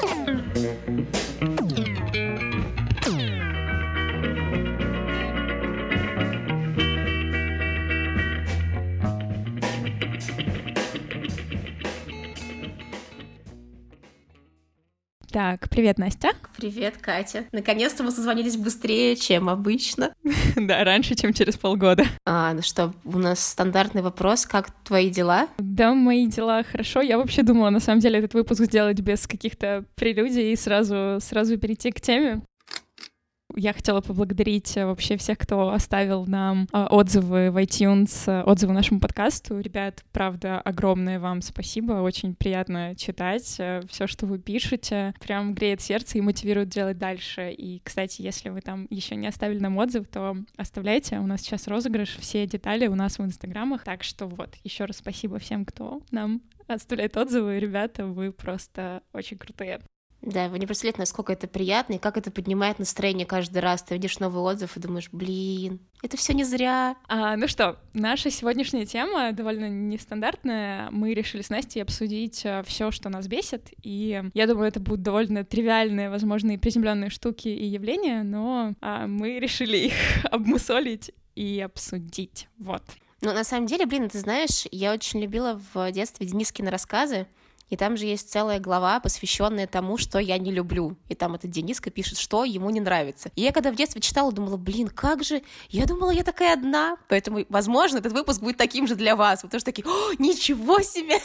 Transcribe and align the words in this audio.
Mm-hmm. 0.00 0.57
Так, 15.38 15.68
привет, 15.68 15.98
Настя. 15.98 16.30
Привет, 16.56 16.96
Катя. 17.00 17.44
Наконец-то 17.52 18.02
мы 18.02 18.10
созвонились 18.10 18.56
быстрее, 18.56 19.14
чем 19.14 19.48
обычно. 19.48 20.12
Да, 20.56 20.82
раньше, 20.82 21.14
чем 21.14 21.32
через 21.32 21.56
полгода. 21.56 22.06
А, 22.26 22.52
ну 22.54 22.62
что, 22.62 22.92
у 23.04 23.18
нас 23.18 23.38
стандартный 23.46 24.02
вопрос, 24.02 24.46
как 24.46 24.72
твои 24.82 25.10
дела? 25.10 25.46
Да, 25.58 25.94
мои 25.94 26.26
дела 26.26 26.64
хорошо. 26.64 27.02
Я 27.02 27.18
вообще 27.18 27.44
думала, 27.44 27.70
на 27.70 27.78
самом 27.78 28.00
деле, 28.00 28.18
этот 28.18 28.34
выпуск 28.34 28.64
сделать 28.64 28.98
без 29.00 29.28
каких-то 29.28 29.84
прелюдий 29.94 30.52
и 30.52 30.56
сразу, 30.56 31.18
сразу 31.20 31.56
перейти 31.56 31.92
к 31.92 32.00
теме. 32.00 32.42
Я 33.60 33.72
хотела 33.72 34.00
поблагодарить 34.00 34.76
э, 34.76 34.86
вообще 34.86 35.16
всех, 35.16 35.36
кто 35.36 35.70
оставил 35.70 36.26
нам 36.26 36.68
э, 36.72 36.86
отзывы 36.90 37.50
в 37.50 37.56
iTunes, 37.56 38.30
э, 38.30 38.44
отзывы 38.44 38.72
нашему 38.72 39.00
подкасту. 39.00 39.58
Ребят, 39.58 40.04
правда, 40.12 40.60
огромное 40.60 41.18
вам 41.18 41.42
спасибо. 41.42 41.94
Очень 41.94 42.36
приятно 42.36 42.94
читать 42.94 43.42
все, 43.42 44.06
что 44.06 44.26
вы 44.26 44.38
пишете. 44.38 45.12
Прям 45.18 45.54
греет 45.54 45.80
сердце 45.80 46.18
и 46.18 46.20
мотивирует 46.20 46.68
делать 46.68 46.98
дальше. 46.98 47.50
И, 47.50 47.80
кстати, 47.82 48.22
если 48.22 48.50
вы 48.50 48.60
там 48.60 48.86
еще 48.90 49.16
не 49.16 49.26
оставили 49.26 49.58
нам 49.58 49.76
отзыв, 49.76 50.06
то 50.06 50.36
оставляйте. 50.56 51.18
У 51.18 51.26
нас 51.26 51.40
сейчас 51.40 51.66
розыгрыш. 51.66 52.16
Все 52.20 52.46
детали 52.46 52.86
у 52.86 52.94
нас 52.94 53.18
в 53.18 53.24
инстаграмах. 53.24 53.82
Так 53.82 54.04
что 54.04 54.26
вот, 54.26 54.54
еще 54.62 54.84
раз 54.84 54.98
спасибо 54.98 55.40
всем, 55.40 55.64
кто 55.64 56.00
нам 56.12 56.42
оставляет 56.68 57.16
отзывы. 57.16 57.58
Ребята, 57.58 58.06
вы 58.06 58.30
просто 58.30 59.02
очень 59.12 59.36
крутые. 59.36 59.80
Да, 60.20 60.48
вы 60.48 60.58
не 60.58 60.66
представляете, 60.66 61.00
насколько 61.00 61.32
это 61.32 61.46
приятно 61.46 61.94
и 61.94 61.98
как 61.98 62.16
это 62.16 62.30
поднимает 62.30 62.78
настроение 62.80 63.24
каждый 63.24 63.58
раз. 63.58 63.82
Ты 63.82 63.94
видишь 63.94 64.18
новый 64.18 64.42
отзыв 64.42 64.76
и 64.76 64.80
думаешь, 64.80 65.08
блин, 65.12 65.78
это 66.02 66.16
все 66.16 66.34
не 66.34 66.42
зря. 66.42 66.96
А, 67.06 67.36
ну 67.36 67.46
что, 67.46 67.78
наша 67.94 68.30
сегодняшняя 68.30 68.84
тема 68.84 69.32
довольно 69.32 69.68
нестандартная. 69.68 70.90
Мы 70.90 71.14
решили 71.14 71.42
с 71.42 71.50
Настей 71.50 71.82
обсудить 71.82 72.44
э, 72.44 72.64
все, 72.66 72.90
что 72.90 73.08
нас 73.10 73.28
бесит. 73.28 73.68
И 73.82 74.22
я 74.34 74.46
думаю, 74.46 74.68
это 74.68 74.80
будут 74.80 75.02
довольно 75.02 75.44
тривиальные, 75.44 76.10
возможно, 76.10 76.50
и 76.50 76.58
приземленные 76.58 77.10
штуки 77.10 77.48
и 77.48 77.66
явления, 77.66 78.24
но 78.24 78.74
а, 78.80 79.06
мы 79.06 79.38
решили 79.38 79.76
их 79.76 79.94
обмусолить 80.30 81.12
и 81.36 81.60
обсудить. 81.60 82.48
Вот. 82.58 82.82
Ну, 83.20 83.32
на 83.32 83.44
самом 83.44 83.66
деле, 83.66 83.86
блин, 83.86 84.08
ты 84.08 84.18
знаешь, 84.18 84.66
я 84.70 84.92
очень 84.92 85.20
любила 85.20 85.60
в 85.72 85.90
детстве 85.90 86.26
Денискины 86.26 86.70
рассказы. 86.70 87.26
И 87.70 87.76
там 87.76 87.96
же 87.96 88.06
есть 88.06 88.30
целая 88.30 88.58
глава, 88.60 89.00
посвященная 89.00 89.66
тому, 89.66 89.96
что 89.98 90.18
я 90.18 90.38
не 90.38 90.50
люблю. 90.50 90.96
И 91.08 91.14
там 91.14 91.34
этот 91.34 91.50
Дениска 91.50 91.90
пишет, 91.90 92.18
что 92.18 92.44
ему 92.44 92.70
не 92.70 92.80
нравится. 92.80 93.30
И 93.36 93.42
я 93.42 93.52
когда 93.52 93.70
в 93.70 93.76
детстве 93.76 94.00
читала, 94.00 94.32
думала, 94.32 94.56
блин, 94.56 94.88
как 94.88 95.24
же, 95.24 95.42
я 95.68 95.86
думала, 95.86 96.10
я 96.10 96.24
такая 96.24 96.54
одна. 96.54 96.96
Поэтому, 97.08 97.44
возможно, 97.48 97.98
этот 97.98 98.12
выпуск 98.12 98.40
будет 98.40 98.56
таким 98.56 98.86
же 98.86 98.94
для 98.94 99.16
вас. 99.16 99.42
Вы 99.42 99.48
тоже 99.48 99.64
такие, 99.64 99.86
О, 99.86 100.12
ничего 100.18 100.80
себе! 100.80 101.18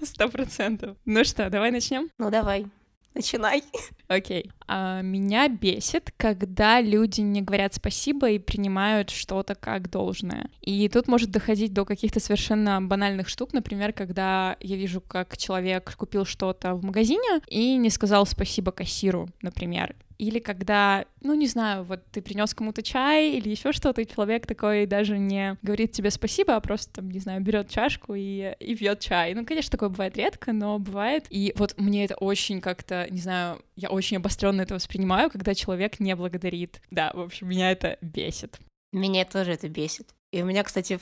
Сто 0.02 0.28
процентов. 0.28 0.96
Ну 1.04 1.24
что, 1.24 1.48
давай 1.50 1.70
начнем? 1.70 2.10
Ну, 2.18 2.30
давай. 2.30 2.66
Начинай. 3.14 3.62
Окей. 4.06 4.42
Okay. 4.42 4.50
А, 4.66 5.02
меня 5.02 5.48
бесит, 5.48 6.12
когда 6.16 6.80
люди 6.80 7.20
не 7.20 7.42
говорят 7.42 7.74
спасибо 7.74 8.30
и 8.30 8.38
принимают 8.38 9.10
что-то 9.10 9.54
как 9.54 9.90
должное. 9.90 10.50
И 10.60 10.88
тут 10.88 11.08
может 11.08 11.30
доходить 11.30 11.72
до 11.72 11.84
каких-то 11.84 12.20
совершенно 12.20 12.80
банальных 12.80 13.28
штук, 13.28 13.52
например, 13.52 13.92
когда 13.92 14.56
я 14.60 14.76
вижу, 14.76 15.00
как 15.00 15.36
человек 15.36 15.94
купил 15.96 16.24
что-то 16.24 16.74
в 16.74 16.84
магазине 16.84 17.40
и 17.48 17.76
не 17.76 17.90
сказал 17.90 18.26
спасибо 18.26 18.72
кассиру, 18.72 19.28
например, 19.42 19.96
или 20.18 20.40
когда, 20.40 21.04
ну 21.22 21.34
не 21.34 21.46
знаю, 21.46 21.84
вот 21.84 22.04
ты 22.10 22.20
принес 22.20 22.52
кому-то 22.54 22.82
чай 22.82 23.32
или 23.32 23.48
еще 23.48 23.72
что-то, 23.72 24.00
и 24.00 24.06
человек 24.06 24.46
такой 24.46 24.86
даже 24.86 25.18
не 25.18 25.56
говорит 25.62 25.92
тебе 25.92 26.10
спасибо, 26.10 26.56
а 26.56 26.60
просто 26.60 26.94
там, 26.94 27.10
не 27.10 27.20
знаю, 27.20 27.40
берет 27.40 27.70
чашку 27.70 28.14
и, 28.14 28.54
и 28.58 28.74
пьет 28.74 29.00
чай. 29.00 29.34
Ну, 29.34 29.46
конечно, 29.46 29.70
такое 29.70 29.88
бывает 29.88 30.16
редко, 30.16 30.52
но 30.52 30.78
бывает. 30.78 31.26
И 31.30 31.52
вот 31.56 31.78
мне 31.78 32.04
это 32.04 32.16
очень 32.16 32.60
как-то, 32.60 33.06
не 33.10 33.20
знаю, 33.20 33.62
я 33.76 33.90
очень 33.90 34.16
обостренно 34.16 34.62
это 34.62 34.74
воспринимаю, 34.74 35.30
когда 35.30 35.54
человек 35.54 36.00
не 36.00 36.14
благодарит. 36.16 36.80
Да, 36.90 37.12
в 37.14 37.20
общем, 37.20 37.48
меня 37.48 37.70
это 37.70 37.98
бесит. 38.00 38.58
Меня 38.92 39.24
тоже 39.24 39.52
это 39.52 39.68
бесит. 39.68 40.14
И 40.30 40.42
у 40.42 40.44
меня, 40.44 40.62
кстати, 40.62 41.00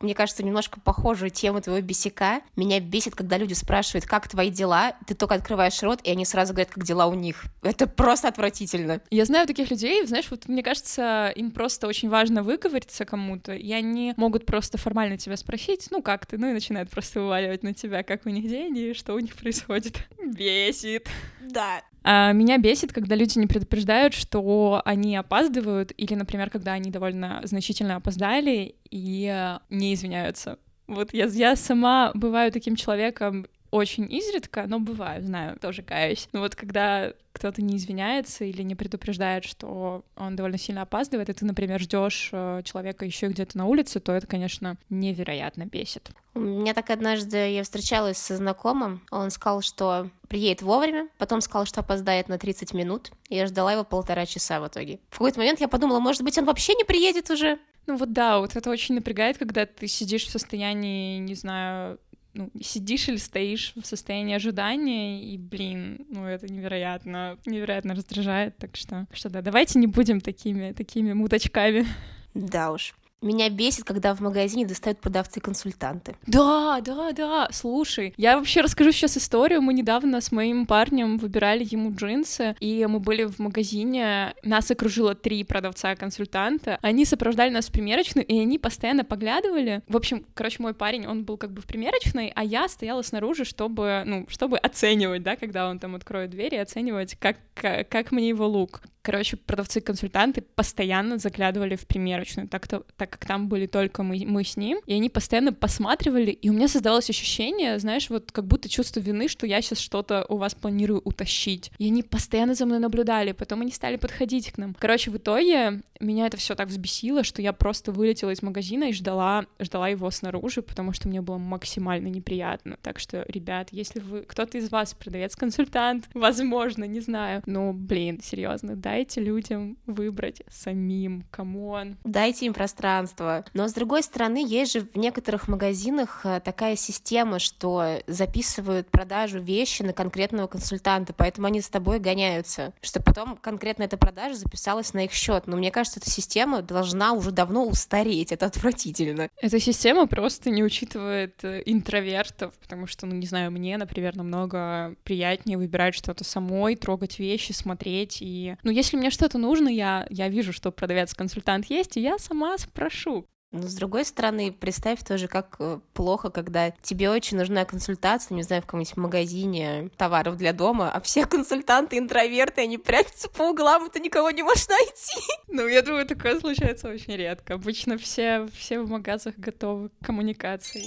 мне 0.00 0.14
кажется, 0.14 0.42
немножко 0.42 0.80
похожую 0.80 1.30
тему 1.30 1.60
твоего 1.60 1.84
бесика. 1.84 2.40
Меня 2.56 2.80
бесит, 2.80 3.14
когда 3.14 3.36
люди 3.36 3.52
спрашивают, 3.52 4.06
как 4.06 4.28
твои 4.28 4.50
дела, 4.50 4.96
ты 5.06 5.14
только 5.14 5.34
открываешь 5.34 5.82
рот, 5.82 6.00
и 6.04 6.10
они 6.10 6.24
сразу 6.24 6.54
говорят, 6.54 6.70
как 6.72 6.84
дела 6.84 7.06
у 7.06 7.14
них. 7.14 7.44
Это 7.62 7.86
просто 7.86 8.28
отвратительно. 8.28 9.02
Я 9.10 9.26
знаю 9.26 9.46
таких 9.46 9.70
людей, 9.70 10.06
знаешь, 10.06 10.30
вот 10.30 10.48
мне 10.48 10.62
кажется, 10.62 11.30
им 11.36 11.50
просто 11.50 11.86
очень 11.86 12.08
важно 12.08 12.42
выговориться 12.42 13.04
кому-то, 13.04 13.52
и 13.52 13.72
они 13.72 14.14
могут 14.16 14.46
просто 14.46 14.78
формально 14.78 15.18
тебя 15.18 15.36
спросить, 15.36 15.88
ну 15.90 16.00
как 16.00 16.24
ты, 16.24 16.38
ну 16.38 16.48
и 16.48 16.54
начинают 16.54 16.88
просто 16.90 17.20
вываливать 17.20 17.62
на 17.62 17.74
тебя, 17.74 18.02
как 18.02 18.24
у 18.24 18.30
них 18.30 18.48
день 18.48 18.76
и 18.78 18.94
что 18.94 19.12
у 19.12 19.18
них 19.18 19.34
происходит. 19.34 19.98
Бесит. 20.24 21.08
Да. 21.40 21.82
А 22.04 22.32
меня 22.32 22.58
бесит, 22.58 22.92
когда 22.92 23.14
люди 23.14 23.38
не 23.38 23.46
предупреждают, 23.46 24.14
что 24.14 24.82
они 24.84 25.16
опаздывают, 25.16 25.92
или, 25.96 26.14
например, 26.14 26.50
когда 26.50 26.72
они 26.72 26.90
довольно 26.90 27.40
значительно 27.44 27.96
опоздали 27.96 28.74
и 28.90 29.30
э, 29.32 29.58
не 29.70 29.94
извиняются. 29.94 30.58
Вот 30.88 31.14
я, 31.14 31.26
я 31.26 31.56
сама 31.56 32.10
бываю 32.14 32.50
таким 32.50 32.76
человеком 32.76 33.46
очень 33.72 34.12
изредка, 34.12 34.66
но 34.68 34.78
бываю, 34.78 35.24
знаю, 35.24 35.58
тоже 35.58 35.82
каюсь. 35.82 36.28
Но 36.32 36.40
вот 36.40 36.54
когда 36.54 37.14
кто-то 37.32 37.62
не 37.62 37.78
извиняется 37.78 38.44
или 38.44 38.62
не 38.62 38.74
предупреждает, 38.74 39.44
что 39.44 40.04
он 40.14 40.36
довольно 40.36 40.58
сильно 40.58 40.82
опаздывает, 40.82 41.30
и 41.30 41.32
ты, 41.32 41.46
например, 41.46 41.80
ждешь 41.80 42.28
э, 42.32 42.60
человека 42.64 43.06
еще 43.06 43.28
где-то 43.28 43.56
на 43.56 43.64
улице, 43.64 43.98
то 43.98 44.12
это, 44.12 44.26
конечно, 44.26 44.76
невероятно 44.90 45.64
бесит. 45.64 46.10
У 46.34 46.40
меня 46.40 46.74
так 46.74 46.90
однажды 46.90 47.50
я 47.50 47.62
встречалась 47.62 48.18
со 48.18 48.36
знакомым, 48.36 49.00
он 49.10 49.30
сказал, 49.30 49.62
что 49.62 50.10
приедет 50.28 50.60
вовремя, 50.60 51.08
потом 51.16 51.40
сказал, 51.40 51.64
что 51.64 51.80
опоздает 51.80 52.28
на 52.28 52.38
30 52.38 52.74
минут, 52.74 53.10
и 53.30 53.36
я 53.36 53.46
ждала 53.46 53.72
его 53.72 53.84
полтора 53.84 54.26
часа 54.26 54.60
в 54.60 54.68
итоге. 54.68 55.00
В 55.08 55.14
какой-то 55.14 55.38
момент 55.38 55.60
я 55.60 55.68
подумала, 55.68 55.98
может 55.98 56.22
быть, 56.22 56.36
он 56.36 56.44
вообще 56.44 56.74
не 56.74 56.84
приедет 56.84 57.30
уже? 57.30 57.58
Ну 57.86 57.96
вот 57.96 58.12
да, 58.12 58.38
вот 58.38 58.54
это 58.54 58.70
очень 58.70 58.94
напрягает, 58.94 59.38
когда 59.38 59.66
ты 59.66 59.88
сидишь 59.88 60.26
в 60.26 60.30
состоянии, 60.30 61.18
не 61.18 61.34
знаю, 61.34 61.98
ну, 62.34 62.50
сидишь 62.60 63.08
или 63.08 63.16
стоишь 63.16 63.72
в 63.76 63.84
состоянии 63.84 64.34
ожидания, 64.34 65.22
и, 65.22 65.36
блин, 65.38 66.06
ну, 66.08 66.24
это 66.26 66.52
невероятно, 66.52 67.38
невероятно 67.46 67.94
раздражает, 67.94 68.56
так 68.56 68.76
что, 68.76 69.06
что 69.12 69.28
да, 69.28 69.42
давайте 69.42 69.78
не 69.78 69.86
будем 69.86 70.20
такими, 70.20 70.72
такими 70.72 71.12
муточками. 71.12 71.86
Да 72.34 72.72
уж. 72.72 72.94
Меня 73.22 73.48
бесит, 73.48 73.84
когда 73.84 74.14
в 74.14 74.20
магазине 74.20 74.66
достают 74.66 75.00
продавцы-консультанты. 75.00 76.16
Да, 76.26 76.80
да, 76.80 77.12
да. 77.12 77.48
Слушай, 77.52 78.14
я 78.16 78.36
вообще 78.36 78.60
расскажу 78.60 78.90
сейчас 78.90 79.16
историю. 79.16 79.62
Мы 79.62 79.74
недавно 79.74 80.20
с 80.20 80.32
моим 80.32 80.66
парнем 80.66 81.18
выбирали 81.18 81.64
ему 81.68 81.94
джинсы, 81.94 82.56
и 82.58 82.84
мы 82.86 82.98
были 82.98 83.24
в 83.24 83.38
магазине. 83.38 84.34
Нас 84.42 84.70
окружило 84.72 85.14
три 85.14 85.44
продавца-консультанта. 85.44 86.78
Они 86.82 87.04
сопровождали 87.04 87.50
нас 87.50 87.68
в 87.68 87.72
примерочную, 87.72 88.26
и 88.26 88.38
они 88.40 88.58
постоянно 88.58 89.04
поглядывали. 89.04 89.82
В 89.86 89.96
общем, 89.96 90.26
короче, 90.34 90.56
мой 90.60 90.74
парень, 90.74 91.06
он 91.06 91.24
был 91.24 91.36
как 91.36 91.52
бы 91.52 91.62
в 91.62 91.66
примерочной, 91.66 92.32
а 92.34 92.42
я 92.42 92.68
стояла 92.68 93.02
снаружи, 93.02 93.44
чтобы, 93.44 94.02
ну, 94.04 94.26
чтобы 94.28 94.58
оценивать, 94.58 95.22
да, 95.22 95.36
когда 95.36 95.68
он 95.68 95.78
там 95.78 95.94
откроет 95.94 96.30
дверь 96.30 96.56
и 96.56 96.58
оценивать, 96.58 97.14
как, 97.20 97.36
как, 97.54 97.88
как 97.88 98.10
мне 98.10 98.28
его 98.28 98.48
лук. 98.48 98.82
Короче, 99.02 99.36
продавцы-консультанты 99.36 100.42
постоянно 100.42 101.18
заглядывали 101.18 101.74
в 101.74 101.86
примерочную, 101.86 102.48
так-то, 102.48 102.84
так 102.96 103.10
как 103.10 103.26
там 103.26 103.48
были 103.48 103.66
только 103.66 104.04
мы, 104.04 104.22
мы 104.24 104.44
с 104.44 104.56
ним, 104.56 104.80
и 104.86 104.94
они 104.94 105.10
постоянно 105.10 105.52
посматривали, 105.52 106.30
и 106.30 106.48
у 106.50 106.52
меня 106.52 106.68
создалось 106.68 107.10
ощущение, 107.10 107.80
знаешь, 107.80 108.08
вот 108.10 108.30
как 108.30 108.46
будто 108.46 108.68
чувство 108.68 109.00
вины, 109.00 109.26
что 109.26 109.44
я 109.44 109.60
сейчас 109.60 109.80
что-то 109.80 110.24
у 110.28 110.36
вас 110.36 110.54
планирую 110.54 111.02
утащить. 111.04 111.72
И 111.78 111.86
они 111.86 112.04
постоянно 112.04 112.54
за 112.54 112.64
мной 112.64 112.78
наблюдали, 112.78 113.32
потом 113.32 113.62
они 113.62 113.72
стали 113.72 113.96
подходить 113.96 114.52
к 114.52 114.58
нам. 114.58 114.76
Короче, 114.78 115.10
в 115.10 115.16
итоге 115.16 115.82
меня 115.98 116.26
это 116.26 116.36
все 116.36 116.54
так 116.54 116.68
взбесило, 116.68 117.24
что 117.24 117.42
я 117.42 117.52
просто 117.52 117.90
вылетела 117.90 118.30
из 118.30 118.40
магазина 118.40 118.84
и 118.84 118.92
ждала, 118.92 119.46
ждала 119.58 119.88
его 119.88 120.10
снаружи, 120.10 120.62
потому 120.62 120.92
что 120.92 121.08
мне 121.08 121.20
было 121.20 121.38
максимально 121.38 122.06
неприятно. 122.06 122.76
Так 122.82 123.00
что, 123.00 123.24
ребят, 123.28 123.68
если 123.72 123.98
вы, 123.98 124.22
кто-то 124.22 124.58
из 124.58 124.70
вас 124.70 124.94
продавец-консультант, 124.94 126.08
возможно, 126.14 126.84
не 126.84 127.00
знаю, 127.00 127.42
но, 127.46 127.72
блин, 127.72 128.20
серьезно, 128.22 128.76
да 128.76 128.91
дайте 128.92 129.22
людям 129.22 129.78
выбрать 129.86 130.42
самим, 130.50 131.24
come 131.30 131.68
on. 131.68 131.96
Дайте 132.04 132.44
им 132.44 132.52
пространство. 132.52 133.42
Но, 133.54 133.66
с 133.66 133.72
другой 133.72 134.02
стороны, 134.02 134.44
есть 134.46 134.74
же 134.74 134.80
в 134.80 134.96
некоторых 134.98 135.48
магазинах 135.48 136.20
э, 136.24 136.40
такая 136.44 136.76
система, 136.76 137.38
что 137.38 138.00
записывают 138.06 138.90
продажу 138.90 139.40
вещи 139.40 139.80
на 139.80 139.94
конкретного 139.94 140.46
консультанта, 140.46 141.14
поэтому 141.14 141.46
они 141.46 141.62
с 141.62 141.70
тобой 141.70 142.00
гоняются, 142.00 142.74
что 142.82 143.02
потом 143.02 143.38
конкретно 143.38 143.84
эта 143.84 143.96
продажа 143.96 144.34
записалась 144.34 144.92
на 144.92 145.06
их 145.06 145.12
счет. 145.12 145.46
Но 145.46 145.56
мне 145.56 145.70
кажется, 145.70 145.98
эта 145.98 146.10
система 146.10 146.60
должна 146.60 147.14
уже 147.14 147.30
давно 147.30 147.64
устареть, 147.64 148.30
это 148.30 148.44
отвратительно. 148.44 149.30
Эта 149.40 149.58
система 149.58 150.06
просто 150.06 150.50
не 150.50 150.62
учитывает 150.62 151.42
э, 151.44 151.62
интровертов, 151.64 152.52
потому 152.58 152.86
что, 152.86 153.06
ну, 153.06 153.14
не 153.14 153.26
знаю, 153.26 153.52
мне, 153.52 153.78
например, 153.78 154.16
намного 154.16 154.96
приятнее 155.02 155.56
выбирать 155.56 155.94
что-то 155.94 156.24
самой, 156.24 156.76
трогать 156.76 157.18
вещи, 157.18 157.52
смотреть. 157.52 158.18
И, 158.20 158.56
ну, 158.62 158.81
если 158.82 158.96
мне 158.96 159.10
что-то 159.10 159.38
нужно, 159.38 159.68
я, 159.68 160.06
я 160.10 160.28
вижу, 160.28 160.52
что 160.52 160.72
продавец-консультант 160.72 161.66
есть, 161.66 161.96
и 161.96 162.00
я 162.00 162.18
сама 162.18 162.58
спрошу. 162.58 163.26
Но 163.52 163.68
с 163.68 163.74
другой 163.74 164.04
стороны, 164.04 164.50
представь 164.50 165.04
тоже, 165.04 165.28
как 165.28 165.54
э, 165.60 165.78
плохо, 165.92 166.30
когда 166.30 166.70
тебе 166.70 167.10
очень 167.10 167.36
нужна 167.36 167.64
консультация, 167.64 168.34
не 168.34 168.42
знаю, 168.42 168.62
в 168.62 168.64
каком-нибудь 168.64 168.96
магазине 168.96 169.90
товаров 169.96 170.36
для 170.36 170.52
дома, 170.52 170.90
а 170.90 171.00
все 171.00 171.26
консультанты 171.36 171.96
интроверты, 171.98 172.62
они 172.62 172.76
прячутся 172.76 173.28
по 173.28 173.50
углам, 173.50 173.86
и 173.86 173.90
ты 173.90 174.00
никого 174.00 174.30
не 174.30 174.42
можешь 174.42 174.68
найти. 174.68 175.20
Ну, 175.54 175.68
я 175.68 175.82
думаю, 175.82 176.06
такое 176.06 176.40
случается 176.40 176.88
очень 176.88 177.14
редко. 177.14 177.54
Обычно 177.54 177.98
все, 177.98 178.48
все 178.56 178.80
в 178.80 178.88
магазах 178.88 179.34
готовы 179.36 179.90
к 179.90 180.06
коммуникации. 180.06 180.84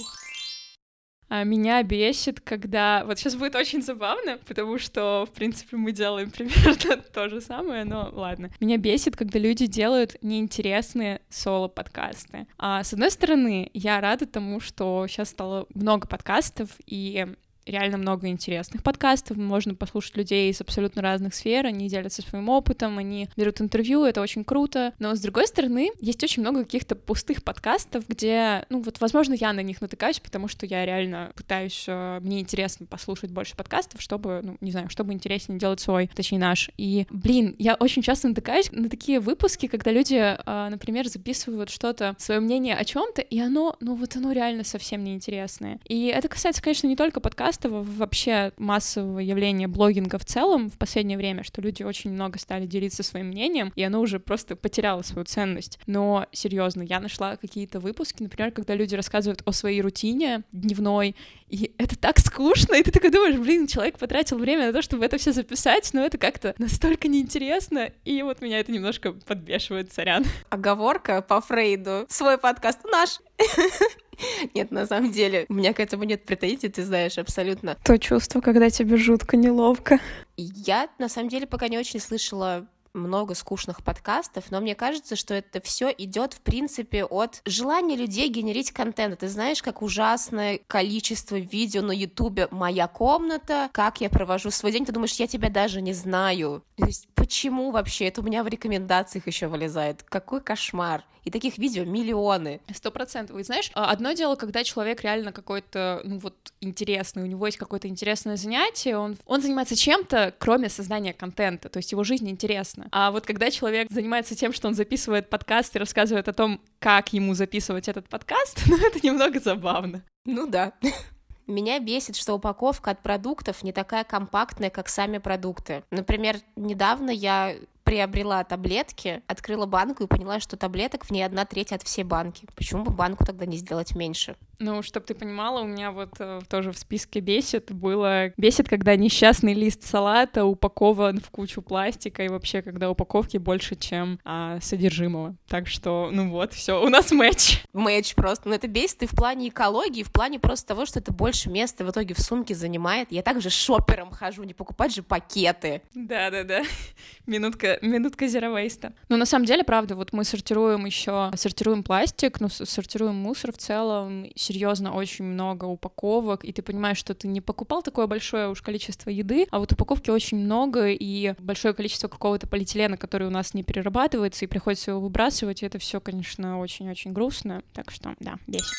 А 1.28 1.44
меня 1.44 1.82
бесит, 1.82 2.40
когда... 2.40 3.04
Вот 3.04 3.18
сейчас 3.18 3.34
будет 3.34 3.54
очень 3.54 3.82
забавно, 3.82 4.38
потому 4.46 4.78
что, 4.78 5.26
в 5.28 5.34
принципе, 5.34 5.76
мы 5.76 5.92
делаем 5.92 6.30
примерно 6.32 6.96
то 6.96 7.28
же 7.28 7.40
самое, 7.40 7.84
но 7.84 8.08
ладно. 8.12 8.50
Меня 8.60 8.76
бесит, 8.76 9.16
когда 9.16 9.38
люди 9.38 9.66
делают 9.66 10.16
неинтересные 10.22 11.20
соло-подкасты. 11.28 12.46
А, 12.58 12.84
с 12.84 12.92
одной 12.92 13.10
стороны, 13.10 13.70
я 13.74 14.00
рада 14.00 14.26
тому, 14.26 14.60
что 14.60 15.06
сейчас 15.08 15.30
стало 15.30 15.66
много 15.74 16.06
подкастов, 16.06 16.70
и 16.86 17.26
реально 17.66 17.98
много 17.98 18.28
интересных 18.28 18.82
подкастов, 18.82 19.36
можно 19.36 19.74
послушать 19.74 20.16
людей 20.16 20.50
из 20.50 20.60
абсолютно 20.60 21.02
разных 21.02 21.34
сфер, 21.34 21.66
они 21.66 21.88
делятся 21.88 22.22
своим 22.22 22.48
опытом, 22.48 22.98
они 22.98 23.28
берут 23.36 23.60
интервью, 23.60 24.04
это 24.04 24.20
очень 24.20 24.44
круто, 24.44 24.94
но 24.98 25.14
с 25.14 25.20
другой 25.20 25.46
стороны, 25.46 25.90
есть 26.00 26.22
очень 26.22 26.42
много 26.42 26.64
каких-то 26.64 26.94
пустых 26.94 27.42
подкастов, 27.42 28.04
где, 28.08 28.64
ну 28.68 28.80
вот, 28.80 29.00
возможно, 29.00 29.34
я 29.34 29.52
на 29.52 29.60
них 29.60 29.80
натыкаюсь, 29.80 30.20
потому 30.20 30.48
что 30.48 30.64
я 30.66 30.86
реально 30.86 31.32
пытаюсь, 31.34 31.84
э, 31.88 32.20
мне 32.20 32.40
интересно 32.40 32.86
послушать 32.86 33.30
больше 33.30 33.56
подкастов, 33.56 34.00
чтобы, 34.00 34.40
ну, 34.42 34.56
не 34.60 34.70
знаю, 34.70 34.88
чтобы 34.88 35.12
интереснее 35.12 35.58
делать 35.58 35.80
свой, 35.80 36.08
точнее 36.14 36.38
наш, 36.38 36.70
и, 36.76 37.06
блин, 37.10 37.56
я 37.58 37.74
очень 37.74 38.02
часто 38.02 38.28
натыкаюсь 38.28 38.70
на 38.70 38.88
такие 38.88 39.18
выпуски, 39.18 39.66
когда 39.66 39.90
люди, 39.90 40.14
э, 40.14 40.68
например, 40.70 41.08
записывают 41.08 41.70
что-то, 41.70 42.14
свое 42.18 42.40
мнение 42.40 42.76
о 42.76 42.84
чем-то, 42.84 43.22
и 43.22 43.40
оно, 43.40 43.76
ну 43.80 43.96
вот 43.96 44.14
оно 44.16 44.32
реально 44.32 44.62
совсем 44.62 45.02
неинтересное, 45.02 45.80
и 45.84 46.06
это 46.06 46.28
касается, 46.28 46.62
конечно, 46.62 46.86
не 46.86 46.96
только 46.96 47.20
подкастов, 47.20 47.55
подкастов, 47.56 47.96
вообще 47.98 48.52
массового 48.56 49.18
явления 49.18 49.68
блогинга 49.68 50.18
в 50.18 50.24
целом 50.24 50.70
в 50.70 50.78
последнее 50.78 51.18
время, 51.18 51.42
что 51.42 51.62
люди 51.62 51.82
очень 51.82 52.12
много 52.12 52.38
стали 52.38 52.66
делиться 52.66 53.02
своим 53.02 53.26
мнением, 53.28 53.72
и 53.76 53.82
оно 53.82 54.00
уже 54.00 54.20
просто 54.20 54.56
потеряло 54.56 55.02
свою 55.02 55.24
ценность. 55.24 55.78
Но 55.86 56.26
серьезно, 56.32 56.82
я 56.82 57.00
нашла 57.00 57.36
какие-то 57.36 57.80
выпуски, 57.80 58.22
например, 58.22 58.52
когда 58.52 58.74
люди 58.74 58.94
рассказывают 58.94 59.42
о 59.44 59.52
своей 59.52 59.80
рутине 59.80 60.42
дневной, 60.52 61.14
и 61.48 61.72
это 61.78 61.96
так 61.98 62.18
скучно, 62.18 62.74
и 62.74 62.82
ты 62.82 62.90
такой 62.90 63.10
думаешь, 63.10 63.36
блин, 63.36 63.66
человек 63.66 63.98
потратил 63.98 64.38
время 64.38 64.66
на 64.66 64.72
то, 64.72 64.82
чтобы 64.82 65.04
это 65.04 65.18
все 65.18 65.32
записать, 65.32 65.90
но 65.92 66.04
это 66.04 66.18
как-то 66.18 66.54
настолько 66.58 67.08
неинтересно, 67.08 67.90
и 68.04 68.22
вот 68.22 68.40
меня 68.40 68.60
это 68.60 68.72
немножко 68.72 69.12
подбешивает, 69.12 69.92
сорян. 69.92 70.24
Оговорка 70.48 71.22
по 71.22 71.40
Фрейду. 71.40 72.06
Свой 72.08 72.38
подкаст 72.38 72.80
наш. 72.84 73.20
Нет, 74.54 74.70
на 74.70 74.86
самом 74.86 75.12
деле, 75.12 75.46
у 75.48 75.54
меня 75.54 75.74
к 75.74 75.80
этому 75.80 76.04
нет 76.04 76.24
претензий, 76.24 76.70
ты 76.70 76.82
знаешь, 76.82 77.18
абсолютно. 77.18 77.76
То 77.84 77.98
чувство, 77.98 78.40
когда 78.40 78.70
тебе 78.70 78.96
жутко 78.96 79.36
неловко. 79.36 80.00
Я, 80.38 80.88
на 80.98 81.10
самом 81.10 81.28
деле, 81.28 81.46
пока 81.46 81.68
не 81.68 81.78
очень 81.78 82.00
слышала 82.00 82.66
много 82.96 83.34
скучных 83.34 83.82
подкастов, 83.82 84.50
но 84.50 84.60
мне 84.60 84.74
кажется, 84.74 85.16
что 85.16 85.34
это 85.34 85.60
все 85.60 85.90
идет, 85.90 86.34
в 86.34 86.40
принципе, 86.40 87.04
от 87.04 87.40
желания 87.44 87.96
людей 87.96 88.28
генерить 88.28 88.72
контент. 88.72 89.18
Ты 89.20 89.28
знаешь, 89.28 89.62
как 89.62 89.82
ужасное 89.82 90.60
количество 90.66 91.36
видео 91.36 91.82
на 91.82 91.92
Ютубе 91.92 92.48
«Моя 92.50 92.88
комната», 92.88 93.70
как 93.72 94.00
я 94.00 94.10
провожу 94.10 94.50
свой 94.50 94.72
день, 94.72 94.84
ты 94.84 94.92
думаешь, 94.92 95.14
я 95.14 95.26
тебя 95.26 95.50
даже 95.50 95.80
не 95.80 95.92
знаю. 95.92 96.62
То 96.76 96.86
есть 96.86 97.08
почему 97.14 97.70
вообще? 97.70 98.06
Это 98.06 98.20
у 98.20 98.24
меня 98.24 98.42
в 98.44 98.48
рекомендациях 98.48 99.26
еще 99.26 99.48
вылезает. 99.48 100.02
Какой 100.02 100.40
кошмар. 100.40 101.04
И 101.26 101.30
таких 101.30 101.58
видео 101.58 101.84
миллионы. 101.84 102.60
Сто 102.72 102.92
процентов. 102.92 103.36
И 103.36 103.42
знаешь, 103.42 103.72
а, 103.74 103.90
одно 103.90 104.12
дело, 104.12 104.36
когда 104.36 104.62
человек 104.62 105.02
реально 105.02 105.32
какой-то, 105.32 106.00
ну 106.04 106.18
вот, 106.20 106.34
интересный, 106.60 107.24
у 107.24 107.26
него 107.26 107.44
есть 107.46 107.58
какое-то 107.58 107.88
интересное 107.88 108.36
занятие, 108.36 108.96
он, 108.96 109.16
он 109.26 109.42
занимается 109.42 109.74
чем-то, 109.74 110.34
кроме 110.38 110.68
создания 110.68 111.12
контента, 111.12 111.68
то 111.68 111.78
есть 111.78 111.90
его 111.90 112.04
жизнь 112.04 112.30
интересна. 112.30 112.86
А 112.92 113.10
вот 113.10 113.26
когда 113.26 113.50
человек 113.50 113.90
занимается 113.90 114.36
тем, 114.36 114.52
что 114.52 114.68
он 114.68 114.74
записывает 114.74 115.28
подкаст 115.28 115.74
и 115.74 115.80
рассказывает 115.80 116.28
о 116.28 116.32
том, 116.32 116.60
как 116.78 117.12
ему 117.12 117.34
записывать 117.34 117.88
этот 117.88 118.08
подкаст, 118.08 118.62
ну 118.68 118.76
это 118.76 119.04
немного 119.04 119.40
забавно. 119.40 120.04
Ну 120.26 120.46
да. 120.46 120.74
Меня 121.48 121.80
бесит, 121.80 122.14
что 122.14 122.34
упаковка 122.34 122.92
от 122.92 123.02
продуктов 123.02 123.64
не 123.64 123.72
такая 123.72 124.04
компактная, 124.04 124.70
как 124.70 124.88
сами 124.88 125.18
продукты. 125.18 125.82
Например, 125.90 126.36
недавно 126.54 127.10
я 127.10 127.56
приобрела 127.86 128.42
таблетки, 128.42 129.22
открыла 129.28 129.64
банку 129.64 130.02
и 130.02 130.06
поняла, 130.08 130.40
что 130.40 130.56
таблеток 130.56 131.04
в 131.04 131.12
ней 131.12 131.22
одна 131.22 131.44
треть 131.44 131.70
от 131.70 131.84
всей 131.84 132.02
банки. 132.02 132.48
Почему 132.56 132.82
бы 132.82 132.90
банку 132.90 133.24
тогда 133.24 133.46
не 133.46 133.56
сделать 133.56 133.94
меньше? 133.94 134.34
Ну, 134.58 134.82
чтобы 134.82 135.06
ты 135.06 135.14
понимала, 135.14 135.60
у 135.60 135.66
меня 135.66 135.90
вот 135.90 136.14
э, 136.18 136.40
тоже 136.48 136.72
в 136.72 136.78
списке 136.78 137.20
бесит 137.20 137.72
было... 137.72 138.32
Бесит, 138.36 138.68
когда 138.68 138.96
несчастный 138.96 139.54
лист 139.54 139.84
салата 139.84 140.44
упакован 140.44 141.20
в 141.20 141.30
кучу 141.30 141.62
пластика, 141.62 142.22
и 142.22 142.28
вообще, 142.28 142.62
когда 142.62 142.90
упаковки 142.90 143.36
больше, 143.36 143.76
чем 143.76 144.18
а, 144.24 144.60
содержимого. 144.60 145.36
Так 145.48 145.66
что, 145.66 146.10
ну 146.12 146.30
вот, 146.30 146.52
все, 146.52 146.82
у 146.82 146.88
нас 146.88 147.10
матч. 147.12 147.62
Матч 147.72 148.14
просто. 148.14 148.48
Но 148.48 148.54
это 148.54 148.68
бесит 148.68 149.02
и 149.02 149.06
в 149.06 149.12
плане 149.12 149.48
экологии, 149.48 150.00
и 150.00 150.04
в 150.04 150.12
плане 150.12 150.38
просто 150.38 150.68
того, 150.68 150.86
что 150.86 150.98
это 151.00 151.12
больше 151.12 151.50
места 151.50 151.84
в 151.84 151.90
итоге 151.90 152.14
в 152.14 152.20
сумке 152.20 152.54
занимает. 152.54 153.12
Я 153.12 153.22
также 153.22 153.50
шопером 153.50 154.10
хожу, 154.10 154.44
не 154.44 154.54
покупать 154.54 154.94
же 154.94 155.02
пакеты. 155.02 155.82
Да-да-да. 155.94 156.62
Минутка, 157.26 157.78
минутка 157.82 158.26
waste. 158.26 158.92
Но 159.08 159.16
на 159.16 159.26
самом 159.26 159.44
деле, 159.44 159.64
правда, 159.64 159.96
вот 159.96 160.12
мы 160.12 160.24
сортируем 160.24 160.84
еще, 160.84 161.30
сортируем 161.34 161.82
пластик, 161.82 162.40
ну, 162.40 162.48
сортируем 162.48 163.14
мусор 163.16 163.52
в 163.52 163.58
целом, 163.58 164.26
серьезно 164.46 164.94
очень 164.94 165.24
много 165.24 165.64
упаковок, 165.64 166.44
и 166.44 166.52
ты 166.52 166.62
понимаешь, 166.62 166.98
что 166.98 167.14
ты 167.14 167.28
не 167.28 167.40
покупал 167.40 167.82
такое 167.82 168.06
большое 168.06 168.48
уж 168.48 168.62
количество 168.62 169.10
еды, 169.10 169.46
а 169.50 169.58
вот 169.58 169.72
упаковки 169.72 170.10
очень 170.10 170.38
много, 170.38 170.88
и 170.88 171.34
большое 171.38 171.74
количество 171.74 172.08
какого-то 172.08 172.46
полиэтилена, 172.46 172.96
который 172.96 173.26
у 173.26 173.30
нас 173.30 173.54
не 173.54 173.62
перерабатывается, 173.62 174.44
и 174.44 174.48
приходится 174.48 174.92
его 174.92 175.00
выбрасывать, 175.00 175.62
и 175.62 175.66
это 175.66 175.78
все, 175.78 176.00
конечно, 176.00 176.60
очень-очень 176.60 177.12
грустно, 177.12 177.62
так 177.72 177.90
что, 177.90 178.14
да, 178.20 178.36
бесит. 178.46 178.76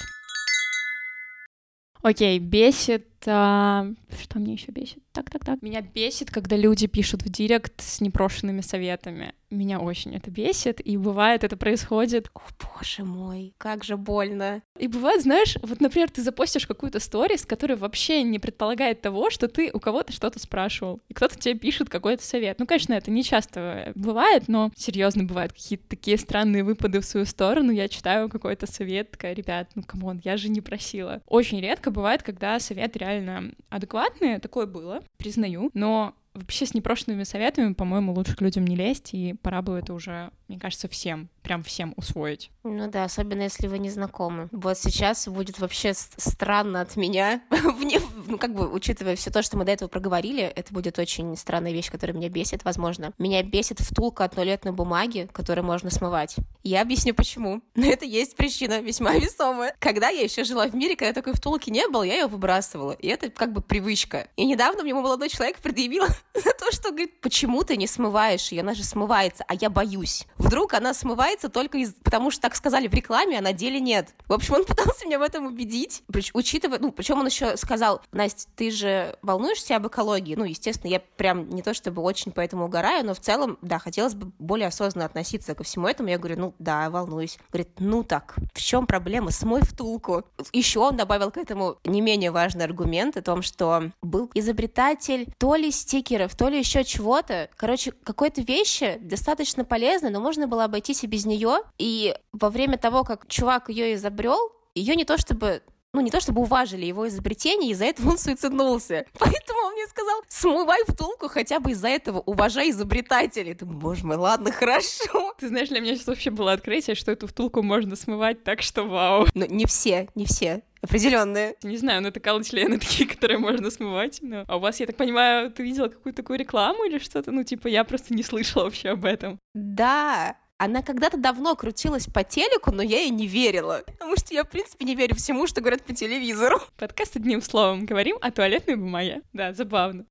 Окей, 2.01 2.39
бесит 2.39 3.07
что 3.31 4.39
мне 4.39 4.53
еще 4.53 4.71
бесит? 4.71 5.03
Так, 5.11 5.29
так, 5.29 5.43
так. 5.43 5.61
Меня 5.61 5.81
бесит, 5.81 6.31
когда 6.31 6.55
люди 6.55 6.87
пишут 6.87 7.23
в 7.23 7.29
директ 7.29 7.81
с 7.81 8.01
непрошенными 8.01 8.61
советами. 8.61 9.33
Меня 9.49 9.79
очень 9.79 10.13
это 10.13 10.29
бесит, 10.29 10.85
и 10.85 10.97
бывает 10.97 11.45
это 11.45 11.55
происходит. 11.55 12.29
О, 12.33 12.41
боже 12.59 13.05
мой, 13.05 13.53
как 13.57 13.85
же 13.85 13.95
больно. 13.95 14.61
И 14.77 14.87
бывает, 14.87 15.21
знаешь, 15.21 15.57
вот, 15.61 15.79
например, 15.79 16.09
ты 16.09 16.21
запостишь 16.21 16.67
какую-то 16.67 16.99
сторис, 16.99 17.45
которая 17.45 17.77
вообще 17.77 18.23
не 18.23 18.39
предполагает 18.39 19.01
того, 19.01 19.29
что 19.29 19.47
ты 19.47 19.71
у 19.73 19.79
кого-то 19.79 20.11
что-то 20.11 20.39
спрашивал, 20.39 20.99
и 21.07 21.13
кто-то 21.13 21.37
тебе 21.39 21.55
пишет 21.57 21.89
какой-то 21.89 22.23
совет. 22.23 22.59
Ну, 22.59 22.67
конечно, 22.67 22.93
это 22.93 23.09
не 23.09 23.23
часто 23.23 23.93
бывает, 23.95 24.49
но 24.49 24.69
серьезно 24.75 25.23
бывают 25.23 25.53
какие-то 25.53 25.87
такие 25.87 26.17
странные 26.17 26.65
выпады 26.65 26.99
в 26.99 27.05
свою 27.05 27.25
сторону. 27.25 27.71
Я 27.71 27.87
читаю 27.87 28.29
какой-то 28.29 28.67
совет, 28.69 29.11
такая, 29.11 29.33
ребят, 29.33 29.69
ну, 29.75 29.83
come 29.83 30.04
on, 30.04 30.19
я 30.25 30.35
же 30.35 30.49
не 30.49 30.59
просила. 30.59 31.21
Очень 31.25 31.61
редко 31.61 31.89
бывает, 31.89 32.21
когда 32.21 32.59
совет 32.59 32.97
реально 32.97 33.16
реально 33.19 33.53
адекватные, 33.69 34.39
такое 34.39 34.65
было, 34.65 35.03
признаю, 35.17 35.69
но 35.73 36.15
вообще 36.33 36.65
с 36.65 36.73
непрошенными 36.73 37.23
советами, 37.23 37.73
по-моему, 37.73 38.13
лучше 38.13 38.35
к 38.35 38.41
людям 38.41 38.65
не 38.65 38.75
лезть, 38.75 39.13
и 39.13 39.33
пора 39.41 39.61
бы 39.61 39.73
это 39.77 39.93
уже, 39.93 40.31
мне 40.47 40.59
кажется, 40.59 40.87
всем, 40.87 41.29
прям 41.41 41.63
всем 41.63 41.93
усвоить. 41.97 42.51
Ну 42.69 42.89
да, 42.89 43.05
особенно 43.05 43.43
если 43.43 43.67
вы 43.67 43.79
не 43.79 43.89
знакомы. 43.89 44.49
Вот 44.51 44.77
сейчас 44.77 45.27
будет 45.27 45.59
вообще 45.59 45.93
странно 45.93 46.81
от 46.81 46.97
меня, 46.97 47.41
ну 48.27 48.37
как 48.37 48.53
бы, 48.53 48.69
учитывая 48.69 49.15
все 49.15 49.31
то, 49.31 49.41
что 49.41 49.57
мы 49.57 49.63
до 49.63 49.71
этого 49.71 49.87
проговорили, 49.87 50.43
это 50.43 50.73
будет 50.73 50.99
очень 50.99 51.35
странная 51.37 51.71
вещь, 51.71 51.89
которая 51.89 52.15
меня 52.15 52.29
бесит, 52.29 52.65
возможно. 52.65 53.13
Меня 53.17 53.41
бесит 53.41 53.79
втулка 53.79 54.25
от 54.25 54.35
туалетной 54.35 54.73
бумаги, 54.73 55.29
которую 55.31 55.65
можно 55.65 55.89
смывать. 55.89 56.35
Я 56.63 56.81
объясню 56.81 57.13
почему. 57.13 57.61
Но 57.75 57.85
это 57.85 58.03
есть 58.03 58.35
причина 58.35 58.81
весьма 58.81 59.13
весомая. 59.13 59.73
Когда 59.79 60.09
я 60.09 60.21
еще 60.21 60.43
жила 60.43 60.67
в 60.67 60.75
мире, 60.75 60.95
когда 60.95 61.13
такой 61.13 61.33
втулки 61.33 61.69
не 61.69 61.87
было, 61.87 62.03
я 62.03 62.15
ее 62.15 62.27
выбрасывала. 62.27 62.91
И 62.91 63.07
это 63.07 63.29
как 63.29 63.53
бы 63.53 63.61
привычка. 63.61 64.27
И 64.35 64.45
недавно 64.45 64.83
мне 64.83 64.93
мой 64.93 65.03
молодой 65.03 65.29
человек 65.29 65.59
предъявил 65.59 66.03
за 66.33 66.51
то, 66.53 66.71
что, 66.71 66.89
говорит, 66.89 67.21
почему 67.21 67.63
ты 67.63 67.77
не 67.77 67.87
смываешь 67.87 68.51
ее, 68.51 68.61
она 68.61 68.73
же 68.73 68.83
смывается, 68.83 69.45
а 69.47 69.53
я 69.55 69.69
боюсь. 69.69 70.25
Вдруг 70.37 70.73
она 70.73 70.93
смывается 70.93 71.47
только 71.49 71.77
из... 71.77 71.93
потому 71.93 72.31
что 72.31 72.41
так 72.41 72.55
сказали 72.57 72.87
в 72.87 72.93
рекламе, 72.93 73.39
а 73.39 73.41
на 73.41 73.53
деле 73.53 73.79
нет. 73.79 74.13
В 74.27 74.33
общем, 74.33 74.55
он 74.55 74.65
пытался 74.67 75.05
меня 75.05 75.19
в 75.19 75.21
этом 75.21 75.45
убедить, 75.45 76.03
Прич... 76.11 76.31
учитывая, 76.33 76.79
ну, 76.79 76.91
причем 76.91 77.19
он 77.19 77.27
еще 77.27 77.55
сказал, 77.57 78.01
Настя, 78.11 78.49
ты 78.55 78.71
же 78.71 79.17
волнуешься 79.21 79.75
об 79.75 79.87
экологии? 79.87 80.35
Ну, 80.35 80.43
естественно, 80.43 80.91
я 80.91 80.99
прям 80.99 81.49
не 81.49 81.61
то 81.61 81.73
чтобы 81.73 82.01
очень 82.01 82.31
по 82.31 82.41
этому 82.41 82.65
угораю, 82.65 83.05
но 83.05 83.13
в 83.13 83.19
целом, 83.19 83.57
да, 83.61 83.79
хотелось 83.79 84.15
бы 84.15 84.31
более 84.39 84.67
осознанно 84.67 85.05
относиться 85.05 85.55
ко 85.55 85.63
всему 85.63 85.87
этому. 85.87 86.09
Я 86.09 86.17
говорю, 86.17 86.39
ну, 86.39 86.55
да, 86.59 86.89
волнуюсь. 86.89 87.37
Говорит, 87.51 87.69
ну 87.79 88.03
так, 88.03 88.35
в 88.53 88.61
чем 88.61 88.87
проблема? 88.87 89.31
Смой 89.31 89.61
втулку. 89.61 90.23
Еще 90.51 90.79
он 90.79 90.97
добавил 90.97 91.31
к 91.31 91.37
этому 91.37 91.77
не 91.85 92.01
менее 92.01 92.31
важный 92.31 92.65
аргумент 92.65 93.17
о 93.17 93.21
том, 93.21 93.41
что 93.41 93.91
был 94.01 94.29
изобретатель 94.33 95.27
то 95.37 95.55
ли 95.55 95.71
стикеров, 95.71 96.35
то 96.35 96.49
ли 96.49 96.57
еще 96.57 96.83
чего-то. 96.83 97.49
Короче, 97.55 97.91
какой-то 97.91 98.41
вещи 98.41 98.97
достаточно 99.01 99.63
полезной, 99.65 100.09
но 100.09 100.19
можно 100.19 100.47
было 100.47 100.65
обойтись 100.65 101.03
и 101.03 101.07
без 101.07 101.25
нее. 101.25 101.59
И 101.77 102.15
во 102.31 102.46
время 102.49 102.77
того, 102.77 103.03
как 103.03 103.27
чувак 103.27 103.69
ее 103.69 103.95
изобрел, 103.95 104.51
ее 104.75 104.95
не 104.95 105.05
то 105.05 105.17
чтобы 105.17 105.61
ну, 105.93 106.01
не 106.01 106.11
то 106.11 106.19
чтобы 106.19 106.41
уважили 106.41 106.85
его 106.85 107.07
изобретение, 107.07 107.71
из-за 107.71 107.85
этого 107.85 108.11
он 108.11 108.17
суициднулся. 108.19 109.05
Поэтому 109.17 109.59
он 109.65 109.73
мне 109.73 109.87
сказал, 109.87 110.21
смывай 110.27 110.83
втулку 110.87 111.27
хотя 111.27 111.59
бы 111.59 111.71
из-за 111.71 111.87
этого, 111.87 112.19
уважай 112.19 112.69
изобретателей. 112.69 113.55
Думаю, 113.55 113.79
боже 113.79 114.05
мой, 114.05 114.17
ладно, 114.17 114.51
хорошо. 114.53 115.33
Ты 115.39 115.47
знаешь, 115.47 115.69
для 115.69 115.79
меня 115.79 115.95
сейчас 115.95 116.07
вообще 116.07 116.29
было 116.29 116.53
открытие, 116.53 116.95
что 116.95 117.11
эту 117.11 117.25
втулку 117.25 117.63
можно 117.63 117.95
смывать 117.95 118.43
так, 118.43 118.61
что 118.61 118.83
вау. 118.83 119.25
Но 119.33 119.45
не 119.45 119.65
все, 119.65 120.07
не 120.13 120.25
все 120.25 120.61
определенные. 120.81 121.55
Не 121.63 121.77
знаю, 121.77 122.01
ну 122.01 122.09
это 122.09 122.43
члены 122.43 122.79
такие, 122.79 123.09
которые 123.09 123.39
можно 123.39 123.71
смывать. 123.71 124.19
Но... 124.21 124.45
А 124.47 124.57
у 124.57 124.59
вас, 124.59 124.79
я 124.79 124.85
так 124.85 124.95
понимаю, 124.95 125.51
ты 125.51 125.63
видела 125.63 125.87
какую-то 125.87 126.21
такую 126.21 126.37
рекламу 126.37 126.85
или 126.85 126.99
что-то? 126.99 127.31
Ну, 127.31 127.43
типа, 127.43 127.67
я 127.67 127.83
просто 127.83 128.13
не 128.13 128.23
слышала 128.23 128.65
вообще 128.65 128.89
об 128.89 129.03
этом. 129.03 129.39
Да, 129.53 130.37
она 130.57 130.81
когда-то 130.81 131.17
давно 131.17 131.55
крутилась 131.55 132.07
по 132.07 132.23
телеку, 132.23 132.71
но 132.71 132.81
я 132.81 132.99
ей 132.99 133.11
не 133.11 133.27
верила. 133.27 133.83
Потому 133.85 134.15
что 134.17 134.33
я, 134.33 134.43
в 134.43 134.49
принципе, 134.49 134.85
не 134.85 134.95
верю 134.95 135.15
всему, 135.15 135.47
что 135.47 135.61
говорят 135.61 135.83
по 135.83 135.93
телевизору. 135.93 136.59
Подкаст 136.77 137.15
одним 137.15 137.41
словом. 137.41 137.85
Говорим 137.85 138.17
о 138.21 138.31
туалетной 138.31 138.75
бумаге. 138.75 139.21
Да, 139.33 139.53
забавно. 139.53 140.05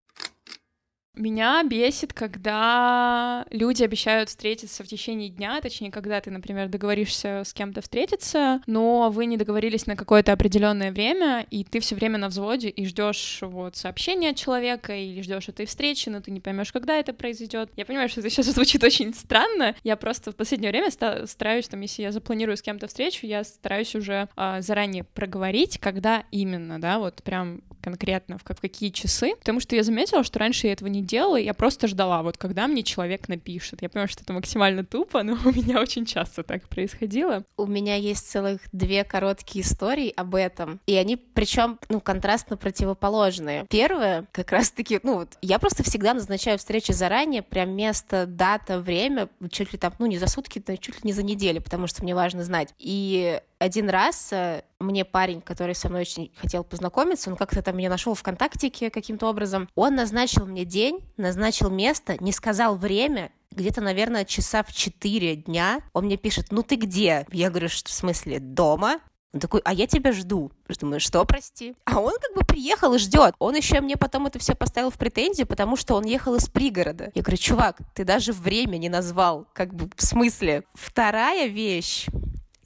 Меня 1.17 1.63
бесит, 1.65 2.13
когда 2.13 3.47
люди 3.51 3.83
обещают 3.83 4.29
встретиться 4.29 4.85
в 4.85 4.87
течение 4.87 5.31
дня, 5.31 5.59
точнее, 5.63 5.91
когда 5.91 6.21
ты, 6.21 6.31
например, 6.31 6.69
договоришься 6.69 7.43
с 7.43 7.55
кем-то 7.55 7.81
встретиться, 7.81 8.61
но 8.67 9.09
вы 9.11 9.25
не 9.25 9.39
договорились 9.39 9.87
на 9.87 9.97
какое-то 9.97 10.35
определенное 10.35 10.93
время, 10.93 11.47
и 11.51 11.65
ты 11.65 11.81
все 11.81 11.95
время 11.95 12.19
на 12.19 12.29
взводе 12.29 12.69
и 12.69 12.85
ждешь 12.85 13.39
вот 13.41 13.77
сообщения 13.77 14.31
от 14.31 14.37
человека 14.37 14.95
или 14.95 15.23
ждешь 15.23 15.49
этой 15.49 15.65
встречи, 15.65 16.11
но 16.11 16.21
ты 16.21 16.31
не 16.31 16.41
поймешь, 16.41 16.71
когда 16.71 16.99
это 16.99 17.15
произойдет. 17.15 17.71
Я 17.77 17.87
понимаю, 17.87 18.11
что 18.11 18.21
это 18.21 18.29
сейчас 18.29 18.47
звучит 18.55 18.85
очень 18.85 19.15
странно. 19.15 19.75
Я 19.85 19.97
просто 19.97 20.33
в 20.33 20.37
последнее 20.37 20.71
время 20.71 20.91
стараюсь, 20.91 21.67
там, 21.69 21.81
если 21.81 22.03
я 22.03 22.13
запланирую 22.13 22.59
с 22.59 22.63
кем-то 22.63 22.89
встречу, 22.89 23.27
я 23.27 23.43
стараюсь 23.43 23.95
уже 23.95 24.29
э, 24.37 24.61
заранее 24.61 25.05
проговорить, 25.05 25.79
когда 25.79 26.25
именно, 26.31 26.79
да, 26.79 26.99
вот 26.99 27.23
прям 27.23 27.63
конкретно, 27.87 28.37
в, 28.37 28.43
в 28.43 28.61
какие 28.61 28.91
часы, 28.91 29.37
потому 29.37 29.61
что 29.61 29.77
я 29.77 29.85
заметила, 29.85 30.25
что 30.25 30.41
раньше 30.41 30.67
я 30.67 30.73
этого 30.73 30.89
не 30.89 31.03
делала, 31.03 31.37
я 31.37 31.55
просто 31.55 31.87
ждала, 31.87 32.25
вот 32.25 32.37
когда 32.37 32.67
мне 32.67 32.83
человек 32.83 33.29
напишет. 33.29 33.81
Я 33.81 33.89
понимаю, 33.89 34.09
что 34.09 34.25
это 34.25 34.33
максимально 34.33 34.85
тупо, 34.85 35.23
но 35.23 35.35
у 35.45 35.53
меня 35.53 35.81
очень 35.81 36.05
часто 36.05 36.43
так 36.43 36.69
происходило. 36.69 37.45
У 37.57 37.67
меня 37.67 37.95
есть 37.95 38.29
целых 38.29 38.63
две 38.73 39.05
короткие 39.05 39.65
истории 39.65 40.13
об 40.17 40.35
этом, 40.35 40.81
и 40.87 40.97
они 40.97 41.17
причем, 41.17 41.79
ну, 41.89 42.01
контрастно 42.01 42.57
противоположные. 42.57 43.67
Первое, 43.71 44.27
как 44.33 44.51
раз-таки, 44.51 44.99
ну, 45.05 45.19
вот 45.19 45.39
я 45.41 45.61
просто 45.61 45.85
всегда 45.85 46.13
назначаю 46.13 46.59
встречи 46.59 46.91
заранее, 46.91 47.43
прям 47.43 47.71
место, 47.71 48.27
дата, 48.27 48.81
время, 48.81 49.29
чуть 49.49 49.73
ли 49.73 49.79
там, 49.79 49.93
ну, 50.01 50.07
не 50.07 50.19
за 50.19 50.27
сутки, 50.27 50.61
но 50.67 50.75
чуть 50.75 50.97
ли 50.97 51.01
не 51.05 51.13
за 51.13 51.23
неделю, 51.23 51.63
потому 51.63 51.87
что 51.87 52.03
мне 52.03 52.17
важно 52.17 52.43
знать. 52.43 52.75
И 52.81 53.41
один 53.59 53.89
раз 53.89 54.33
э, 54.33 54.63
мне 54.79 55.05
парень, 55.05 55.41
который 55.41 55.75
со 55.75 55.89
мной 55.89 56.03
очень 56.03 56.31
хотел 56.37 56.65
познакомиться, 56.65 57.31
он 57.31 57.37
как-то 57.37 57.63
там 57.63 57.77
меня 57.77 57.91
нашел 57.91 58.15
ВКонтактике 58.15 58.91
каким-то 58.91 59.29
образом, 59.29 59.69
он 59.75 59.95
назначил 59.95 60.47
мне 60.47 60.65
день, 60.65 61.05
назначил 61.17 61.71
место, 61.71 62.17
не 62.23 62.33
сказал 62.33 62.77
время, 62.77 63.33
где-то, 63.51 63.81
наверное, 63.81 64.25
часа 64.25 64.63
в 64.63 64.73
4 64.73 65.37
дня 65.37 65.81
он 65.93 66.07
мне 66.07 66.17
пишет, 66.17 66.47
ну 66.51 66.63
ты 66.63 66.77
где? 66.77 67.27
Я 67.33 67.51
говорю, 67.51 67.69
в 67.69 67.73
смысле, 67.73 68.39
дома? 68.39 69.01
Он 69.33 69.41
такой, 69.41 69.61
а 69.65 69.75
я 69.75 69.87
тебя 69.87 70.13
жду. 70.13 70.51
Я 70.69 70.75
думаю, 70.81 70.99
что, 70.99 71.25
прости? 71.27 71.75
А 71.85 72.01
он 72.01 72.15
как 72.21 72.35
бы 72.35 72.43
приехал 72.43 72.95
и 72.95 72.99
ждет. 72.99 73.35
Он 73.39 73.55
еще 73.55 73.81
мне 73.83 73.97
потом 73.97 74.27
это 74.27 74.39
все 74.39 74.55
поставил 74.55 74.91
в 74.91 74.97
претензию, 74.97 75.47
потому 75.47 75.77
что 75.77 75.95
он 75.95 76.05
ехал 76.05 76.37
из 76.37 76.49
пригорода. 76.49 77.11
Я 77.15 77.23
говорю, 77.23 77.37
чувак, 77.37 77.79
ты 77.95 78.05
даже 78.05 78.33
время 78.33 78.79
не 78.79 78.89
назвал. 78.89 79.47
Как 79.53 79.75
бы 79.75 79.91
в 79.95 80.03
смысле? 80.03 80.65
Вторая 80.75 81.49
вещь 81.49 82.07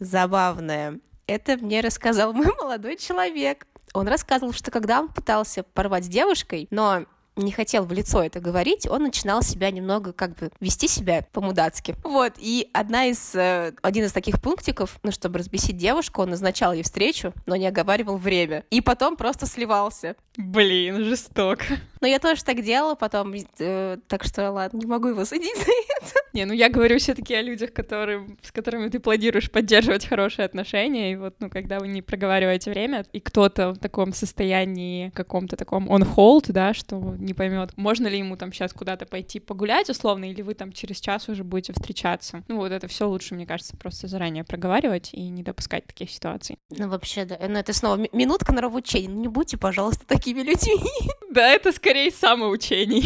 забавная. 0.01 0.99
Это 1.27 1.57
мне 1.57 1.81
рассказал 1.81 2.33
мой 2.35 2.53
молодой 2.59 2.97
человек. 2.97 3.67
Он 3.95 4.09
рассказывал, 4.09 4.53
что 4.53 4.71
когда 4.71 5.01
он 5.01 5.09
пытался 5.09 5.63
порвать 5.63 6.07
с 6.07 6.09
девушкой, 6.09 6.67
но 6.71 7.05
не 7.41 7.53
хотел 7.53 7.85
в 7.85 7.93
лицо 7.93 8.23
это 8.23 8.41
говорить, 8.41 8.87
он 8.87 9.03
начинал 9.03 9.43
себя 9.43 9.71
немного 9.71 10.13
как 10.13 10.37
бы 10.37 10.51
вести 10.61 10.89
себя 10.89 11.27
по-мудацки. 11.33 11.97
Вот, 12.05 12.35
и 12.39 12.69
одна 12.73 13.07
из, 13.07 13.35
э, 13.35 13.73
один 13.83 14.05
из 14.05 14.13
таких 14.13 14.41
пунктиков, 14.41 14.99
ну, 15.03 15.13
чтобы 15.13 15.39
разбесить 15.39 15.77
девушку, 15.77 16.23
он 16.23 16.31
назначал 16.31 16.73
ей 16.73 16.83
встречу, 16.83 17.33
но 17.47 17.57
не 17.57 17.67
оговаривал 17.67 18.17
время. 18.17 18.65
И 18.71 18.81
потом 18.81 19.17
просто 19.17 19.47
сливался. 19.47 20.17
Блин, 20.37 21.05
жестоко. 21.05 21.65
Но 22.01 22.07
я 22.07 22.19
тоже 22.19 22.43
так 22.45 22.63
делала 22.63 22.95
потом, 22.95 23.35
э, 23.59 23.97
так 24.09 24.25
что 24.25 24.51
ладно, 24.51 24.79
не 24.79 24.87
могу 24.87 25.09
его 25.09 25.25
судить 25.25 25.57
за 25.57 25.63
это. 25.63 26.21
Не, 26.33 26.45
ну 26.45 26.53
я 26.53 26.69
говорю 26.69 26.99
все 26.99 27.15
таки 27.15 27.35
о 27.35 27.43
людях, 27.43 27.73
которые, 27.73 28.27
с 28.43 28.53
которыми 28.53 28.89
ты 28.89 29.01
планируешь 29.01 29.51
поддерживать 29.51 30.07
хорошие 30.07 30.47
отношения, 30.47 31.13
и 31.13 31.17
вот, 31.17 31.35
ну, 31.41 31.51
когда 31.51 31.79
вы 31.79 31.89
не 31.89 32.03
проговариваете 32.03 32.71
время, 32.71 33.05
и 33.13 33.21
кто-то 33.21 33.73
в 33.73 33.79
таком 33.79 34.13
состоянии, 34.13 35.11
каком-то 35.11 35.57
таком 35.57 35.89
on 35.89 36.07
hold, 36.17 36.53
да, 36.53 36.73
что 36.73 36.97
не 37.19 37.30
поймет, 37.35 37.77
можно 37.77 38.07
ли 38.07 38.19
ему 38.19 38.37
там 38.37 38.53
сейчас 38.53 38.73
куда-то 38.73 39.07
пойти 39.07 39.41
погулять 39.41 39.91
условно, 39.91 40.31
или 40.31 40.43
вы 40.43 40.55
там 40.55 40.73
через 40.73 41.01
час 41.01 41.29
уже 41.29 41.45
будете 41.45 41.73
встречаться. 41.73 42.43
Ну, 42.49 42.57
вот 42.57 42.73
это 42.73 42.89
все 42.89 43.09
лучше, 43.09 43.35
мне 43.35 43.47
кажется, 43.47 43.77
просто 43.77 44.09
заранее 44.09 44.45
проговаривать 44.45 45.11
и 45.13 45.29
не 45.29 45.43
допускать 45.43 45.87
таких 45.87 46.11
ситуаций. 46.11 46.59
Ну, 46.71 46.89
вообще, 46.89 47.25
да. 47.25 47.39
Ну, 47.41 47.59
это 47.59 47.73
снова 47.73 47.97
минутка 48.13 48.53
на. 48.53 48.61
Ну, 48.61 48.81
не 49.09 49.29
будьте, 49.29 49.57
пожалуйста, 49.57 50.07
такими 50.07 50.43
людьми. 50.43 50.77
Да, 51.31 51.49
это 51.49 51.71
скорее 51.71 52.11
самоучений. 52.11 53.05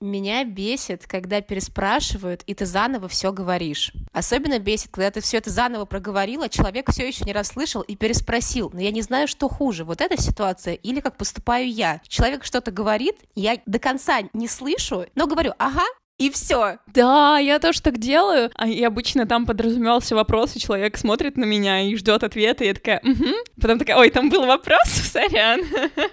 Меня 0.00 0.44
бесит, 0.44 1.06
когда 1.06 1.40
переспрашивают, 1.40 2.42
и 2.46 2.52
ты 2.52 2.66
заново 2.66 3.08
все 3.08 3.32
говоришь. 3.32 3.92
Особенно 4.12 4.58
бесит, 4.58 4.90
когда 4.90 5.10
ты 5.10 5.22
все 5.22 5.38
это 5.38 5.48
заново 5.48 5.86
проговорила, 5.86 6.50
человек 6.50 6.90
все 6.90 7.06
еще 7.08 7.24
не 7.24 7.32
расслышал 7.32 7.80
и 7.80 7.96
переспросил. 7.96 8.70
Но 8.74 8.80
я 8.80 8.90
не 8.90 9.00
знаю, 9.00 9.26
что 9.26 9.48
хуже, 9.48 9.84
вот 9.84 10.02
эта 10.02 10.20
ситуация 10.20 10.74
или 10.74 11.00
как 11.00 11.16
поступаю 11.16 11.70
я. 11.70 12.02
Человек 12.08 12.44
что-то 12.44 12.70
говорит, 12.70 13.16
я 13.34 13.58
до 13.64 13.78
конца 13.78 14.20
не 14.34 14.48
слышу, 14.48 15.06
но 15.14 15.26
говорю, 15.26 15.54
ага, 15.58 15.84
и 16.18 16.30
все. 16.30 16.78
Да, 16.86 17.38
я 17.38 17.58
тоже 17.58 17.82
так 17.82 17.98
делаю. 17.98 18.50
А, 18.54 18.66
и 18.66 18.82
обычно 18.82 19.26
там 19.26 19.44
подразумевался 19.44 20.14
вопрос, 20.14 20.56
и 20.56 20.60
человек 20.60 20.96
смотрит 20.96 21.36
на 21.36 21.44
меня 21.44 21.82
и 21.82 21.94
ждет 21.94 22.24
ответа, 22.24 22.64
и 22.64 22.68
я 22.68 22.74
такая, 22.74 23.00
угу. 23.04 23.26
Потом 23.60 23.78
такая, 23.78 23.96
ой, 23.98 24.10
там 24.10 24.30
был 24.30 24.46
вопрос, 24.46 24.86
сорян. 24.88 25.60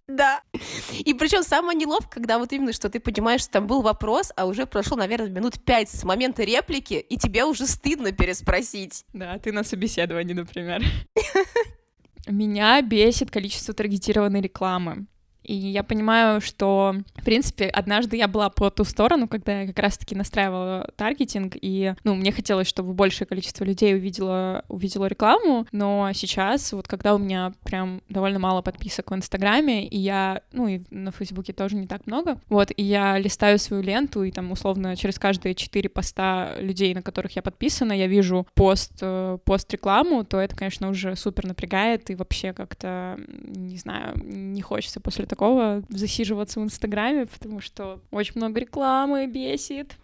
Да. 0.08 0.42
И 1.00 1.14
причем 1.14 1.44
самое 1.44 1.78
неловко, 1.78 2.10
когда 2.10 2.38
вот 2.38 2.52
именно, 2.52 2.74
что 2.74 2.90
ты 2.90 3.00
понимаешь, 3.00 3.42
что 3.42 3.52
там 3.52 3.68
был 3.68 3.82
вопрос, 3.82 4.34
а 4.36 4.46
уже 4.46 4.66
прошло, 4.66 4.98
наверное, 4.98 5.30
минут 5.30 5.64
пять 5.64 5.90
с 5.90 6.04
момента 6.04 6.44
реплики, 6.44 6.96
и 6.96 7.18
тебе 7.18 7.46
уже 7.46 7.66
стыдно 7.66 8.12
переспросить. 8.12 9.06
Да, 9.14 9.38
ты 9.40 9.52
на 9.54 9.64
собеседовании, 9.64 10.34
например. 10.34 10.84
Меня 12.28 12.82
бесит 12.82 13.32
количество 13.32 13.74
таргетированной 13.74 14.42
рекламы. 14.42 15.08
И 15.44 15.54
я 15.54 15.84
понимаю, 15.84 16.42
что, 16.42 16.96
в 17.16 17.24
принципе, 17.24 17.68
однажды 17.68 18.18
я 18.18 18.28
была 18.28 18.50
по 18.50 18.70
ту 18.70 18.84
сторону, 18.84 19.28
когда 19.28 19.62
я 19.62 19.68
как 19.68 19.80
раз-таки 19.80 20.16
настраивала 20.16 20.90
таргетинг, 20.96 21.56
и, 21.62 21.94
ну, 22.04 22.16
мне 22.16 22.32
хотелось, 22.32 22.68
чтобы 22.68 22.94
большее 22.94 23.28
количество 23.28 23.64
людей 23.64 23.96
увидело, 23.96 24.64
увидело 24.70 25.06
рекламу, 25.06 25.68
но 25.72 26.10
сейчас, 26.14 26.72
вот 26.74 26.88
когда 26.88 27.16
у 27.16 27.18
меня 27.18 27.54
прям 27.64 28.02
довольно 28.10 28.40
мало 28.40 28.62
подписок 28.62 29.12
в 29.12 29.16
Инстаграме, 29.16 29.88
и 29.88 29.98
я, 29.98 30.42
ну, 30.52 30.68
и 30.68 30.82
на 30.90 31.12
Фейсбуке 31.12 31.54
тоже 31.54 31.76
не 31.76 31.88
так 31.88 32.08
много, 32.08 32.40
вот, 32.50 32.72
и 32.76 32.84
я 32.84 33.18
листаю 33.18 33.60
свою 33.60 33.84
ленту, 33.84 34.24
и 34.24 34.32
там, 34.32 34.52
условно, 34.52 34.96
через 34.96 35.20
каждые 35.20 35.56
четыре 35.56 35.90
поста 35.90 36.56
людей, 36.60 36.94
на 36.94 37.02
которых 37.02 37.36
я 37.36 37.42
подписана, 37.42 37.94
я 37.94 38.08
вижу 38.08 38.48
пост, 38.54 38.94
э, 39.02 39.38
пост-рекламу, 39.44 40.24
то 40.24 40.40
это, 40.40 40.56
конечно, 40.56 40.90
уже 40.90 41.16
супер 41.16 41.46
напрягает, 41.46 42.10
и 42.10 42.16
вообще 42.16 42.54
как-то, 42.54 43.20
не 43.28 43.78
знаю, 43.78 44.14
не 44.24 44.62
хочется 44.62 45.00
после 45.00 45.26
такого 45.34 45.82
засиживаться 45.90 46.60
в 46.60 46.64
Инстаграме, 46.64 47.26
потому 47.26 47.60
что 47.60 48.00
очень 48.12 48.34
много 48.36 48.60
рекламы 48.60 49.26
бесит. 49.26 49.96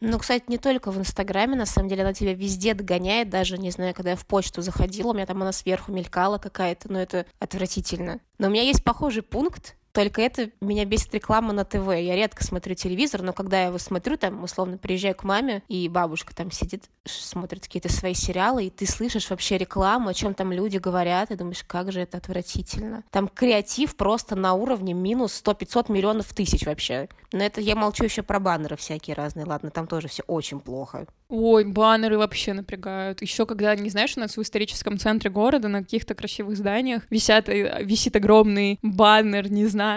Ну, 0.00 0.18
кстати, 0.18 0.44
не 0.48 0.56
только 0.56 0.90
в 0.90 0.98
Инстаграме, 0.98 1.56
на 1.56 1.66
самом 1.66 1.88
деле, 1.90 2.02
она 2.02 2.14
тебя 2.14 2.32
везде 2.32 2.72
догоняет, 2.72 3.28
даже, 3.28 3.58
не 3.58 3.70
знаю, 3.70 3.94
когда 3.94 4.10
я 4.10 4.16
в 4.16 4.24
почту 4.24 4.62
заходила, 4.62 5.10
у 5.10 5.14
меня 5.14 5.26
там 5.26 5.42
она 5.42 5.52
сверху 5.52 5.92
мелькала 5.92 6.38
какая-то, 6.38 6.90
но 6.90 7.00
это 7.00 7.26
отвратительно. 7.38 8.20
Но 8.38 8.46
у 8.46 8.50
меня 8.50 8.62
есть 8.62 8.82
похожий 8.82 9.22
пункт, 9.22 9.76
Только 9.98 10.22
это 10.22 10.50
меня 10.60 10.84
бесит 10.84 11.12
реклама 11.12 11.52
на 11.52 11.64
ТВ. 11.64 11.88
Я 11.88 12.14
редко 12.14 12.44
смотрю 12.44 12.76
телевизор, 12.76 13.22
но 13.22 13.32
когда 13.32 13.62
я 13.62 13.66
его 13.66 13.78
смотрю, 13.78 14.16
там, 14.16 14.44
условно, 14.44 14.78
приезжаю 14.78 15.16
к 15.16 15.24
маме, 15.24 15.64
и 15.66 15.88
бабушка 15.88 16.32
там 16.36 16.52
сидит, 16.52 16.84
смотрит 17.04 17.64
какие-то 17.64 17.92
свои 17.92 18.14
сериалы, 18.14 18.66
и 18.66 18.70
ты 18.70 18.86
слышишь 18.86 19.28
вообще 19.28 19.58
рекламу, 19.58 20.10
о 20.10 20.14
чем 20.14 20.34
там 20.34 20.52
люди 20.52 20.76
говорят, 20.76 21.32
и 21.32 21.34
думаешь, 21.34 21.64
как 21.66 21.90
же 21.90 22.00
это 22.00 22.18
отвратительно. 22.18 23.02
Там 23.10 23.26
креатив 23.26 23.96
просто 23.96 24.36
на 24.36 24.54
уровне 24.54 24.94
минус 24.94 25.42
100-500 25.44 25.90
миллионов 25.90 26.32
тысяч 26.32 26.64
вообще. 26.64 27.08
Но 27.32 27.42
это 27.42 27.60
я 27.60 27.74
молчу 27.74 28.04
еще 28.04 28.22
про 28.22 28.38
баннеры 28.38 28.76
всякие 28.76 29.14
разные. 29.14 29.46
Ладно, 29.46 29.70
там 29.70 29.88
тоже 29.88 30.06
все 30.06 30.22
очень 30.28 30.60
плохо. 30.60 31.08
Ой, 31.28 31.64
баннеры 31.66 32.16
вообще 32.16 32.54
напрягают. 32.54 33.20
Еще 33.20 33.44
когда, 33.44 33.76
не 33.76 33.90
знаешь, 33.90 34.16
у 34.16 34.20
нас 34.20 34.38
в 34.38 34.42
историческом 34.42 34.96
центре 34.96 35.28
города 35.28 35.68
на 35.68 35.82
каких-то 35.82 36.14
красивых 36.14 36.56
зданиях 36.56 37.02
висят, 37.10 37.50
э, 37.50 37.84
висит 37.84 38.16
огромный 38.16 38.78
баннер, 38.82 39.50
не 39.50 39.66
знаю, 39.66 39.87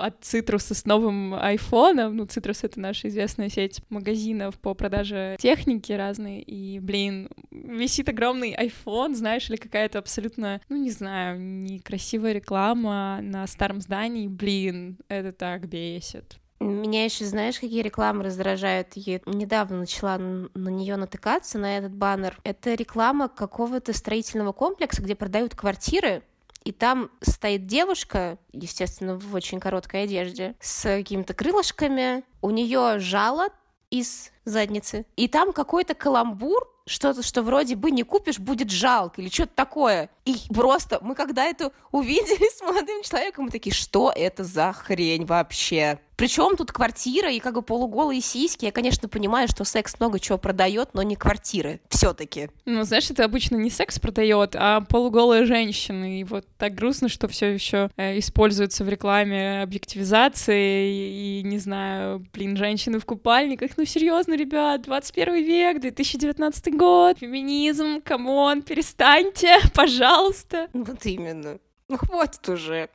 от 0.00 0.16
Цитруса 0.20 0.74
с 0.74 0.84
новым 0.84 1.34
айфоном. 1.34 2.16
Ну, 2.16 2.26
Цитрус— 2.26 2.60
это 2.64 2.80
наша 2.80 3.08
известная 3.08 3.48
сеть 3.48 3.80
магазинов 3.88 4.58
по 4.58 4.74
продаже 4.74 5.36
техники 5.38 5.92
разной. 5.92 6.40
И, 6.40 6.78
блин, 6.80 7.28
висит 7.50 8.08
огромный 8.08 8.54
iPhone, 8.54 9.14
знаешь, 9.14 9.48
или 9.50 9.56
какая-то 9.56 9.98
абсолютно, 9.98 10.60
ну, 10.68 10.76
не 10.76 10.90
знаю, 10.90 11.40
некрасивая 11.40 12.32
реклама 12.32 13.20
на 13.22 13.46
старом 13.46 13.80
здании. 13.80 14.28
Блин, 14.28 14.98
это 15.08 15.32
так 15.32 15.68
бесит. 15.68 16.38
Меня 16.60 17.04
еще, 17.04 17.24
знаешь, 17.24 17.60
какие 17.60 17.82
рекламы 17.82 18.24
раздражают? 18.24 18.88
Я 18.94 19.20
недавно 19.26 19.78
начала 19.78 20.18
на 20.18 20.68
нее 20.68 20.96
натыкаться, 20.96 21.56
на 21.56 21.78
этот 21.78 21.92
баннер. 21.92 22.36
Это 22.42 22.74
реклама 22.74 23.28
какого-то 23.28 23.92
строительного 23.92 24.52
комплекса, 24.52 25.00
где 25.00 25.14
продают 25.14 25.54
квартиры, 25.54 26.22
и 26.64 26.72
там 26.72 27.10
стоит 27.20 27.66
девушка, 27.66 28.38
естественно, 28.52 29.16
в 29.16 29.34
очень 29.34 29.60
короткой 29.60 30.04
одежде, 30.04 30.54
с 30.60 30.82
какими-то 30.82 31.34
крылышками. 31.34 32.24
У 32.42 32.50
нее 32.50 32.98
жало 32.98 33.48
из 33.90 34.30
задницы. 34.48 35.06
И 35.16 35.28
там 35.28 35.52
какой-то 35.52 35.94
каламбур, 35.94 36.66
что-то, 36.88 37.22
что 37.22 37.42
вроде 37.42 37.76
бы 37.76 37.90
не 37.90 38.02
купишь, 38.02 38.38
будет 38.38 38.70
жалко 38.70 39.20
или 39.20 39.28
что-то 39.28 39.52
такое. 39.54 40.10
И 40.24 40.36
просто 40.52 40.98
мы 41.02 41.14
когда 41.14 41.44
это 41.44 41.72
увидели 41.92 42.50
с 42.56 42.60
молодым 42.60 43.02
человеком, 43.02 43.44
мы 43.44 43.50
такие, 43.50 43.74
что 43.74 44.12
это 44.14 44.44
за 44.44 44.72
хрень 44.72 45.24
вообще? 45.24 46.00
Причем 46.18 46.56
тут 46.56 46.72
квартира 46.72 47.30
и 47.30 47.38
как 47.38 47.54
бы 47.54 47.62
полуголые 47.62 48.20
сиськи. 48.20 48.64
Я, 48.64 48.72
конечно, 48.72 49.08
понимаю, 49.08 49.46
что 49.46 49.62
секс 49.62 50.00
много 50.00 50.18
чего 50.18 50.36
продает, 50.36 50.88
но 50.92 51.02
не 51.04 51.14
квартиры. 51.14 51.80
Все-таки. 51.90 52.50
Ну, 52.64 52.82
знаешь, 52.82 53.08
это 53.08 53.24
обычно 53.24 53.54
не 53.54 53.70
секс 53.70 54.00
продает, 54.00 54.56
а 54.56 54.80
полуголые 54.80 55.46
женщины. 55.46 56.20
И 56.20 56.24
вот 56.24 56.44
так 56.58 56.74
грустно, 56.74 57.08
что 57.08 57.28
все 57.28 57.54
еще 57.54 57.88
э, 57.96 58.18
используется 58.18 58.82
в 58.82 58.88
рекламе 58.88 59.62
объективизации 59.62 60.98
и, 60.98 61.38
и, 61.38 61.42
не 61.44 61.58
знаю, 61.58 62.26
блин, 62.32 62.56
женщины 62.56 62.98
в 62.98 63.04
купальниках. 63.04 63.70
Ну, 63.76 63.84
серьезно, 63.84 64.34
ребят, 64.38 64.82
21 64.82 65.34
век, 65.44 65.80
2019 65.80 66.76
год, 66.76 67.18
феминизм, 67.18 68.00
come 68.00 68.35
on, 68.35 68.62
перестаньте, 68.62 69.58
пожалуйста. 69.74 70.68
Вот 70.72 71.04
именно. 71.04 71.58
Ну, 71.88 71.96
хватит 71.96 72.48
уже. 72.48 72.88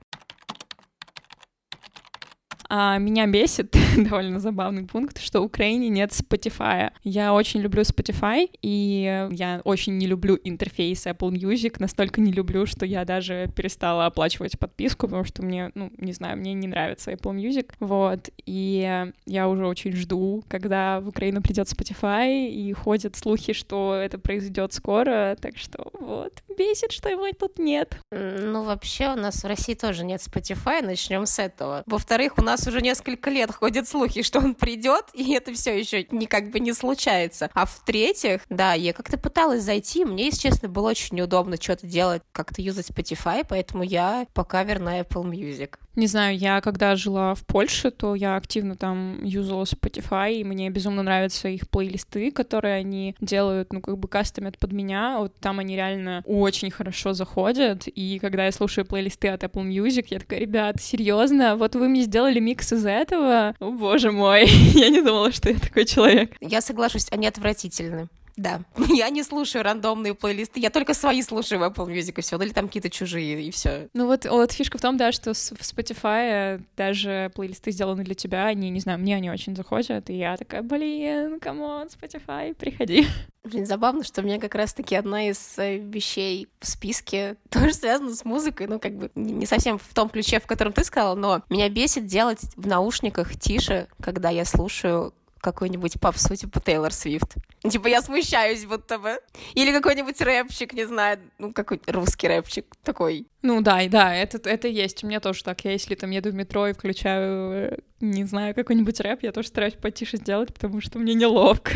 А 2.75 2.97
меня 2.97 3.27
бесит 3.27 3.75
довольно 3.97 4.39
забавный 4.39 4.83
пункт, 4.83 5.21
что 5.21 5.41
в 5.41 5.43
Украине 5.43 5.89
нет 5.89 6.09
Spotify. 6.09 6.89
Я 7.03 7.35
очень 7.35 7.61
люблю 7.61 7.83
Spotify, 7.83 8.49
и 8.63 9.27
я 9.29 9.61
очень 9.63 9.99
не 9.99 10.07
люблю 10.07 10.39
интерфейс 10.43 11.05
Apple 11.05 11.29
Music, 11.29 11.75
настолько 11.77 12.19
не 12.19 12.31
люблю, 12.31 12.65
что 12.65 12.87
я 12.87 13.05
даже 13.05 13.47
перестала 13.55 14.07
оплачивать 14.07 14.57
подписку, 14.57 15.05
потому 15.05 15.23
что 15.23 15.43
мне, 15.43 15.69
ну, 15.75 15.91
не 15.99 16.13
знаю, 16.13 16.35
мне 16.37 16.55
не 16.55 16.65
нравится 16.65 17.11
Apple 17.11 17.35
Music, 17.35 17.73
вот, 17.79 18.29
и 18.43 19.05
я 19.27 19.47
уже 19.49 19.67
очень 19.67 19.93
жду, 19.93 20.43
когда 20.47 20.99
в 20.99 21.09
Украину 21.09 21.43
придет 21.43 21.67
Spotify, 21.67 22.47
и 22.47 22.73
ходят 22.73 23.15
слухи, 23.15 23.53
что 23.53 23.93
это 23.93 24.17
произойдет 24.17 24.73
скоро, 24.73 25.37
так 25.39 25.57
что 25.57 25.91
вот, 25.93 26.41
бесит, 26.57 26.91
что 26.91 27.07
его 27.07 27.27
тут 27.33 27.59
нет. 27.59 27.99
Ну, 28.11 28.63
вообще, 28.63 29.13
у 29.13 29.15
нас 29.15 29.43
в 29.43 29.47
России 29.47 29.75
тоже 29.75 30.03
нет 30.03 30.21
Spotify, 30.21 30.83
начнем 30.83 31.27
с 31.27 31.37
этого. 31.37 31.83
Во-вторых, 31.85 32.39
у 32.39 32.41
нас 32.41 32.62
нас 32.63 32.67
уже 32.73 32.81
несколько 32.81 33.29
лет 33.29 33.51
ходят 33.51 33.87
слухи, 33.87 34.21
что 34.21 34.39
он 34.39 34.55
придет, 34.55 35.05
и 35.13 35.33
это 35.33 35.53
все 35.53 35.77
еще 35.77 36.07
никак 36.11 36.49
бы 36.49 36.61
не 36.61 36.71
случается. 36.71 37.49
А 37.53 37.65
в-третьих, 37.65 38.41
да, 38.49 38.73
я 38.73 38.93
как-то 38.93 39.17
пыталась 39.17 39.63
зайти, 39.63 40.05
мне, 40.05 40.25
если 40.25 40.49
честно, 40.49 40.69
было 40.69 40.89
очень 40.89 41.17
неудобно 41.17 41.57
что-то 41.59 41.87
делать, 41.87 42.21
как-то 42.31 42.61
юзать 42.61 42.89
Spotify, 42.89 43.45
поэтому 43.47 43.83
я 43.83 44.27
пока 44.33 44.63
верна 44.63 45.01
Apple 45.01 45.29
Music. 45.29 45.75
Не 45.95 46.07
знаю, 46.07 46.35
я 46.35 46.59
когда 46.61 46.95
жила 46.95 47.35
в 47.35 47.45
Польше, 47.45 47.91
то 47.91 48.15
я 48.15 48.35
активно 48.35 48.75
там 48.75 49.23
юзала 49.23 49.63
Spotify, 49.63 50.33
и 50.33 50.43
мне 50.43 50.71
безумно 50.71 51.03
нравятся 51.03 51.49
их 51.49 51.69
плейлисты, 51.69 52.31
которые 52.31 52.75
они 52.75 53.15
делают, 53.21 53.71
ну, 53.71 53.79
как 53.79 53.99
бы 53.99 54.07
кастомят 54.07 54.57
под 54.57 54.71
меня. 54.71 55.19
Вот 55.19 55.35
там 55.39 55.59
они 55.59 55.75
реально 55.75 56.23
очень 56.25 56.71
хорошо 56.71 57.13
заходят, 57.13 57.87
и 57.87 58.17
когда 58.17 58.45
я 58.45 58.51
слушаю 58.51 58.85
плейлисты 58.85 59.27
от 59.27 59.43
Apple 59.43 59.67
Music, 59.69 60.07
я 60.09 60.19
такая, 60.19 60.39
ребят, 60.39 60.81
серьезно, 60.81 61.55
вот 61.57 61.75
вы 61.75 61.87
мне 61.87 62.01
сделали 62.01 62.39
микс 62.43 62.73
из 62.73 62.85
этого? 62.85 63.55
О, 63.59 63.71
боже 63.71 64.11
мой, 64.11 64.45
я 64.47 64.89
не 64.89 65.01
думала, 65.01 65.31
что 65.31 65.49
я 65.49 65.59
такой 65.59 65.85
человек. 65.85 66.35
Я 66.41 66.61
соглашусь, 66.61 67.07
они 67.11 67.27
отвратительны. 67.27 68.09
Да, 68.35 68.61
я 68.89 69.09
не 69.09 69.23
слушаю 69.23 69.63
рандомные 69.63 70.13
плейлисты, 70.13 70.59
я 70.59 70.69
только 70.69 70.93
свои 70.93 71.21
слушаю 71.21 71.59
в 71.59 71.63
Apple 71.63 71.87
Music 71.87 72.13
и 72.17 72.21
все, 72.21 72.37
или 72.41 72.49
там 72.49 72.67
какие-то 72.67 72.89
чужие, 72.89 73.41
и 73.43 73.51
все. 73.51 73.89
Ну 73.93 74.07
вот, 74.07 74.25
вот 74.25 74.51
фишка 74.51 74.77
в 74.77 74.81
том, 74.81 74.97
да, 74.97 75.11
что 75.11 75.33
в 75.33 75.37
Spotify 75.37 76.61
даже 76.75 77.31
плейлисты 77.35 77.71
сделаны 77.71 78.03
для 78.03 78.15
тебя, 78.15 78.45
они, 78.45 78.69
не 78.69 78.79
знаю, 78.79 78.99
мне 78.99 79.15
они 79.15 79.29
очень 79.29 79.55
заходят, 79.55 80.09
и 80.09 80.17
я 80.17 80.37
такая, 80.37 80.63
блин, 80.63 81.39
come 81.39 81.66
on, 81.66 81.87
Spotify, 81.87 82.53
приходи. 82.55 83.07
Блин, 83.43 83.65
забавно, 83.65 84.03
что 84.03 84.21
у 84.21 84.23
меня 84.23 84.39
как 84.39 84.55
раз-таки 84.55 84.95
одна 84.95 85.27
из 85.27 85.59
э, 85.59 85.77
вещей 85.77 86.47
в 86.59 86.67
списке 86.67 87.35
тоже 87.49 87.73
связана 87.73 88.15
с 88.15 88.23
музыкой, 88.23 88.67
ну, 88.67 88.79
как 88.79 88.95
бы 88.95 89.11
не 89.15 89.45
совсем 89.45 89.77
в 89.77 89.93
том 89.93 90.09
ключе, 90.09 90.39
в 90.39 90.47
котором 90.47 90.71
ты 90.71 90.83
сказала, 90.83 91.15
но 91.15 91.43
меня 91.49 91.69
бесит 91.69 92.05
делать 92.05 92.39
в 92.55 92.65
наушниках 92.65 93.37
тише, 93.37 93.87
когда 94.01 94.29
я 94.29 94.45
слушаю 94.45 95.13
какой-нибудь 95.43 95.99
попсу 95.99 96.35
типа 96.35 96.61
Тейлор 96.61 96.93
Свифт. 96.93 97.35
Типа 97.69 97.87
я 97.87 98.01
смущаюсь 98.01 98.65
будто 98.65 98.97
бы. 98.97 99.19
Или 99.53 99.71
какой-нибудь 99.71 100.19
рэпчик, 100.21 100.73
не 100.73 100.85
знаю, 100.85 101.19
ну 101.37 101.53
какой 101.53 101.81
русский 101.87 102.27
рэпчик 102.27 102.65
такой. 102.83 103.27
Ну 103.41 103.61
да, 103.61 103.81
да, 103.89 104.15
это, 104.15 104.49
это 104.49 104.67
есть. 104.67 105.03
У 105.03 105.07
меня 105.07 105.19
тоже 105.19 105.43
так. 105.43 105.63
Я 105.65 105.73
если 105.73 105.95
там 105.95 106.11
еду 106.11 106.31
в 106.31 106.33
метро 106.33 106.67
и 106.67 106.73
включаю, 106.73 107.83
не 107.99 108.23
знаю, 108.23 108.55
какой-нибудь 108.55 108.99
рэп, 109.01 109.23
я 109.23 109.31
тоже 109.33 109.49
стараюсь 109.49 109.73
потише 109.73 110.17
сделать, 110.17 110.53
потому 110.53 110.79
что 110.79 110.97
мне 110.97 111.13
неловко. 111.13 111.73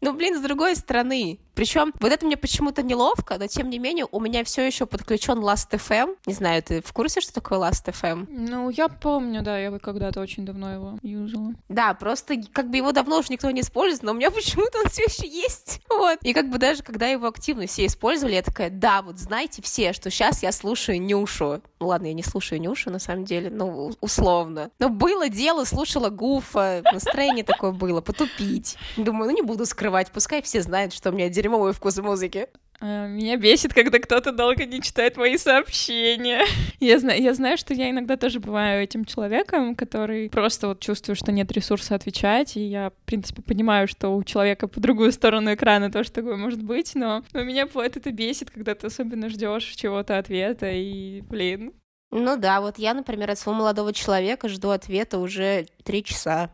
Ну, 0.00 0.14
блин, 0.14 0.38
с 0.38 0.40
другой 0.40 0.76
стороны, 0.76 1.40
причем 1.60 1.92
вот 2.00 2.10
это 2.10 2.24
мне 2.24 2.38
почему-то 2.38 2.82
неловко, 2.82 3.36
но 3.36 3.46
тем 3.46 3.68
не 3.68 3.78
менее 3.78 4.06
у 4.10 4.18
меня 4.18 4.44
все 4.44 4.66
еще 4.66 4.86
подключен 4.86 5.40
Last.fm. 5.40 6.16
Не 6.24 6.32
знаю, 6.32 6.62
ты 6.62 6.80
в 6.80 6.90
курсе, 6.94 7.20
что 7.20 7.34
такое 7.34 7.58
Last.fm? 7.58 8.28
Ну, 8.30 8.70
я 8.70 8.88
помню, 8.88 9.42
да, 9.42 9.58
я 9.58 9.78
когда-то 9.78 10.22
очень 10.22 10.46
давно 10.46 10.72
его 10.72 10.98
юзала. 11.02 11.52
Да, 11.68 11.92
просто 11.92 12.36
как 12.54 12.70
бы 12.70 12.78
его 12.78 12.92
давно 12.92 13.18
уже 13.18 13.28
никто 13.28 13.50
не 13.50 13.60
использует, 13.60 14.02
но 14.04 14.12
у 14.12 14.14
меня 14.14 14.30
почему-то 14.30 14.78
он 14.78 14.88
все 14.88 15.02
еще 15.02 15.28
есть. 15.28 15.82
Вот. 15.90 16.18
И 16.22 16.32
как 16.32 16.48
бы 16.48 16.56
даже 16.56 16.82
когда 16.82 17.08
его 17.08 17.26
активно 17.26 17.66
все 17.66 17.84
использовали, 17.84 18.36
я 18.36 18.42
такая, 18.42 18.70
да, 18.70 19.02
вот 19.02 19.18
знаете 19.18 19.60
все, 19.60 19.92
что 19.92 20.08
сейчас 20.08 20.42
я 20.42 20.52
слушаю 20.52 20.98
Нюшу. 20.98 21.60
Ну, 21.78 21.88
ладно, 21.88 22.06
я 22.06 22.14
не 22.14 22.22
слушаю 22.22 22.58
Нюшу, 22.58 22.90
на 22.90 22.98
самом 22.98 23.26
деле, 23.26 23.50
ну, 23.50 23.92
условно. 24.00 24.70
Но 24.78 24.88
было 24.88 25.28
дело, 25.28 25.64
слушала 25.64 26.08
Гуфа, 26.08 26.80
настроение 26.90 27.44
такое 27.44 27.72
было, 27.72 28.00
потупить. 28.00 28.78
Думаю, 28.96 29.30
ну 29.30 29.36
не 29.36 29.42
буду 29.42 29.66
скрывать, 29.66 30.10
пускай 30.10 30.40
все 30.40 30.62
знают, 30.62 30.94
что 30.94 31.10
у 31.10 31.12
меня 31.12 31.28
дерьмо 31.28 31.49
дерьмовый 31.50 31.72
вкус 31.72 31.98
музыки. 31.98 32.46
А, 32.80 33.08
меня 33.08 33.36
бесит, 33.36 33.74
когда 33.74 33.98
кто-то 33.98 34.30
долго 34.30 34.64
не 34.64 34.80
читает 34.80 35.16
мои 35.16 35.36
сообщения. 35.36 36.44
Я 36.80 36.98
знаю, 36.98 37.20
я 37.20 37.34
знаю, 37.34 37.58
что 37.58 37.74
я 37.74 37.90
иногда 37.90 38.16
тоже 38.16 38.40
бываю 38.40 38.82
этим 38.82 39.04
человеком, 39.04 39.74
который 39.74 40.30
просто 40.30 40.68
вот 40.68 40.80
чувствую, 40.80 41.14
что 41.14 41.30
нет 41.30 41.52
ресурса 41.52 41.94
отвечать, 41.94 42.56
и 42.56 42.60
я, 42.60 42.88
в 42.88 43.04
принципе, 43.04 43.42
понимаю, 43.42 43.86
что 43.86 44.16
у 44.16 44.24
человека 44.24 44.66
по 44.66 44.80
другую 44.80 45.12
сторону 45.12 45.52
экрана 45.52 45.92
тоже 45.92 46.10
такое 46.10 46.36
может 46.36 46.62
быть, 46.62 46.94
но, 46.94 47.22
но 47.34 47.42
меня 47.42 47.66
бывает 47.66 47.98
это 47.98 48.12
бесит, 48.12 48.50
когда 48.50 48.74
ты 48.74 48.86
особенно 48.86 49.28
ждешь 49.28 49.64
чего-то 49.64 50.16
ответа, 50.16 50.70
и, 50.70 51.20
блин. 51.20 51.74
Ну 52.10 52.38
да, 52.38 52.62
вот 52.62 52.78
я, 52.78 52.94
например, 52.94 53.30
от 53.30 53.38
своего 53.38 53.60
молодого 53.60 53.92
человека 53.92 54.48
жду 54.48 54.70
ответа 54.70 55.18
уже 55.18 55.66
три 55.84 56.02
часа. 56.02 56.50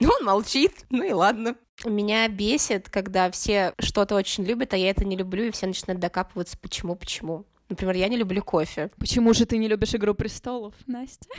Он 0.00 0.24
молчит, 0.24 0.84
ну 0.90 1.02
и 1.02 1.12
ладно. 1.12 1.56
Меня 1.84 2.28
бесит, 2.28 2.88
когда 2.88 3.30
все 3.30 3.74
что-то 3.78 4.14
очень 4.14 4.44
любят, 4.44 4.72
а 4.74 4.76
я 4.76 4.90
это 4.90 5.04
не 5.04 5.16
люблю, 5.16 5.44
и 5.44 5.50
все 5.50 5.66
начинают 5.66 6.00
докапываться, 6.00 6.56
почему, 6.58 6.94
почему. 6.94 7.44
Например, 7.68 7.96
я 7.96 8.08
не 8.08 8.16
люблю 8.16 8.42
кофе. 8.42 8.90
Почему 8.98 9.32
же 9.32 9.46
ты 9.46 9.56
не 9.56 9.66
любишь 9.66 9.94
«Игру 9.94 10.14
престолов», 10.14 10.74
Настя? 10.86 11.26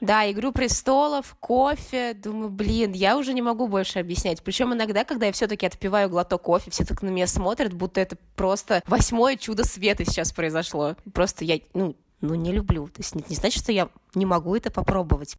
Да, 0.00 0.30
«Игру 0.30 0.52
престолов», 0.52 1.36
кофе. 1.38 2.14
Думаю, 2.14 2.50
блин, 2.50 2.92
я 2.92 3.16
уже 3.16 3.32
не 3.32 3.42
могу 3.42 3.68
больше 3.68 4.00
объяснять. 4.00 4.42
Причем 4.42 4.74
иногда, 4.74 5.04
когда 5.04 5.26
я 5.26 5.32
все-таки 5.32 5.66
отпиваю 5.66 6.08
глоток 6.08 6.42
кофе, 6.42 6.70
все 6.70 6.84
так 6.84 7.02
на 7.02 7.08
меня 7.08 7.26
смотрят, 7.26 7.72
будто 7.72 8.00
это 8.00 8.16
просто 8.36 8.82
восьмое 8.86 9.36
чудо 9.36 9.64
света 9.64 10.04
сейчас 10.04 10.32
произошло. 10.32 10.96
Просто 11.12 11.44
я, 11.44 11.60
ну, 11.72 11.94
ну, 12.20 12.34
не 12.34 12.52
люблю. 12.52 12.88
То 12.88 13.00
есть 13.00 13.14
не, 13.14 13.24
не 13.28 13.36
значит, 13.36 13.62
что 13.62 13.70
я 13.70 13.88
не 14.14 14.26
могу 14.26 14.56
это 14.56 14.70
попробовать. 14.70 15.36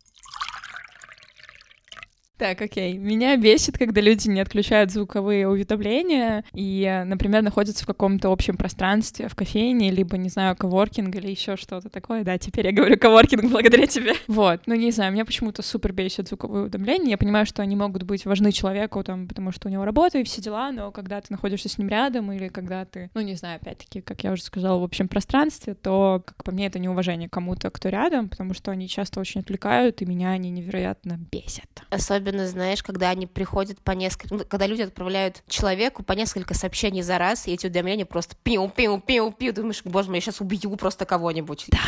Так, 2.37 2.61
окей. 2.61 2.97
Меня 2.97 3.37
бесит, 3.37 3.77
когда 3.77 4.01
люди 4.01 4.27
не 4.27 4.41
отключают 4.41 4.91
звуковые 4.91 5.47
уведомления 5.47 6.43
и, 6.53 7.03
например, 7.05 7.41
находятся 7.43 7.83
в 7.83 7.87
каком-то 7.87 8.29
общем 8.29 8.57
пространстве, 8.57 9.29
в 9.29 9.35
кофейне, 9.35 9.89
либо, 9.89 10.17
не 10.17 10.27
знаю, 10.27 10.55
коворкинг 10.57 11.15
или 11.15 11.29
еще 11.29 11.55
что-то 11.55 11.89
такое. 11.89 12.25
Да, 12.25 12.37
теперь 12.37 12.65
я 12.65 12.71
говорю 12.73 12.97
коворкинг 12.97 13.49
благодаря 13.49 13.87
тебе. 13.87 14.15
Вот. 14.27 14.61
Ну, 14.65 14.75
не 14.75 14.91
знаю, 14.91 15.13
меня 15.13 15.23
почему-то 15.23 15.61
супер 15.61 15.93
бесит 15.93 16.27
звуковые 16.27 16.63
уведомления. 16.63 17.11
Я 17.11 17.17
понимаю, 17.17 17.45
что 17.45 17.61
они 17.61 17.77
могут 17.77 18.03
быть 18.03 18.25
важны 18.25 18.51
человеку, 18.51 19.01
там, 19.03 19.29
потому 19.29 19.53
что 19.53 19.69
у 19.69 19.71
него 19.71 19.85
работа 19.85 20.17
и 20.17 20.23
все 20.23 20.41
дела, 20.41 20.71
но 20.71 20.91
когда 20.91 21.21
ты 21.21 21.27
находишься 21.29 21.69
с 21.69 21.77
ним 21.77 21.87
рядом 21.87 22.33
или 22.33 22.49
когда 22.49 22.83
ты, 22.83 23.09
ну, 23.13 23.21
не 23.21 23.35
знаю, 23.35 23.59
опять-таки, 23.61 24.01
как 24.01 24.25
я 24.25 24.33
уже 24.33 24.43
сказала, 24.43 24.77
в 24.79 24.83
общем 24.83 25.07
пространстве, 25.07 25.73
то, 25.73 26.21
как 26.25 26.43
по 26.43 26.51
мне, 26.51 26.67
это 26.67 26.79
неуважение 26.79 27.29
кому-то, 27.29 27.69
кто 27.69 27.87
рядом, 27.87 28.27
потому 28.27 28.53
что 28.53 28.71
они 28.71 28.89
часто 28.89 29.21
очень 29.21 29.39
отвлекают, 29.39 30.01
и 30.01 30.05
меня 30.05 30.31
они 30.31 30.49
невероятно 30.49 31.17
бесят. 31.31 31.69
Особенно 31.89 32.24
особенно, 32.25 32.47
знаешь, 32.47 32.81
когда 32.81 33.09
они 33.09 33.27
приходят 33.27 33.79
по 33.79 33.91
несколько... 33.91 34.33
Ну, 34.33 34.45
когда 34.47 34.65
люди 34.65 34.81
отправляют 34.81 35.43
человеку 35.47 36.03
по 36.03 36.13
несколько 36.13 36.53
сообщений 36.53 37.01
за 37.01 37.17
раз, 37.17 37.47
и 37.47 37.53
эти 37.53 37.67
уведомления 37.67 38.05
просто 38.05 38.35
пиу-пиу-пиу-пиу, 38.43 39.53
думаешь, 39.53 39.81
боже 39.83 40.09
мой, 40.09 40.17
я 40.17 40.21
сейчас 40.21 40.41
убью 40.41 40.75
просто 40.75 41.05
кого-нибудь. 41.05 41.65
Да. 41.67 41.79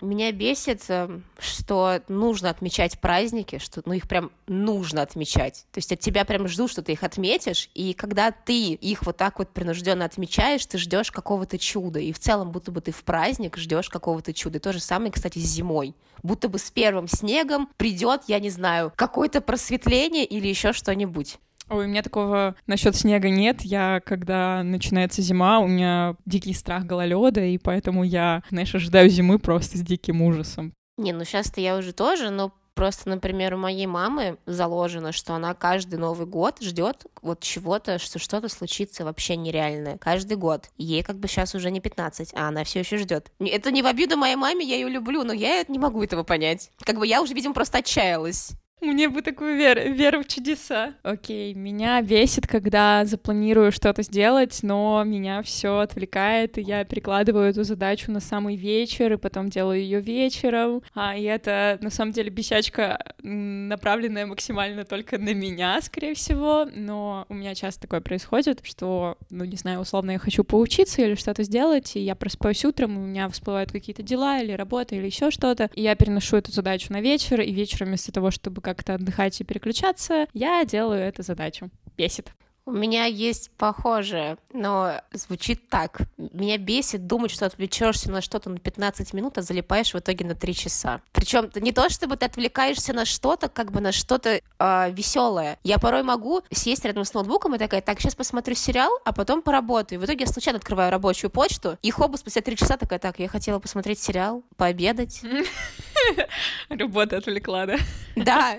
Меня 0.00 0.32
бесит, 0.32 0.82
эм, 0.88 1.24
что 1.38 2.02
нужно 2.08 2.50
отмечать 2.50 3.00
праздники, 3.00 3.58
что 3.58 3.82
ну 3.84 3.92
их 3.92 4.08
прям 4.08 4.30
нужно 4.46 5.02
отмечать. 5.02 5.66
То 5.72 5.78
есть 5.78 5.92
от 5.92 6.00
тебя 6.00 6.24
прям 6.24 6.48
ждут, 6.48 6.70
что 6.70 6.82
ты 6.82 6.92
их 6.92 7.02
отметишь, 7.02 7.70
и 7.74 7.94
когда 7.94 8.30
ты 8.30 8.72
их 8.72 9.04
вот 9.04 9.16
так 9.16 9.38
вот 9.38 9.50
принужденно 9.50 10.04
отмечаешь, 10.04 10.64
ты 10.66 10.78
ждешь 10.78 11.10
какого-то 11.10 11.58
чуда. 11.58 11.98
И 12.00 12.12
в 12.12 12.18
целом, 12.18 12.50
будто 12.50 12.70
бы 12.70 12.80
ты 12.80 12.92
в 12.92 13.02
праздник 13.04 13.56
ждешь 13.56 13.88
какого-то 13.88 14.32
чуда. 14.32 14.58
И 14.58 14.60
то 14.60 14.72
же 14.72 14.80
самое, 14.80 15.12
кстати, 15.12 15.38
с 15.38 15.42
зимой. 15.42 15.94
Будто 16.22 16.48
бы 16.48 16.58
с 16.58 16.70
первым 16.70 17.08
снегом 17.08 17.68
придет, 17.76 18.22
я 18.26 18.40
не 18.40 18.50
знаю, 18.50 18.92
какое-то 18.96 19.40
просветление 19.40 20.24
или 20.24 20.48
еще 20.48 20.72
что-нибудь. 20.72 21.38
Ой, 21.70 21.84
у 21.84 21.88
меня 21.88 22.02
такого 22.02 22.54
насчет 22.66 22.96
снега 22.96 23.28
нет. 23.28 23.62
Я, 23.62 24.00
когда 24.04 24.62
начинается 24.62 25.22
зима, 25.22 25.60
у 25.60 25.66
меня 25.66 26.16
дикий 26.24 26.54
страх 26.54 26.84
гололеда, 26.84 27.44
и 27.44 27.58
поэтому 27.58 28.04
я, 28.04 28.42
знаешь, 28.50 28.74
ожидаю 28.74 29.08
зимы 29.10 29.38
просто 29.38 29.78
с 29.78 29.80
диким 29.82 30.22
ужасом. 30.22 30.72
Не, 30.96 31.12
ну 31.12 31.24
сейчас-то 31.24 31.60
я 31.60 31.76
уже 31.76 31.92
тоже, 31.92 32.30
но 32.30 32.52
Просто, 32.78 33.08
например, 33.08 33.54
у 33.54 33.56
моей 33.56 33.88
мамы 33.88 34.38
заложено, 34.46 35.10
что 35.10 35.34
она 35.34 35.52
каждый 35.52 35.98
Новый 35.98 36.28
год 36.28 36.62
ждет 36.62 37.06
вот 37.22 37.40
чего-то, 37.40 37.98
что 37.98 38.20
что-то 38.20 38.48
случится 38.48 39.04
вообще 39.04 39.34
нереальное. 39.34 39.98
Каждый 39.98 40.36
год. 40.36 40.70
Ей 40.76 41.02
как 41.02 41.18
бы 41.18 41.26
сейчас 41.26 41.56
уже 41.56 41.72
не 41.72 41.80
15, 41.80 42.34
а 42.34 42.46
она 42.46 42.62
все 42.62 42.78
еще 42.78 42.96
ждет. 42.98 43.32
Это 43.40 43.72
не 43.72 43.82
в 43.82 43.86
обиду 43.86 44.16
моей 44.16 44.36
маме, 44.36 44.64
я 44.64 44.76
ее 44.76 44.88
люблю, 44.88 45.24
но 45.24 45.32
я 45.32 45.64
не 45.66 45.80
могу 45.80 46.04
этого 46.04 46.22
понять. 46.22 46.70
Как 46.84 47.00
бы 47.00 47.04
я 47.04 47.20
уже, 47.20 47.34
видимо, 47.34 47.52
просто 47.52 47.78
отчаялась. 47.78 48.52
Мне 48.80 49.08
бы 49.08 49.22
такую 49.22 49.56
веру, 49.56 49.92
веру 49.92 50.22
в 50.22 50.28
чудеса. 50.28 50.94
Окей, 51.02 51.52
меня 51.54 52.00
бесит, 52.00 52.46
когда 52.46 53.04
запланирую 53.04 53.72
что-то 53.72 54.02
сделать, 54.02 54.60
но 54.62 55.02
меня 55.04 55.42
все 55.42 55.78
отвлекает, 55.78 56.58
и 56.58 56.62
я 56.62 56.84
перекладываю 56.84 57.50
эту 57.50 57.64
задачу 57.64 58.12
на 58.12 58.20
самый 58.20 58.54
вечер, 58.54 59.12
и 59.12 59.16
потом 59.16 59.48
делаю 59.48 59.80
ее 59.80 60.00
вечером. 60.00 60.82
А, 60.94 61.16
и 61.16 61.24
это, 61.24 61.78
на 61.80 61.90
самом 61.90 62.12
деле, 62.12 62.30
бесячка, 62.30 63.14
направленная 63.22 64.26
максимально 64.26 64.84
только 64.84 65.18
на 65.18 65.34
меня, 65.34 65.80
скорее 65.82 66.14
всего, 66.14 66.66
но 66.72 67.26
у 67.28 67.34
меня 67.34 67.56
часто 67.56 67.82
такое 67.82 68.00
происходит, 68.00 68.60
что, 68.62 69.18
ну, 69.28 69.44
не 69.44 69.56
знаю, 69.56 69.80
условно, 69.80 70.12
я 70.12 70.18
хочу 70.18 70.44
поучиться 70.44 71.02
или 71.02 71.16
что-то 71.16 71.42
сделать, 71.42 71.96
и 71.96 72.00
я 72.00 72.14
просыпаюсь 72.14 72.64
утром, 72.64 72.96
у 72.96 73.00
меня 73.00 73.28
всплывают 73.28 73.72
какие-то 73.72 74.02
дела 74.02 74.40
или 74.40 74.52
работа 74.52 74.94
или 74.94 75.06
еще 75.06 75.32
что-то, 75.32 75.68
и 75.74 75.82
я 75.82 75.96
переношу 75.96 76.36
эту 76.36 76.52
задачу 76.52 76.92
на 76.92 77.00
вечер, 77.00 77.40
и 77.40 77.50
вечером 77.50 77.88
вместо 77.88 78.12
того, 78.12 78.30
чтобы 78.30 78.60
как-то 78.74 78.94
отдыхать 78.94 79.40
и 79.40 79.44
переключаться, 79.44 80.26
я 80.34 80.64
делаю 80.64 81.00
эту 81.00 81.22
задачу. 81.22 81.70
Бесит. 81.96 82.32
У 82.68 82.70
меня 82.70 83.06
есть 83.06 83.50
похожее, 83.56 84.36
но 84.52 85.00
звучит 85.14 85.70
так. 85.70 86.00
Меня 86.18 86.58
бесит 86.58 87.06
думать, 87.06 87.30
что 87.30 87.46
отвлечешься 87.46 88.10
на 88.10 88.20
что-то 88.20 88.50
на 88.50 88.58
15 88.58 89.14
минут, 89.14 89.38
а 89.38 89.42
залипаешь 89.42 89.94
в 89.94 89.98
итоге 89.98 90.26
на 90.26 90.34
3 90.34 90.54
часа. 90.54 91.00
Причем 91.12 91.50
не 91.54 91.72
то, 91.72 91.88
чтобы 91.88 92.18
ты 92.18 92.26
отвлекаешься 92.26 92.92
на 92.92 93.06
что-то, 93.06 93.48
как 93.48 93.72
бы 93.72 93.80
на 93.80 93.90
что-то 93.90 94.28
э, 94.28 94.40
а, 94.58 94.90
веселое. 94.90 95.58
Я 95.64 95.78
порой 95.78 96.02
могу 96.02 96.42
сесть 96.50 96.84
рядом 96.84 97.06
с 97.06 97.14
ноутбуком 97.14 97.54
и 97.54 97.58
такая, 97.58 97.80
так, 97.80 98.02
сейчас 98.02 98.14
посмотрю 98.14 98.54
сериал, 98.54 98.92
а 99.06 99.14
потом 99.14 99.40
поработаю. 99.40 100.02
В 100.02 100.04
итоге 100.04 100.24
я 100.24 100.26
случайно 100.26 100.58
открываю 100.58 100.90
рабочую 100.90 101.30
почту, 101.30 101.78
и 101.80 101.90
хоба 101.90 102.18
спустя 102.18 102.42
3 102.42 102.54
часа 102.54 102.76
такая, 102.76 102.98
так, 102.98 103.18
я 103.18 103.28
хотела 103.28 103.60
посмотреть 103.60 103.98
сериал, 103.98 104.42
пообедать. 104.58 105.22
Работа 106.68 107.18
отвлекла, 107.18 107.66
да? 107.66 107.76
Да 108.16 108.58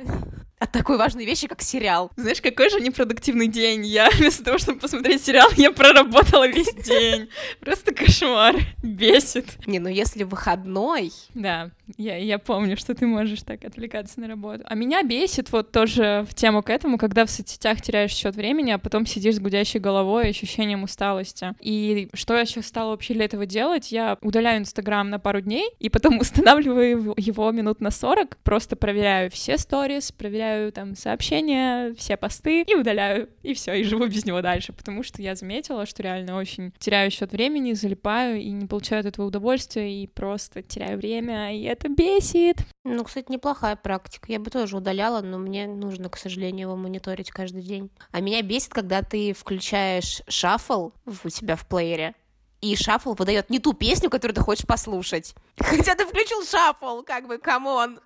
от 0.59 0.71
такой 0.73 0.97
важной 0.97 1.25
вещи, 1.25 1.47
как 1.47 1.61
сериал. 1.61 2.11
Знаешь, 2.17 2.41
какой 2.41 2.69
же 2.69 2.81
непродуктивный 2.81 3.47
день. 3.47 3.85
Я 3.85 4.09
вместо 4.17 4.43
того, 4.43 4.57
чтобы 4.57 4.79
посмотреть 4.79 5.23
сериал, 5.23 5.49
я 5.55 5.71
проработала 5.71 6.47
весь 6.47 6.73
день. 6.85 7.29
Просто 7.61 7.93
кошмар. 7.93 8.55
Бесит. 8.83 9.65
Не, 9.65 9.79
ну 9.79 9.87
если 9.87 10.23
выходной... 10.23 11.11
Да, 11.33 11.71
я, 11.97 12.17
я 12.17 12.37
помню, 12.37 12.77
что 12.77 12.93
ты 12.93 13.05
можешь 13.07 13.41
так 13.43 13.63
отвлекаться 13.63 14.19
на 14.19 14.27
работу. 14.27 14.63
А 14.65 14.75
меня 14.75 15.01
бесит 15.03 15.51
вот 15.51 15.71
тоже 15.71 16.25
в 16.29 16.35
тему 16.35 16.61
к 16.61 16.69
этому, 16.69 16.97
когда 16.97 17.25
в 17.25 17.31
соцсетях 17.31 17.81
теряешь 17.81 18.11
счет 18.11 18.35
времени, 18.35 18.71
а 18.71 18.77
потом 18.77 19.05
сидишь 19.05 19.35
с 19.35 19.39
гудящей 19.39 19.79
головой 19.79 20.29
ощущением 20.29 20.83
усталости. 20.83 21.55
И 21.61 22.09
что 22.13 22.35
я 22.35 22.45
сейчас 22.45 22.67
стала 22.67 22.91
вообще 22.91 23.13
для 23.13 23.25
этого 23.25 23.45
делать? 23.45 23.91
Я 23.91 24.17
удаляю 24.21 24.59
Инстаграм 24.59 25.09
на 25.09 25.19
пару 25.19 25.39
дней 25.39 25.69
и 25.79 25.89
потом 25.89 26.19
устанавливаю 26.19 26.89
его 26.89 27.13
минут 27.31 27.81
на 27.81 27.91
40, 27.91 28.37
просто 28.37 28.75
проверяю 28.75 29.31
все 29.31 29.57
сторис, 29.57 30.11
проверяю 30.11 30.71
там 30.71 30.95
сообщения, 30.95 31.93
все 31.93 32.17
посты 32.17 32.63
и 32.63 32.75
удаляю, 32.75 33.29
и 33.41 33.53
все, 33.53 33.73
и 33.73 33.83
живу 33.83 34.07
без 34.07 34.25
него 34.25 34.41
дальше, 34.41 34.73
потому 34.73 35.03
что 35.03 35.21
я 35.21 35.35
заметила, 35.35 35.85
что 35.85 36.03
реально 36.03 36.37
очень 36.37 36.73
теряю 36.79 37.11
счет 37.11 37.31
времени, 37.31 37.73
залипаю 37.73 38.39
и 38.41 38.49
не 38.49 38.65
получаю 38.65 39.01
от 39.01 39.07
этого 39.07 39.27
удовольствия, 39.27 40.03
и 40.03 40.07
просто 40.07 40.61
теряю 40.61 40.97
время, 40.97 41.55
и 41.55 41.63
это 41.63 41.89
бесит. 41.89 42.57
Ну, 42.83 43.03
кстати, 43.03 43.31
неплохая 43.31 43.75
практика. 43.75 44.31
Я 44.31 44.39
бы 44.39 44.49
тоже 44.49 44.77
удаляла, 44.77 45.21
но 45.21 45.37
мне 45.37 45.67
нужно, 45.67 46.09
к 46.09 46.17
сожалению, 46.17 46.69
его 46.69 46.75
мониторить 46.75 47.29
каждый 47.29 47.61
день. 47.61 47.89
А 48.11 48.21
меня 48.21 48.41
бесит, 48.41 48.73
когда 48.73 49.01
ты 49.01 49.33
включаешь 49.33 50.21
shuffle 50.27 50.91
у 51.05 51.29
себя 51.29 51.55
в 51.55 51.67
плеере, 51.67 52.15
и 52.61 52.75
shuffle 52.75 53.13
выдает 53.13 53.49
не 53.49 53.59
ту 53.59 53.73
песню, 53.73 54.09
которую 54.09 54.35
ты 54.35 54.41
хочешь 54.41 54.67
послушать. 54.67 55.33
Хотя 55.57 55.95
ты 55.95 56.05
включил 56.05 56.43
shuffle, 56.45 57.01
как 57.03 57.27
бы, 57.27 57.37
come 57.37 57.73
on. 57.73 57.99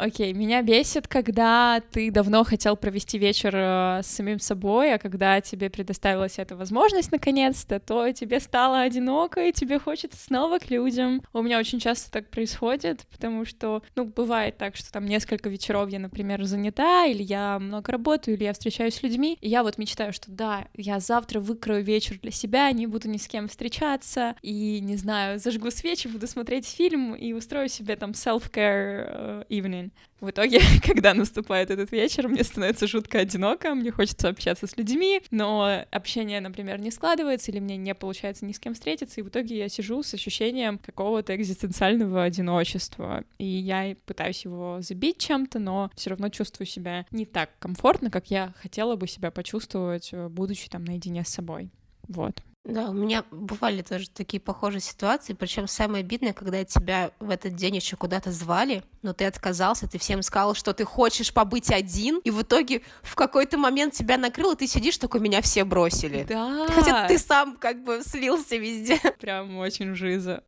Окей, 0.00 0.30
okay, 0.30 0.36
меня 0.36 0.62
бесит, 0.62 1.08
когда 1.08 1.82
ты 1.90 2.12
давно 2.12 2.44
хотел 2.44 2.76
провести 2.76 3.18
вечер 3.18 3.52
э, 3.52 4.00
с 4.04 4.06
самим 4.06 4.38
собой, 4.38 4.94
а 4.94 4.98
когда 4.98 5.40
тебе 5.40 5.70
предоставилась 5.70 6.38
эта 6.38 6.54
возможность 6.54 7.10
наконец-то, 7.10 7.80
то 7.80 8.12
тебе 8.12 8.38
стало 8.38 8.82
одиноко, 8.82 9.44
и 9.44 9.52
тебе 9.52 9.80
хочется 9.80 10.16
снова 10.16 10.60
к 10.60 10.70
людям. 10.70 11.20
У 11.32 11.42
меня 11.42 11.58
очень 11.58 11.80
часто 11.80 12.12
так 12.12 12.30
происходит, 12.30 13.06
потому 13.10 13.44
что, 13.44 13.82
ну, 13.96 14.04
бывает 14.04 14.56
так, 14.56 14.76
что 14.76 14.92
там 14.92 15.04
несколько 15.04 15.48
вечеров 15.48 15.90
я, 15.90 15.98
например, 15.98 16.44
занята, 16.44 17.06
или 17.06 17.24
я 17.24 17.58
много 17.58 17.90
работаю, 17.90 18.36
или 18.36 18.44
я 18.44 18.52
встречаюсь 18.52 18.94
с 18.94 19.02
людьми, 19.02 19.36
и 19.40 19.48
я 19.48 19.64
вот 19.64 19.78
мечтаю, 19.78 20.12
что 20.12 20.30
да, 20.30 20.68
я 20.74 21.00
завтра 21.00 21.40
выкрою 21.40 21.82
вечер 21.82 22.20
для 22.22 22.30
себя, 22.30 22.70
не 22.70 22.86
буду 22.86 23.08
ни 23.08 23.16
с 23.16 23.26
кем 23.26 23.48
встречаться, 23.48 24.36
и, 24.42 24.78
не 24.78 24.94
знаю, 24.94 25.40
зажгу 25.40 25.72
свечи, 25.72 26.06
буду 26.06 26.28
смотреть 26.28 26.68
фильм 26.68 27.16
и 27.16 27.32
устрою 27.32 27.68
себе 27.68 27.96
там 27.96 28.12
self-care 28.12 29.42
uh, 29.48 29.87
evening. 29.88 30.08
В 30.20 30.30
итоге, 30.30 30.60
когда 30.84 31.14
наступает 31.14 31.70
этот 31.70 31.92
вечер, 31.92 32.28
мне 32.28 32.42
становится 32.42 32.86
жутко 32.86 33.18
одиноко, 33.18 33.74
мне 33.74 33.90
хочется 33.90 34.28
общаться 34.28 34.66
с 34.66 34.76
людьми, 34.76 35.22
но 35.30 35.84
общение, 35.90 36.40
например, 36.40 36.80
не 36.80 36.90
складывается, 36.90 37.50
или 37.50 37.60
мне 37.60 37.76
не 37.76 37.94
получается 37.94 38.44
ни 38.44 38.52
с 38.52 38.58
кем 38.58 38.74
встретиться, 38.74 39.20
и 39.20 39.22
в 39.22 39.28
итоге 39.28 39.56
я 39.56 39.68
сижу 39.68 40.02
с 40.02 40.12
ощущением 40.14 40.78
какого-то 40.78 41.36
экзистенциального 41.36 42.24
одиночества, 42.24 43.24
и 43.38 43.46
я 43.46 43.94
пытаюсь 44.06 44.44
его 44.44 44.78
забить 44.80 45.18
чем-то, 45.18 45.58
но 45.58 45.90
все 45.94 46.10
равно 46.10 46.28
чувствую 46.30 46.66
себя 46.66 47.06
не 47.10 47.24
так 47.24 47.50
комфортно, 47.58 48.10
как 48.10 48.30
я 48.30 48.52
хотела 48.60 48.96
бы 48.96 49.06
себя 49.06 49.30
почувствовать, 49.30 50.10
э, 50.12 50.28
будучи 50.28 50.68
там 50.68 50.84
наедине 50.84 51.24
с 51.24 51.28
собой. 51.28 51.70
Вот. 52.08 52.42
Да, 52.64 52.90
у 52.90 52.92
меня 52.92 53.24
бывали 53.30 53.80
тоже 53.80 54.10
такие 54.10 54.40
похожие 54.40 54.80
ситуации, 54.80 55.32
причем 55.32 55.66
самое 55.66 56.02
обидное, 56.02 56.34
когда 56.34 56.62
тебя 56.64 57.12
в 57.18 57.30
этот 57.30 57.54
день 57.54 57.76
еще 57.76 57.96
куда-то 57.96 58.30
звали, 58.30 58.82
но 59.00 59.14
ты 59.14 59.24
отказался, 59.24 59.88
ты 59.88 59.98
всем 59.98 60.20
сказал, 60.22 60.54
что 60.54 60.74
ты 60.74 60.84
хочешь 60.84 61.32
побыть 61.32 61.70
один, 61.70 62.18
и 62.24 62.30
в 62.30 62.42
итоге 62.42 62.82
в 63.02 63.14
какой-то 63.14 63.56
момент 63.56 63.94
тебя 63.94 64.18
накрыло, 64.18 64.54
ты 64.54 64.66
сидишь 64.66 64.98
такой, 64.98 65.20
меня 65.20 65.40
все 65.40 65.64
бросили. 65.64 66.26
Да. 66.28 66.66
Хотя 66.68 67.08
ты 67.08 67.18
сам 67.18 67.56
как 67.56 67.82
бы 67.84 68.02
слился 68.04 68.56
везде. 68.56 68.98
Прям 69.18 69.56
очень 69.56 69.94
жиза. 69.94 70.42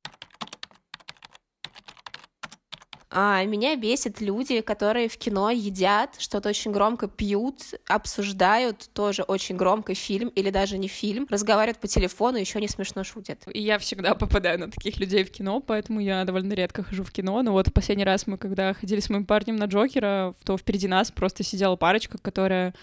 А 3.13 3.43
меня 3.45 3.75
бесит 3.75 4.21
люди, 4.21 4.61
которые 4.61 5.09
в 5.09 5.17
кино 5.17 5.51
едят, 5.51 6.15
что-то 6.19 6.49
очень 6.49 6.71
громко 6.71 7.09
пьют, 7.09 7.75
обсуждают 7.89 8.89
тоже 8.93 9.23
очень 9.25 9.57
громко 9.57 9.95
фильм 9.95 10.29
или 10.29 10.51
даже 10.51 10.79
не 10.79 10.87
фильм, 10.87 11.27
разговаривают 11.29 11.79
по 11.79 11.89
телефону, 11.89 12.39
еще 12.39 12.61
не 12.61 12.69
смешно 12.69 13.03
шутят. 13.03 13.43
И 13.53 13.61
я 13.61 13.79
всегда 13.79 14.15
попадаю 14.15 14.61
на 14.61 14.71
таких 14.71 14.99
людей 14.99 15.25
в 15.25 15.33
кино, 15.33 15.61
поэтому 15.61 15.99
я 15.99 16.25
довольно 16.25 16.53
редко 16.53 16.85
хожу 16.85 17.03
в 17.03 17.11
кино. 17.11 17.43
Но 17.43 17.51
вот 17.51 17.73
последний 17.73 18.05
раз 18.05 18.29
мы, 18.29 18.39
когда 18.39 18.75
ходили 18.75 19.01
с 19.01 19.11
моим 19.11 19.27
парнем 19.27 19.57
на 19.57 19.65
Джокера, 19.65 20.35
то 20.45 20.57
впереди 20.57 20.87
нас 20.87 21.11
просто 21.11 21.43
сидела 21.43 21.75
парочка, 21.75 22.17
которая 22.17 22.75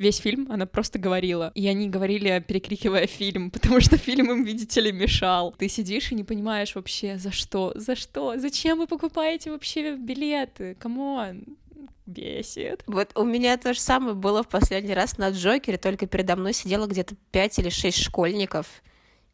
весь 0.00 0.16
фильм 0.16 0.50
она 0.50 0.66
просто 0.66 0.98
говорила. 0.98 1.52
И 1.54 1.68
они 1.68 1.88
говорили, 1.88 2.42
перекрикивая 2.46 3.06
фильм, 3.06 3.50
потому 3.52 3.80
что 3.80 3.96
фильм 3.96 4.30
им, 4.32 4.44
видите 4.44 4.80
ли, 4.80 4.90
мешал. 4.90 5.54
Ты 5.56 5.68
сидишь 5.68 6.10
и 6.10 6.14
не 6.14 6.24
понимаешь 6.24 6.74
вообще, 6.74 7.18
за 7.18 7.30
что, 7.30 7.72
за 7.76 7.94
что, 7.94 8.36
зачем 8.38 8.78
вы 8.78 8.86
покупаете 8.86 9.50
вообще 9.50 9.94
билеты, 9.96 10.74
come 10.80 11.23
on 11.23 11.44
бесит. 12.06 12.82
Вот 12.86 13.12
у 13.14 13.24
меня 13.24 13.56
то 13.56 13.72
же 13.72 13.80
самое 13.80 14.14
было 14.14 14.42
в 14.42 14.48
последний 14.48 14.94
раз 14.94 15.16
на 15.18 15.30
Джокере, 15.30 15.78
только 15.78 16.06
передо 16.06 16.34
мной 16.34 16.52
сидело 16.52 16.86
где-то 16.86 17.14
пять 17.30 17.58
или 17.58 17.68
шесть 17.68 18.02
школьников, 18.02 18.82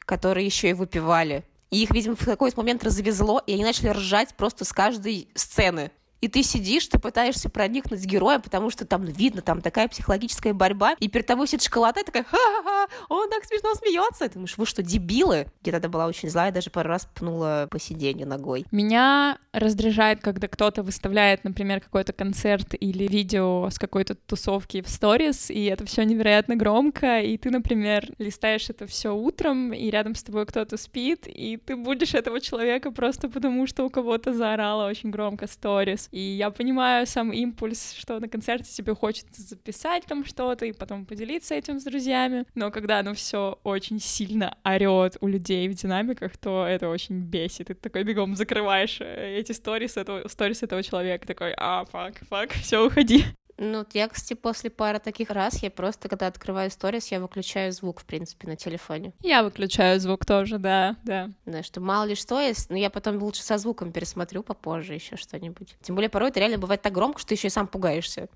которые 0.00 0.44
еще 0.44 0.70
и 0.70 0.74
выпивали. 0.74 1.44
И 1.70 1.82
их, 1.82 1.90
видимо, 1.90 2.16
в 2.16 2.24
какой-то 2.24 2.58
момент 2.58 2.84
развезло, 2.84 3.42
и 3.46 3.54
они 3.54 3.64
начали 3.64 3.88
ржать 3.88 4.34
просто 4.36 4.64
с 4.64 4.72
каждой 4.72 5.28
сцены 5.34 5.90
и 6.20 6.28
ты 6.28 6.42
сидишь, 6.42 6.86
ты 6.86 6.98
пытаешься 6.98 7.48
проникнуть 7.48 8.04
героя, 8.04 8.38
потому 8.38 8.70
что 8.70 8.86
там 8.86 9.04
видно, 9.04 9.42
там 9.42 9.60
такая 9.60 9.88
психологическая 9.88 10.54
борьба, 10.54 10.94
и 10.98 11.08
перед 11.08 11.26
тобой 11.26 11.46
сидит 11.46 11.62
шоколада, 11.62 12.00
и 12.00 12.04
такая, 12.04 12.24
ха-ха-ха, 12.24 12.88
он 13.08 13.28
так 13.30 13.44
смешно 13.44 13.74
смеется. 13.74 14.28
Ты 14.28 14.34
думаешь, 14.34 14.56
вы 14.56 14.66
что, 14.66 14.82
дебилы? 14.82 15.46
Я 15.64 15.72
тогда 15.72 15.88
была 15.88 16.06
очень 16.06 16.30
злая, 16.30 16.52
даже 16.52 16.70
пару 16.70 16.88
раз 16.88 17.08
пнула 17.14 17.68
по 17.70 17.78
сиденью 17.78 18.26
ногой. 18.26 18.64
Меня 18.70 19.38
раздражает, 19.52 20.20
когда 20.20 20.48
кто-то 20.48 20.82
выставляет, 20.82 21.44
например, 21.44 21.80
какой-то 21.80 22.12
концерт 22.12 22.74
или 22.78 23.06
видео 23.06 23.68
с 23.70 23.78
какой-то 23.78 24.14
тусовки 24.14 24.82
в 24.82 24.88
сторис, 24.88 25.50
и 25.50 25.64
это 25.64 25.84
все 25.86 26.04
невероятно 26.04 26.56
громко, 26.56 27.20
и 27.20 27.36
ты, 27.36 27.50
например, 27.50 28.08
листаешь 28.18 28.70
это 28.70 28.86
все 28.86 29.14
утром, 29.14 29.72
и 29.72 29.90
рядом 29.90 30.14
с 30.14 30.22
тобой 30.22 30.46
кто-то 30.46 30.76
спит, 30.76 31.26
и 31.26 31.56
ты 31.56 31.76
будешь 31.76 32.14
этого 32.14 32.40
человека 32.40 32.90
просто 32.90 33.28
потому, 33.28 33.66
что 33.66 33.84
у 33.84 33.90
кого-то 33.90 34.32
заорало 34.32 34.88
очень 34.88 35.10
громко 35.10 35.46
сторис 35.46 36.05
и 36.10 36.20
я 36.20 36.50
понимаю 36.50 37.06
сам 37.06 37.32
импульс, 37.32 37.92
что 37.92 38.18
на 38.20 38.28
концерте 38.28 38.70
тебе 38.72 38.94
хочется 38.94 39.42
записать 39.42 40.04
там 40.06 40.24
что-то 40.24 40.66
и 40.66 40.72
потом 40.72 41.06
поделиться 41.06 41.54
этим 41.54 41.80
с 41.80 41.84
друзьями. 41.84 42.44
Но 42.54 42.70
когда 42.70 43.00
оно 43.00 43.14
все 43.14 43.58
очень 43.64 44.00
сильно 44.00 44.56
орет 44.64 45.16
у 45.20 45.26
людей 45.26 45.68
в 45.68 45.74
динамиках, 45.74 46.36
то 46.36 46.66
это 46.66 46.88
очень 46.88 47.20
бесит. 47.20 47.70
И 47.70 47.74
ты 47.74 47.80
такой 47.80 48.04
бегом 48.04 48.36
закрываешь 48.36 48.98
э, 49.00 49.38
эти 49.38 49.52
сторис 49.52 49.96
этого, 49.96 50.26
сторис 50.28 50.62
этого 50.62 50.82
человека, 50.82 51.26
такой, 51.26 51.54
а, 51.56 51.84
фак, 51.84 52.20
фак, 52.28 52.52
все, 52.52 52.86
уходи. 52.86 53.24
Ну, 53.58 53.86
я, 53.94 54.08
кстати, 54.08 54.34
после 54.34 54.68
пары 54.68 54.98
таких 54.98 55.30
раз, 55.30 55.62
я 55.62 55.70
просто, 55.70 56.08
когда 56.08 56.26
открываю 56.26 56.70
сторис, 56.70 57.08
я 57.08 57.20
выключаю 57.20 57.72
звук, 57.72 58.00
в 58.00 58.04
принципе, 58.04 58.48
на 58.48 58.56
телефоне. 58.56 59.12
Я 59.22 59.42
выключаю 59.42 59.98
звук 59.98 60.26
тоже, 60.26 60.58
да, 60.58 60.96
да. 61.04 61.30
Да, 61.46 61.62
что 61.62 61.80
мало 61.80 62.04
ли 62.04 62.14
что 62.14 62.38
есть, 62.38 62.68
но 62.68 62.76
я 62.76 62.90
потом 62.90 63.22
лучше 63.22 63.42
со 63.42 63.56
звуком 63.56 63.92
пересмотрю 63.92 64.42
попозже 64.42 64.94
еще 64.94 65.16
что-нибудь. 65.16 65.74
Тем 65.80 65.94
более 65.94 66.10
порой 66.10 66.28
это 66.28 66.40
реально 66.40 66.58
бывает 66.58 66.82
так 66.82 66.92
громко, 66.92 67.18
что 67.18 67.28
ты 67.28 67.34
еще 67.34 67.48
и 67.48 67.50
сам 67.50 67.66
пугаешься 67.66 68.28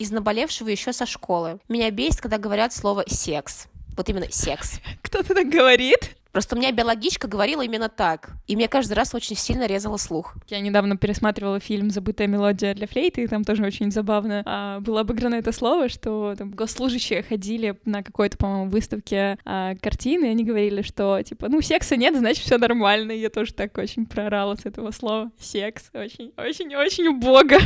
из 0.00 0.10
наболевшего 0.10 0.70
еще 0.70 0.94
со 0.94 1.04
школы. 1.04 1.60
Меня 1.68 1.90
бесит, 1.90 2.22
когда 2.22 2.38
говорят 2.38 2.72
слово 2.72 3.04
«секс». 3.06 3.66
Вот 3.98 4.08
именно 4.08 4.26
секс. 4.30 4.80
Кто-то 5.02 5.34
так 5.34 5.48
говорит? 5.50 6.16
Просто 6.32 6.54
у 6.54 6.58
меня 6.58 6.72
биологичка 6.72 7.26
говорила 7.26 7.62
именно 7.62 7.88
так. 7.88 8.30
И 8.46 8.54
мне 8.54 8.68
каждый 8.68 8.92
раз 8.92 9.14
очень 9.14 9.36
сильно 9.36 9.66
резала 9.66 9.96
слух. 9.96 10.34
Я 10.48 10.60
недавно 10.60 10.96
пересматривала 10.96 11.58
фильм 11.60 11.90
«Забытая 11.90 12.28
мелодия 12.28 12.74
для 12.74 12.86
флейты», 12.86 13.24
и 13.24 13.26
там 13.26 13.44
тоже 13.44 13.64
очень 13.64 13.90
забавно 13.90 14.42
а, 14.46 14.80
было 14.80 15.00
обыграно 15.00 15.34
это 15.34 15.52
слово, 15.52 15.88
что 15.88 16.34
там 16.36 16.50
госслужащие 16.50 17.22
ходили 17.22 17.78
на 17.84 18.02
какой-то, 18.02 18.38
по-моему, 18.38 18.70
выставке 18.70 19.38
а, 19.44 19.74
картины, 19.76 20.26
и 20.26 20.28
они 20.28 20.44
говорили, 20.44 20.82
что, 20.82 21.20
типа, 21.22 21.48
ну, 21.48 21.60
секса 21.60 21.96
нет, 21.96 22.16
значит, 22.16 22.44
все 22.44 22.58
нормально. 22.58 23.12
И 23.12 23.20
я 23.20 23.30
тоже 23.30 23.52
так 23.52 23.76
очень 23.78 24.06
прорала 24.06 24.54
с 24.54 24.66
этого 24.66 24.92
слова. 24.92 25.30
Секс. 25.38 25.90
Очень, 25.94 26.32
очень, 26.36 26.74
очень 26.76 27.08
убого. 27.08 27.58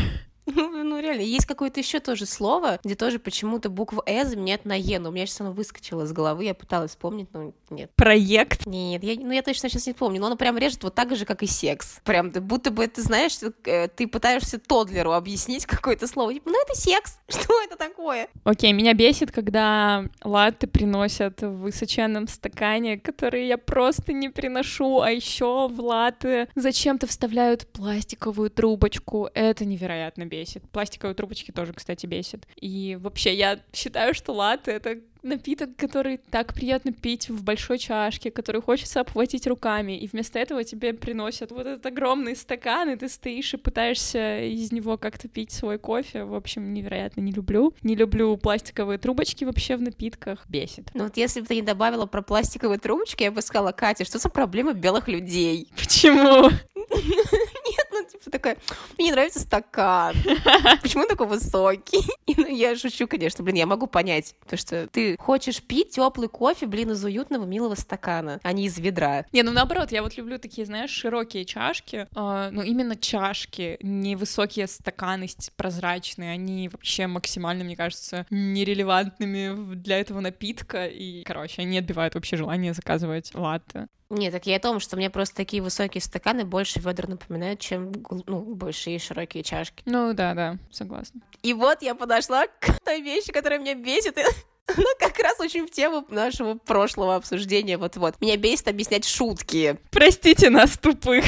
Ну, 0.55 0.85
ну, 0.85 1.01
реально, 1.01 1.23
есть 1.23 1.47
какое-то 1.47 1.81
еще 1.81 2.01
тоже 2.01 2.27
слово, 2.27 2.79
где 2.85 2.95
тоже 2.95 3.19
почему-то 3.19 3.71
буква 3.71 4.03
«э» 4.07 4.25
заменяет 4.25 4.65
на 4.65 4.75
«е», 4.75 4.99
но 4.99 5.09
у 5.09 5.13
меня 5.13 5.27
сейчас 5.27 5.41
оно 5.41 5.53
выскочило 5.53 6.03
из 6.03 6.13
головы, 6.13 6.45
я 6.45 6.55
пыталась 6.55 6.93
вспомнить, 6.93 7.29
но 7.33 7.53
нет. 7.71 7.91
Проект? 7.97 8.67
Нет, 8.67 9.03
я, 9.03 9.15
ну 9.17 9.33
я 9.33 9.43
точно 9.43 9.69
сейчас 9.69 9.87
не 9.87 9.95
помню, 9.95 10.21
но 10.21 10.27
оно 10.27 10.37
прям 10.37 10.59
режет 10.59 10.83
вот 10.83 10.95
так 10.95 11.17
же, 11.17 11.25
как 11.25 11.43
и 11.43 11.47
секс. 11.47 12.01
Прям, 12.05 12.31
будто 12.31 12.71
бы, 12.71 12.87
ты 12.87 13.03
знаешь, 13.03 13.39
э, 13.65 13.89
ты 13.89 14.07
пытаешься 14.07 14.59
Тодлеру 14.59 15.13
объяснить 15.13 15.67
какое-то 15.67 16.07
слово, 16.07 16.35
типа, 16.35 16.51
ну 16.51 16.63
это 16.63 16.79
секс, 16.79 17.19
что 17.29 17.63
это 17.63 17.77
такое? 17.77 18.29
Окей, 18.45 18.73
меня 18.73 18.93
бесит, 18.95 19.33
когда 19.33 20.05
латте 20.23 20.67
приносят 20.67 21.41
в 21.41 21.63
высоченном 21.63 22.29
стакане, 22.29 22.99
который 22.99 23.47
я 23.47 23.57
просто 23.57 24.13
не 24.13 24.29
приношу, 24.29 25.01
а 25.01 25.11
еще 25.11 25.69
в 25.69 25.81
латте 25.81 26.49
зачем-то 26.55 27.07
вставляют 27.07 27.67
пластиковую 27.73 28.51
трубочку, 28.51 29.31
это 29.35 29.65
невероятно 29.65 30.27
бесит. 30.35 30.69
Пластиковые 30.71 31.15
трубочки 31.15 31.53
тоже, 31.53 31.73
кстати, 31.73 32.07
бесит. 32.07 32.47
И 32.57 32.99
вообще, 33.01 33.35
я 33.35 33.61
считаю, 33.73 34.15
что 34.15 34.33
латте— 34.33 34.71
это 34.73 35.01
напиток, 35.25 35.77
который 35.77 36.19
так 36.19 36.55
приятно 36.55 36.93
пить 36.93 37.29
в 37.29 37.43
большой 37.43 37.79
чашке, 37.79 38.31
который 38.31 38.63
хочется 38.63 39.01
обхватить 39.01 39.47
руками, 39.47 39.99
и 39.99 40.07
вместо 40.07 40.39
этого 40.39 40.65
тебе 40.65 40.93
приносят 40.93 41.51
вот 41.51 41.67
этот 41.67 41.87
огромный 41.87 42.37
стакан, 42.37 42.91
и 42.91 42.97
ты 42.97 43.09
стоишь 43.09 43.55
и 43.55 43.57
пытаешься 43.57 44.41
из 44.41 44.73
него 44.73 44.97
как-то 44.97 45.29
пить 45.29 45.53
свой 45.53 45.79
кофе. 45.79 46.25
В 46.25 46.35
общем, 46.35 46.73
невероятно 46.73 47.21
не 47.21 47.33
люблю. 47.33 47.75
Не 47.83 47.95
люблю 47.95 48.37
пластиковые 48.37 48.99
трубочки 48.99 49.45
вообще 49.45 49.77
в 49.77 49.83
напитках. 49.83 50.45
Бесит. 50.49 50.91
Ну 50.95 51.05
вот 51.05 51.17
если 51.17 51.41
бы 51.41 51.47
ты 51.47 51.57
не 51.57 51.63
добавила 51.63 52.07
про 52.07 52.23
пластиковые 52.23 52.79
трубочки, 52.79 53.23
я 53.25 53.33
бы 53.33 53.43
сказала, 53.43 53.73
Катя, 53.73 54.05
что 54.05 54.19
за 54.19 54.29
проблема 54.29 54.73
белых 54.73 55.09
людей? 55.09 55.69
Почему? 55.77 56.51
Нет, 56.51 57.89
ну 57.91 58.05
типа 58.05 58.31
такая, 58.31 58.57
мне 58.99 59.07
не 59.07 59.13
нравится 59.13 59.41
стакан. 59.41 60.15
Почему 60.83 61.07
такой 61.07 61.27
высокий? 61.27 62.05
Ну, 62.37 62.49
я 62.49 62.75
шучу, 62.75 63.07
конечно, 63.07 63.45
блин, 63.45 63.57
я 63.57 63.67
могу 63.67 63.87
понять, 63.87 64.35
то 64.49 64.57
что 64.57 64.89
ты 64.89 65.14
хочешь 65.19 65.63
пить 65.63 65.91
теплый 65.91 66.29
кофе, 66.29 66.67
блин, 66.67 66.93
из 66.93 67.05
уютного 67.05 67.45
милого 67.45 67.75
стакана, 67.75 68.41
а 68.43 68.53
не 68.53 68.67
из 68.67 68.79
ведра. 68.79 69.25
Не, 69.33 69.43
ну 69.43 69.53
наоборот, 69.53 69.93
я 69.93 70.03
вот 70.03 70.17
люблю 70.17 70.39
такие, 70.39 70.67
знаешь, 70.67 70.91
широкие 70.91 71.45
чашки, 71.45 72.07
э, 72.15 72.49
ну 72.53 72.63
именно 72.63 72.97
чашки, 72.97 73.79
не 73.83 74.17
высокие 74.17 74.67
стаканы 74.67 75.29
прозрачные, 75.57 76.33
они 76.33 76.69
вообще 76.69 77.07
максимально, 77.07 77.65
мне 77.65 77.77
кажется, 77.77 78.27
нерелевантными 78.31 79.75
для 79.75 80.01
этого 80.01 80.21
напитка, 80.21 80.87
и, 80.87 81.23
короче, 81.25 81.63
они 81.63 81.79
отбивают 81.79 82.15
вообще 82.15 82.37
желание 82.37 82.75
заказывать 82.75 83.35
латте. 83.35 83.89
Нет, 84.11 84.33
так 84.33 84.47
я 84.47 84.57
о 84.57 84.61
том, 84.61 84.81
что 84.81 84.97
мне 84.97 85.11
просто 85.11 85.35
такие 85.35 85.63
высокие 85.63 86.01
стаканы 86.01 86.45
больше 86.45 86.79
ведра 86.81 87.09
напоминают, 87.09 87.61
чем 87.61 87.93
ну, 88.27 88.55
большие 88.55 88.99
широкие 88.99 89.43
чашки. 89.43 89.83
Ну 89.87 90.13
да, 90.13 90.35
да, 90.35 90.59
согласна. 90.71 91.21
И 91.43 91.53
вот 91.53 91.83
я 91.83 91.95
подошла 91.95 92.47
к 92.47 92.79
той 92.85 93.01
вещи, 93.01 93.33
которая 93.33 93.59
меня 93.59 93.75
бесит. 93.75 94.17
Она 94.67 94.87
как 94.99 95.19
раз 95.19 95.41
очень 95.41 95.67
в 95.67 95.71
тему 95.71 96.05
нашего 96.09 96.55
прошлого 96.55 97.17
обсуждения. 97.17 97.79
Вот-вот. 97.79 98.21
Меня 98.21 98.37
бесит 98.37 98.69
объяснять 98.69 99.05
шутки. 99.05 99.79
Простите 99.91 100.51
нас, 100.51 100.77
тупых. 100.77 101.25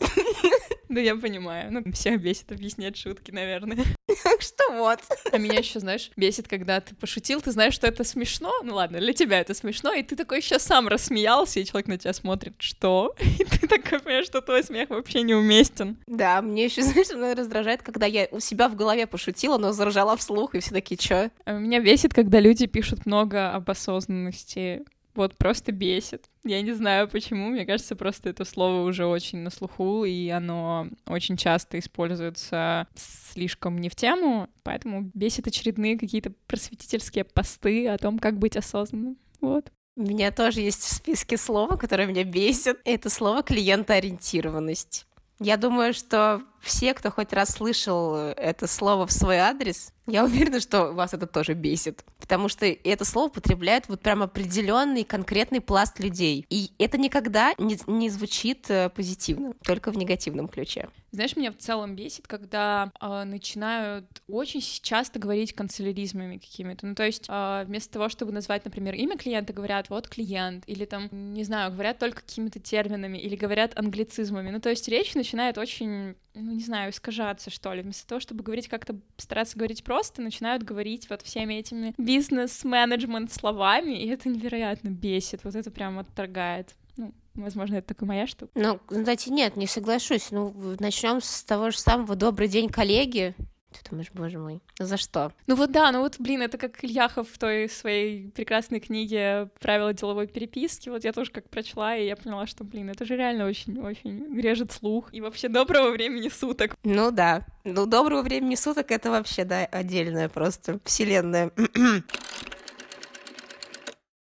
Да 0.92 1.00
я 1.00 1.16
понимаю. 1.16 1.72
Ну, 1.72 1.82
всех 1.92 2.20
бесит 2.20 2.52
объяснять 2.52 2.98
шутки, 2.98 3.30
наверное. 3.30 3.78
Так 4.22 4.40
что 4.42 4.74
вот. 4.74 5.00
А 5.32 5.38
меня 5.38 5.58
еще, 5.58 5.80
знаешь, 5.80 6.10
бесит, 6.16 6.46
когда 6.46 6.82
ты 6.82 6.94
пошутил, 6.94 7.40
ты 7.40 7.50
знаешь, 7.50 7.72
что 7.72 7.86
это 7.86 8.04
смешно. 8.04 8.52
Ну 8.62 8.74
ладно, 8.74 9.00
для 9.00 9.14
тебя 9.14 9.40
это 9.40 9.54
смешно, 9.54 9.94
и 9.94 10.02
ты 10.02 10.16
такой 10.16 10.38
еще 10.38 10.58
сам 10.58 10.88
рассмеялся, 10.88 11.60
и 11.60 11.64
человек 11.64 11.88
на 11.88 11.96
тебя 11.96 12.12
смотрит, 12.12 12.56
что? 12.58 13.14
И 13.38 13.44
ты 13.44 13.66
такой 13.66 14.00
понимаешь, 14.00 14.26
что 14.26 14.42
твой 14.42 14.62
смех 14.62 14.90
вообще 14.90 15.22
неуместен. 15.22 15.96
Да, 16.06 16.42
мне 16.42 16.66
еще, 16.66 16.82
знаешь, 16.82 17.06
что 17.06 17.34
раздражает, 17.34 17.82
когда 17.82 18.04
я 18.04 18.28
у 18.30 18.40
себя 18.40 18.68
в 18.68 18.76
голове 18.76 19.06
пошутила, 19.06 19.56
но 19.56 19.72
заржала 19.72 20.18
вслух, 20.18 20.54
и 20.54 20.60
все 20.60 20.72
такие, 20.72 20.98
чё? 20.98 21.30
А 21.46 21.52
меня 21.52 21.80
бесит, 21.80 22.12
когда 22.12 22.38
люди 22.38 22.66
пишут 22.66 23.06
много 23.06 23.50
об 23.50 23.70
осознанности 23.70 24.84
вот 25.14 25.36
просто 25.36 25.72
бесит. 25.72 26.26
Я 26.44 26.62
не 26.62 26.72
знаю 26.72 27.08
почему, 27.08 27.48
мне 27.48 27.64
кажется, 27.64 27.96
просто 27.96 28.30
это 28.30 28.44
слово 28.44 28.86
уже 28.86 29.06
очень 29.06 29.38
на 29.38 29.50
слуху, 29.50 30.04
и 30.04 30.28
оно 30.28 30.88
очень 31.06 31.36
часто 31.36 31.78
используется 31.78 32.86
слишком 32.94 33.78
не 33.78 33.88
в 33.88 33.96
тему, 33.96 34.48
поэтому 34.62 35.10
бесит 35.14 35.46
очередные 35.46 35.98
какие-то 35.98 36.32
просветительские 36.46 37.24
посты 37.24 37.88
о 37.88 37.98
том, 37.98 38.18
как 38.18 38.38
быть 38.38 38.56
осознанным. 38.56 39.16
Вот. 39.40 39.70
У 39.96 40.02
меня 40.02 40.30
тоже 40.30 40.60
есть 40.60 40.82
в 40.82 40.92
списке 40.92 41.36
слова, 41.36 41.76
которое 41.76 42.06
меня 42.06 42.24
бесит. 42.24 42.80
Это 42.84 43.10
слово 43.10 43.42
клиентоориентированность. 43.42 45.06
Я 45.38 45.56
думаю, 45.56 45.92
что 45.92 46.42
все, 46.62 46.94
кто 46.94 47.10
хоть 47.10 47.32
раз 47.32 47.50
слышал 47.50 48.14
это 48.14 48.66
слово 48.66 49.06
в 49.06 49.12
свой 49.12 49.38
адрес, 49.38 49.92
я 50.06 50.24
уверена, 50.24 50.60
что 50.60 50.92
вас 50.92 51.14
это 51.14 51.26
тоже 51.26 51.54
бесит. 51.54 52.04
Потому 52.18 52.48
что 52.48 52.66
это 52.66 53.04
слово 53.04 53.28
употребляет 53.28 53.88
вот 53.88 54.00
прям 54.00 54.22
определенный 54.22 55.04
конкретный 55.04 55.60
пласт 55.60 56.00
людей. 56.00 56.44
И 56.50 56.72
это 56.78 56.98
никогда 56.98 57.52
не, 57.58 57.78
не 57.86 58.10
звучит 58.10 58.68
э, 58.68 58.90
позитивно, 58.90 59.54
только 59.64 59.92
в 59.92 59.96
негативном 59.96 60.48
ключе. 60.48 60.88
Знаешь, 61.12 61.36
меня 61.36 61.52
в 61.52 61.58
целом 61.58 61.94
бесит, 61.94 62.26
когда 62.26 62.90
э, 63.00 63.24
начинают 63.24 64.22
очень 64.28 64.60
часто 64.60 65.18
говорить 65.18 65.52
канцеляризмами 65.52 66.38
какими-то. 66.38 66.86
Ну, 66.86 66.94
то 66.94 67.04
есть 67.04 67.26
э, 67.28 67.64
вместо 67.66 67.92
того, 67.92 68.08
чтобы 68.08 68.32
назвать, 68.32 68.64
например, 68.64 68.94
имя 68.94 69.16
клиента, 69.16 69.52
говорят 69.52 69.88
вот 69.88 70.08
клиент, 70.08 70.64
или 70.66 70.84
там, 70.84 71.08
не 71.12 71.44
знаю, 71.44 71.70
говорят 71.70 71.98
только 71.98 72.22
какими-то 72.22 72.58
терминами, 72.58 73.18
или 73.18 73.36
говорят 73.36 73.78
англицизмами. 73.78 74.50
Ну, 74.50 74.60
то 74.60 74.70
есть 74.70 74.88
речь 74.88 75.14
начинает 75.14 75.58
очень, 75.58 76.16
ну, 76.34 76.51
не 76.52 76.62
знаю, 76.62 76.90
искажаться, 76.90 77.50
что 77.50 77.72
ли. 77.72 77.82
Вместо 77.82 78.06
того, 78.06 78.20
чтобы 78.20 78.44
говорить 78.44 78.68
как-то, 78.68 78.96
стараться 79.16 79.56
говорить 79.56 79.84
просто, 79.84 80.22
начинают 80.22 80.62
говорить 80.62 81.08
вот 81.10 81.22
всеми 81.22 81.54
этими 81.54 81.94
бизнес-менеджмент 81.98 83.32
словами, 83.32 84.02
и 84.02 84.08
это 84.08 84.28
невероятно 84.28 84.88
бесит. 84.88 85.44
Вот 85.44 85.54
это 85.54 85.70
прям 85.70 85.98
отторгает. 85.98 86.74
Ну, 86.96 87.14
возможно, 87.34 87.76
это 87.76 87.88
только 87.88 88.06
моя 88.06 88.26
штука. 88.26 88.52
Ну, 88.54 88.78
кстати, 88.86 89.30
нет, 89.30 89.56
не 89.56 89.66
соглашусь. 89.66 90.30
Ну, 90.30 90.54
начнем 90.78 91.20
с 91.20 91.44
того 91.44 91.70
же 91.70 91.78
самого 91.78 92.16
«Добрый 92.16 92.48
день, 92.48 92.68
коллеги». 92.68 93.34
Ты 93.72 93.90
думаешь, 93.90 94.10
боже 94.12 94.38
мой, 94.38 94.60
за 94.78 94.96
что? 94.96 95.32
Ну 95.46 95.54
вот 95.54 95.70
да, 95.70 95.90
ну 95.92 96.00
вот, 96.00 96.16
блин, 96.18 96.42
это 96.42 96.58
как 96.58 96.82
Ильяхов 96.84 97.28
в 97.30 97.38
той 97.38 97.68
своей 97.68 98.30
прекрасной 98.30 98.80
книге 98.80 99.48
«Правила 99.60 99.92
деловой 99.92 100.26
переписки». 100.26 100.88
Вот 100.88 101.04
я 101.04 101.12
тоже 101.12 101.30
как 101.30 101.48
прочла, 101.48 101.96
и 101.96 102.06
я 102.06 102.16
поняла, 102.16 102.46
что, 102.46 102.64
блин, 102.64 102.90
это 102.90 103.04
же 103.04 103.16
реально 103.16 103.46
очень-очень 103.46 104.40
режет 104.40 104.72
слух. 104.72 105.12
И 105.12 105.20
вообще 105.20 105.48
доброго 105.48 105.90
времени 105.90 106.28
суток. 106.28 106.76
Ну 106.84 107.10
да, 107.10 107.46
ну 107.64 107.86
доброго 107.86 108.22
времени 108.22 108.54
суток— 108.54 108.90
это 108.90 109.10
вообще, 109.10 109.44
да, 109.44 109.64
отдельная 109.64 110.28
просто 110.28 110.80
вселенная. 110.84 111.50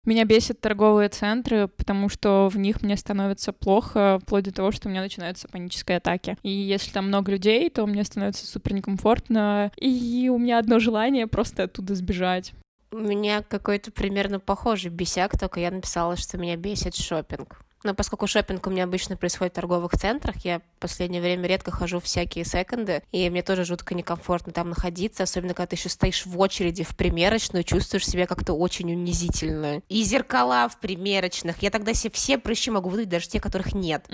Меня 0.04 0.26
бесят 0.26 0.60
торговые 0.60 1.08
центры, 1.08 1.68
потому 1.68 2.10
что 2.10 2.50
в 2.52 2.58
них 2.58 2.82
мне 2.82 2.96
становится 2.96 3.52
плохо, 3.52 4.18
вплоть 4.22 4.44
до 4.44 4.52
того, 4.52 4.70
что 4.70 4.88
у 4.88 4.90
меня 4.90 5.00
начинаются 5.00 5.48
панические 5.48 5.96
атаки. 5.96 6.36
И 6.42 6.50
если 6.50 6.90
там 6.90 7.08
много 7.08 7.32
людей, 7.32 7.70
то 7.70 7.86
мне 7.86 8.04
становится 8.04 8.46
супер 8.46 8.74
некомфортно, 8.74 9.72
и 9.76 10.30
у 10.32 10.38
меня 10.38 10.58
одно 10.58 10.78
желание 10.78 11.26
просто 11.26 11.64
оттуда 11.64 11.94
сбежать. 11.94 12.52
У 12.92 12.98
меня 12.98 13.42
какой-то 13.42 13.90
примерно 13.90 14.40
похожий 14.40 14.90
бесяк, 14.90 15.38
только 15.38 15.60
я 15.60 15.70
написала, 15.70 16.16
что 16.16 16.38
меня 16.38 16.56
бесит 16.56 16.94
шопинг. 16.94 17.64
Но 17.85 17.94
поскольку 17.94 18.27
шопинг 18.27 18.66
у 18.66 18.70
меня 18.70 18.85
обычно 18.85 19.16
происходит 19.16 19.53
в 19.53 19.57
торговых 19.57 19.92
центрах, 19.92 20.37
я 20.44 20.61
в 20.61 20.81
последнее 20.81 21.20
время 21.20 21.47
редко 21.47 21.70
хожу 21.70 22.01
в 22.01 22.05
всякие 22.05 22.47
секонды, 22.47 23.03
и 23.12 23.29
мне 23.29 23.42
тоже 23.42 23.64
жутко 23.64 23.94
некомфортно 23.94 24.53
там 24.53 24.70
находиться, 24.70 25.23
особенно 25.23 25.53
когда 25.53 25.66
ты 25.66 25.77
еще 25.77 25.90
стоишь 25.90 26.25
в 26.25 26.40
очереди 26.40 26.83
в 26.83 26.97
примерочную, 26.97 27.62
чувствуешь 27.62 28.07
себя 28.07 28.27
как-то 28.27 28.55
очень 28.55 28.90
унизительно. 28.90 29.83
И 29.90 30.03
зеркала 30.03 30.68
в 30.70 30.81
примерочных. 30.81 31.62
Я 31.62 31.70
тогда 31.70 31.92
себе 31.92 32.11
все 32.11 32.38
прыщи 32.38 32.70
могу 32.70 32.88
выдать, 32.88 33.11
даже 33.11 33.29
те, 33.29 33.38
которых 33.38 33.75
нет. 33.75 34.09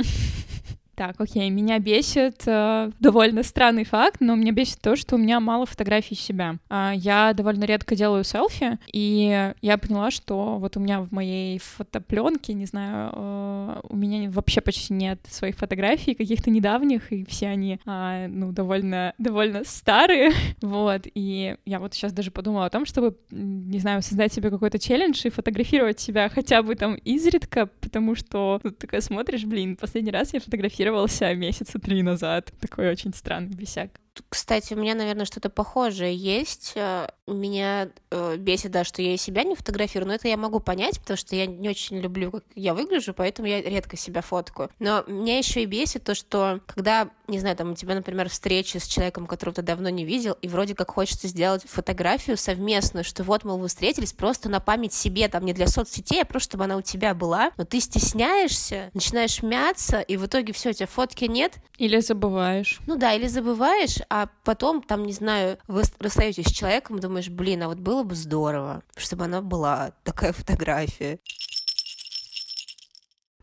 Так, 1.00 1.18
окей, 1.18 1.48
меня 1.48 1.78
бесит 1.78 2.42
э, 2.44 2.90
довольно 3.00 3.42
странный 3.42 3.84
факт, 3.84 4.20
но 4.20 4.34
меня 4.34 4.52
бесит 4.52 4.82
то, 4.82 4.96
что 4.96 5.14
у 5.14 5.18
меня 5.18 5.40
мало 5.40 5.64
фотографий 5.64 6.14
себя. 6.14 6.56
Э, 6.68 6.92
я 6.94 7.32
довольно 7.32 7.64
редко 7.64 7.96
делаю 7.96 8.22
селфи, 8.22 8.78
и 8.92 9.50
я 9.62 9.78
поняла, 9.78 10.10
что 10.10 10.58
вот 10.58 10.76
у 10.76 10.80
меня 10.80 11.00
в 11.00 11.10
моей 11.10 11.58
фотопленке, 11.58 12.52
не 12.52 12.66
знаю, 12.66 13.12
э, 13.14 13.80
у 13.88 13.96
меня 13.96 14.30
вообще 14.30 14.60
почти 14.60 14.92
нет 14.92 15.20
своих 15.26 15.56
фотографий, 15.56 16.12
каких-то 16.12 16.50
недавних, 16.50 17.10
и 17.10 17.24
все 17.24 17.48
они, 17.48 17.80
э, 17.86 18.26
ну, 18.28 18.52
довольно, 18.52 19.14
довольно 19.16 19.64
старые, 19.64 20.32
вот, 20.60 21.06
и 21.14 21.56
я 21.64 21.78
вот 21.78 21.94
сейчас 21.94 22.12
даже 22.12 22.30
подумала 22.30 22.66
о 22.66 22.70
том, 22.70 22.84
чтобы, 22.84 23.16
не 23.30 23.78
знаю, 23.78 24.02
создать 24.02 24.34
себе 24.34 24.50
какой-то 24.50 24.78
челлендж 24.78 25.22
и 25.24 25.30
фотографировать 25.30 25.98
себя 25.98 26.28
хотя 26.28 26.62
бы 26.62 26.74
там 26.74 26.96
изредка, 26.96 27.70
потому 27.80 28.14
что 28.14 28.60
ну, 28.62 28.68
ты 28.68 28.76
такая 28.76 29.00
смотришь, 29.00 29.46
блин, 29.46 29.76
последний 29.76 30.10
раз 30.10 30.34
я 30.34 30.40
фотографировала 30.40 30.89
тестировался 30.90 31.34
месяца 31.34 31.78
три 31.78 32.02
назад. 32.02 32.52
Такой 32.60 32.90
очень 32.90 33.14
странный 33.14 33.54
бесяк. 33.54 34.00
Кстати, 34.28 34.74
у 34.74 34.76
меня, 34.76 34.94
наверное, 34.94 35.24
что-то 35.24 35.50
похожее 35.50 36.14
есть. 36.14 36.72
Э, 36.74 37.08
меня 37.26 37.90
э, 38.10 38.36
бесит, 38.36 38.70
да, 38.72 38.84
что 38.84 39.02
я 39.02 39.14
и 39.14 39.16
себя 39.16 39.44
не 39.44 39.54
фотографирую, 39.54 40.08
но 40.08 40.14
это 40.14 40.28
я 40.28 40.36
могу 40.36 40.60
понять, 40.60 41.00
потому 41.00 41.16
что 41.16 41.34
я 41.36 41.46
не 41.46 41.68
очень 41.68 41.98
люблю, 41.98 42.30
как 42.30 42.44
я 42.54 42.74
выгляжу, 42.74 43.14
поэтому 43.14 43.48
я 43.48 43.62
редко 43.62 43.96
себя 43.96 44.20
фоткаю. 44.20 44.70
Но 44.78 45.04
меня 45.06 45.38
еще 45.38 45.62
и 45.62 45.66
бесит 45.66 46.04
то, 46.04 46.14
что 46.14 46.60
когда, 46.66 47.10
не 47.28 47.38
знаю, 47.38 47.56
там 47.56 47.72
у 47.72 47.74
тебя, 47.74 47.94
например, 47.94 48.28
встреча 48.28 48.80
с 48.80 48.86
человеком, 48.86 49.26
которого 49.26 49.54
ты 49.56 49.62
давно 49.62 49.88
не 49.88 50.04
видел, 50.04 50.36
и 50.42 50.48
вроде 50.48 50.74
как 50.74 50.90
хочется 50.90 51.28
сделать 51.28 51.62
фотографию 51.66 52.36
совместную, 52.36 53.04
что 53.04 53.22
вот, 53.22 53.44
мол, 53.44 53.58
вы 53.58 53.68
встретились 53.68 54.12
просто 54.12 54.48
на 54.48 54.60
память 54.60 54.92
себе, 54.92 55.28
там, 55.28 55.44
не 55.44 55.52
для 55.52 55.66
соцсетей, 55.66 56.22
а 56.22 56.24
просто 56.24 56.50
чтобы 56.50 56.64
она 56.64 56.76
у 56.76 56.82
тебя 56.82 57.14
была, 57.14 57.52
но 57.56 57.64
ты 57.64 57.78
стесняешься, 57.78 58.90
начинаешь 58.92 59.40
мяться, 59.42 60.00
и 60.00 60.16
в 60.16 60.26
итоге 60.26 60.52
все, 60.52 60.70
у 60.70 60.72
тебя 60.72 60.88
фотки 60.88 61.26
нет. 61.26 61.54
Или 61.78 62.00
забываешь. 62.00 62.80
Ну 62.86 62.96
да, 62.96 63.14
или 63.14 63.28
забываешь, 63.28 63.99
а 64.08 64.28
потом, 64.44 64.82
там, 64.82 65.04
не 65.04 65.12
знаю, 65.12 65.58
вы 65.66 65.82
расстаетесь 65.98 66.46
с 66.46 66.52
человеком 66.52 66.98
думаешь, 66.98 67.28
блин, 67.28 67.62
а 67.62 67.68
вот 67.68 67.78
было 67.78 68.02
бы 68.02 68.14
здорово, 68.14 68.82
чтобы 68.96 69.24
она 69.24 69.42
была, 69.42 69.92
такая 70.04 70.32
фотография. 70.32 71.18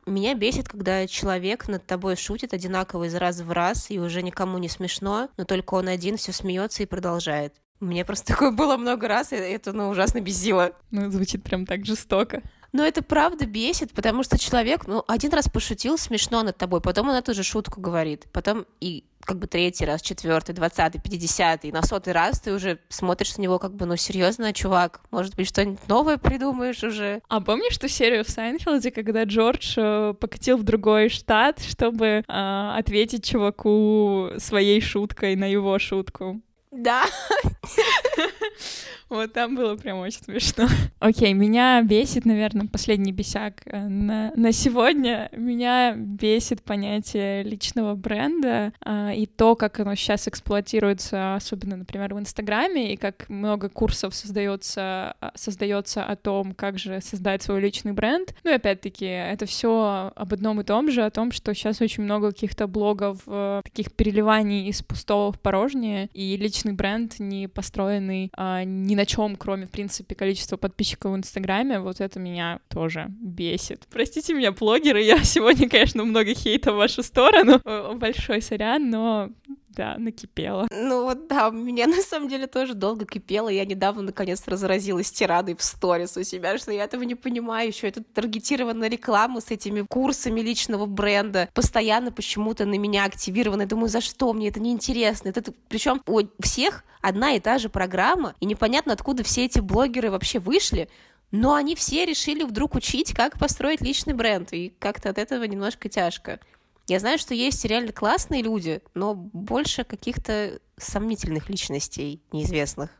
Меня 0.05 0.35
бесит, 0.35 0.69
когда 0.69 1.05
человек 1.05 1.67
над 1.67 1.85
тобой 1.85 2.15
шутит 2.15 2.53
одинаково 2.53 3.05
из 3.05 3.15
раза 3.15 3.43
в 3.43 3.51
раз, 3.51 3.91
и 3.91 3.99
уже 3.99 4.23
никому 4.23 4.57
не 4.57 4.69
смешно, 4.69 5.29
но 5.35 5.43
только 5.43 5.73
он 5.73 5.89
один 5.89 6.15
все 6.15 6.31
смеется 6.31 6.83
и 6.83 6.85
продолжает. 6.85 7.55
Мне 7.79 8.05
просто 8.05 8.27
такое 8.33 8.51
было 8.51 8.77
много 8.77 9.07
раз, 9.07 9.33
и 9.33 9.35
это, 9.35 9.73
ну, 9.73 9.89
ужасно 9.89 10.21
бесило. 10.21 10.71
Ну, 10.91 11.11
звучит 11.11 11.43
прям 11.43 11.65
так 11.65 11.85
жестоко. 11.85 12.41
Но 12.73 12.85
это 12.85 13.01
правда 13.01 13.45
бесит, 13.45 13.91
потому 13.93 14.23
что 14.23 14.37
человек, 14.37 14.87
ну, 14.87 15.03
один 15.07 15.31
раз 15.33 15.47
пошутил 15.49 15.97
смешно 15.97 16.43
над 16.43 16.57
тобой, 16.57 16.81
потом 16.81 17.09
он 17.09 17.15
эту 17.15 17.33
же 17.33 17.43
шутку 17.43 17.81
говорит, 17.81 18.25
потом 18.31 18.65
и 18.79 19.03
как 19.27 19.39
бы 19.39 19.47
третий 19.47 19.85
раз, 19.85 20.01
четвертый, 20.01 20.55
двадцатый, 20.55 21.01
пятидесятый, 21.01 21.71
на 21.73 21.81
сотый 21.81 22.13
раз 22.13 22.39
ты 22.39 22.53
уже 22.53 22.79
смотришь 22.87 23.35
на 23.35 23.41
него 23.41 23.59
как 23.59 23.73
бы, 23.73 23.85
ну, 23.85 23.97
серьезно, 23.97 24.53
чувак, 24.53 25.01
может 25.11 25.35
быть, 25.35 25.47
что-нибудь 25.47 25.85
новое 25.89 26.17
придумаешь 26.17 26.81
уже. 26.83 27.21
А 27.27 27.41
помнишь 27.41 27.77
ту 27.77 27.89
серию 27.89 28.23
в 28.23 28.29
Сайнфелде, 28.29 28.89
когда 28.91 29.25
Джордж 29.25 29.73
э, 29.75 30.13
покатил 30.17 30.57
в 30.57 30.63
другой 30.63 31.09
штат, 31.09 31.59
чтобы 31.61 32.05
э, 32.05 32.23
ответить 32.27 33.25
чуваку 33.25 34.29
своей 34.37 34.79
шуткой 34.79 35.35
на 35.35 35.51
его 35.51 35.77
шутку? 35.77 36.41
Да. 36.71 37.03
Вот 39.09 39.31
там 39.31 39.55
было 39.55 39.75
прям 39.75 39.99
очень 39.99 40.21
смешно. 40.21 40.67
Окей, 40.99 41.33
меня 41.33 41.81
бесит, 41.81 42.25
наверное, 42.25 42.67
последний 42.67 43.13
бесяк 43.13 43.61
э, 43.65 43.87
на, 43.87 44.33
на 44.35 44.51
сегодня. 44.51 45.29
Меня 45.31 45.95
бесит 45.95 46.61
понятие 46.61 47.43
личного 47.43 47.95
бренда 47.95 48.73
а, 48.81 49.13
и 49.13 49.25
то, 49.25 49.55
как 49.55 49.79
оно 49.79 49.95
сейчас 49.95 50.27
эксплуатируется, 50.27 51.35
особенно, 51.35 51.77
например, 51.77 52.13
в 52.13 52.19
Инстаграме, 52.19 52.93
и 52.93 52.97
как 52.97 53.29
много 53.29 53.69
курсов 53.69 54.13
создается, 54.13 55.15
а, 55.21 55.31
создается 55.35 56.03
о 56.03 56.15
том, 56.17 56.53
как 56.53 56.77
же 56.77 56.99
создать 56.99 57.43
свой 57.43 57.61
личный 57.61 57.93
бренд. 57.93 58.35
Ну 58.43 58.51
и 58.51 58.55
опять-таки, 58.55 59.05
это 59.05 59.45
все 59.45 60.11
об 60.15 60.33
одном 60.33 60.59
и 60.59 60.63
том 60.65 60.91
же, 60.91 61.05
о 61.05 61.11
том, 61.11 61.31
что 61.31 61.53
сейчас 61.53 61.79
очень 61.79 62.03
много 62.03 62.31
каких-то 62.31 62.67
блогов, 62.67 63.21
э, 63.25 63.61
таких 63.63 63.93
переливаний 63.93 64.67
из 64.67 64.81
пустого 64.81 65.31
в 65.31 65.39
порожнее, 65.39 66.09
и 66.13 66.35
личный 66.35 66.73
бренд 66.73 67.19
не 67.19 67.47
построенный 67.47 68.31
а, 68.47 68.63
ни 68.63 68.95
на 68.95 69.05
чем, 69.05 69.35
кроме, 69.35 69.65
в 69.65 69.71
принципе, 69.71 70.15
количества 70.15 70.57
подписчиков 70.57 71.11
в 71.11 71.17
Инстаграме, 71.17 71.79
вот 71.79 71.99
это 71.99 72.19
меня 72.19 72.59
тоже 72.69 73.07
бесит. 73.09 73.85
Простите 73.91 74.33
меня, 74.33 74.51
блогеры, 74.51 75.01
я 75.01 75.23
сегодня, 75.23 75.69
конечно, 75.69 76.03
много 76.05 76.33
хейта 76.33 76.71
в 76.71 76.77
вашу 76.77 77.03
сторону. 77.03 77.61
Большой 77.95 78.41
сорян, 78.41 78.89
но 78.89 79.29
да, 79.77 79.95
накипело. 79.99 80.67
Ну 80.71 81.03
вот 81.03 81.27
да, 81.27 81.49
у 81.49 81.51
меня 81.51 81.85
на 81.85 82.01
самом 82.01 82.27
деле 82.27 82.47
тоже 82.47 82.73
долго 82.73 83.05
кипело. 83.05 83.47
Я 83.47 83.63
недавно 83.63 84.01
наконец 84.01 84.45
разразилась 84.47 85.11
тирадой 85.11 85.55
в 85.55 85.61
сторис 85.61 86.17
у 86.17 86.23
себя, 86.23 86.57
что 86.57 86.71
я 86.71 86.83
этого 86.83 87.03
не 87.03 87.13
понимаю. 87.13 87.67
Еще 87.67 87.87
это 87.87 88.03
таргетированная 88.03 88.89
реклама 88.89 89.39
с 89.39 89.51
этими 89.51 89.83
курсами 89.83 90.41
личного 90.41 90.87
бренда. 90.87 91.47
Постоянно 91.53 92.11
почему-то 92.11 92.65
на 92.65 92.77
меня 92.77 93.05
активированы. 93.05 93.61
Я 93.61 93.67
думаю, 93.67 93.89
за 93.89 94.01
что? 94.01 94.33
Мне 94.33 94.47
это 94.49 94.59
неинтересно. 94.59 95.29
Это... 95.29 95.53
Причем 95.69 96.01
у 96.07 96.21
всех 96.41 96.83
одна 97.01 97.33
и 97.33 97.39
та 97.39 97.59
же 97.59 97.69
программа, 97.69 98.33
и 98.39 98.47
непонятно, 98.47 98.93
откуда 98.93 99.23
все 99.23 99.45
эти 99.45 99.59
блогеры 99.59 100.09
вообще 100.09 100.39
вышли. 100.39 100.89
Но 101.29 101.53
они 101.53 101.75
все 101.75 102.05
решили 102.05 102.43
вдруг 102.43 102.73
учить, 102.73 103.13
как 103.13 103.37
построить 103.37 103.81
личный 103.81 104.13
бренд, 104.13 104.53
и 104.53 104.73
как-то 104.79 105.09
от 105.09 105.17
этого 105.17 105.43
немножко 105.43 105.89
тяжко. 105.89 106.39
Я 106.87 106.99
знаю, 106.99 107.17
что 107.17 107.33
есть 107.33 107.65
реально 107.65 107.91
классные 107.91 108.41
люди, 108.41 108.81
но 108.93 109.13
больше 109.13 109.83
каких-то 109.83 110.59
сомнительных 110.77 111.49
личностей 111.49 112.21
неизвестных. 112.31 112.91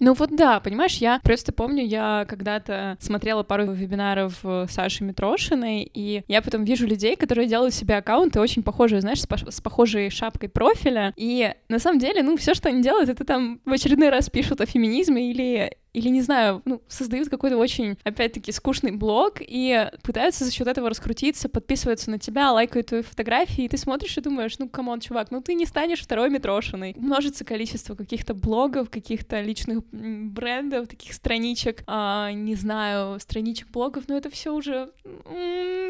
Ну 0.00 0.14
вот 0.14 0.34
да, 0.34 0.60
понимаешь, 0.60 0.96
я 0.98 1.18
просто 1.24 1.52
помню, 1.52 1.84
я 1.84 2.24
когда-то 2.28 2.96
смотрела 3.00 3.42
пару 3.42 3.72
вебинаров 3.72 4.38
э, 4.44 4.66
Саши 4.70 5.02
Митрошиной, 5.02 5.90
и 5.92 6.22
я 6.28 6.40
потом 6.40 6.62
вижу 6.62 6.86
людей, 6.86 7.16
которые 7.16 7.48
делают 7.48 7.74
себе 7.74 7.96
аккаунты 7.96 8.40
очень 8.40 8.62
похожие, 8.62 9.00
знаешь, 9.00 9.20
с, 9.20 9.26
с 9.26 9.60
похожей 9.60 10.10
шапкой 10.10 10.48
профиля, 10.48 11.12
и 11.16 11.52
на 11.68 11.80
самом 11.80 11.98
деле, 11.98 12.22
ну, 12.22 12.36
все, 12.36 12.54
что 12.54 12.68
они 12.68 12.80
делают, 12.80 13.08
это 13.08 13.24
там 13.24 13.60
в 13.64 13.72
очередной 13.72 14.10
раз 14.10 14.30
пишут 14.30 14.60
о 14.60 14.66
феминизме 14.66 15.32
или 15.32 15.76
или, 15.92 16.08
не 16.08 16.22
знаю, 16.22 16.62
ну, 16.64 16.82
создают 16.88 17.28
какой-то 17.28 17.56
очень, 17.56 17.96
опять-таки, 18.04 18.52
скучный 18.52 18.92
блог 18.92 19.36
и 19.40 19.90
пытаются 20.02 20.44
за 20.44 20.52
счет 20.52 20.66
этого 20.66 20.90
раскрутиться, 20.90 21.48
подписываются 21.48 22.10
на 22.10 22.18
тебя, 22.18 22.52
лайкают 22.52 22.88
твои 22.88 23.02
фотографии, 23.02 23.64
и 23.64 23.68
ты 23.68 23.76
смотришь 23.76 24.16
и 24.16 24.20
думаешь, 24.20 24.58
ну, 24.58 24.68
come 24.68 24.86
on, 24.86 25.00
чувак, 25.00 25.30
ну 25.30 25.40
ты 25.40 25.54
не 25.54 25.66
станешь 25.66 26.00
второй 26.00 26.30
Митрошиной. 26.30 26.94
Множится 26.96 27.44
количество 27.44 27.94
каких-то 27.94 28.34
блогов, 28.34 28.90
каких-то 28.90 29.40
личных 29.40 29.84
брендов, 29.90 30.88
таких 30.88 31.14
страничек, 31.14 31.82
а, 31.86 32.32
не 32.32 32.54
знаю, 32.54 33.18
страничек 33.18 33.68
блогов, 33.68 34.04
но 34.08 34.16
это 34.16 34.30
все 34.30 34.52
уже 34.54 34.90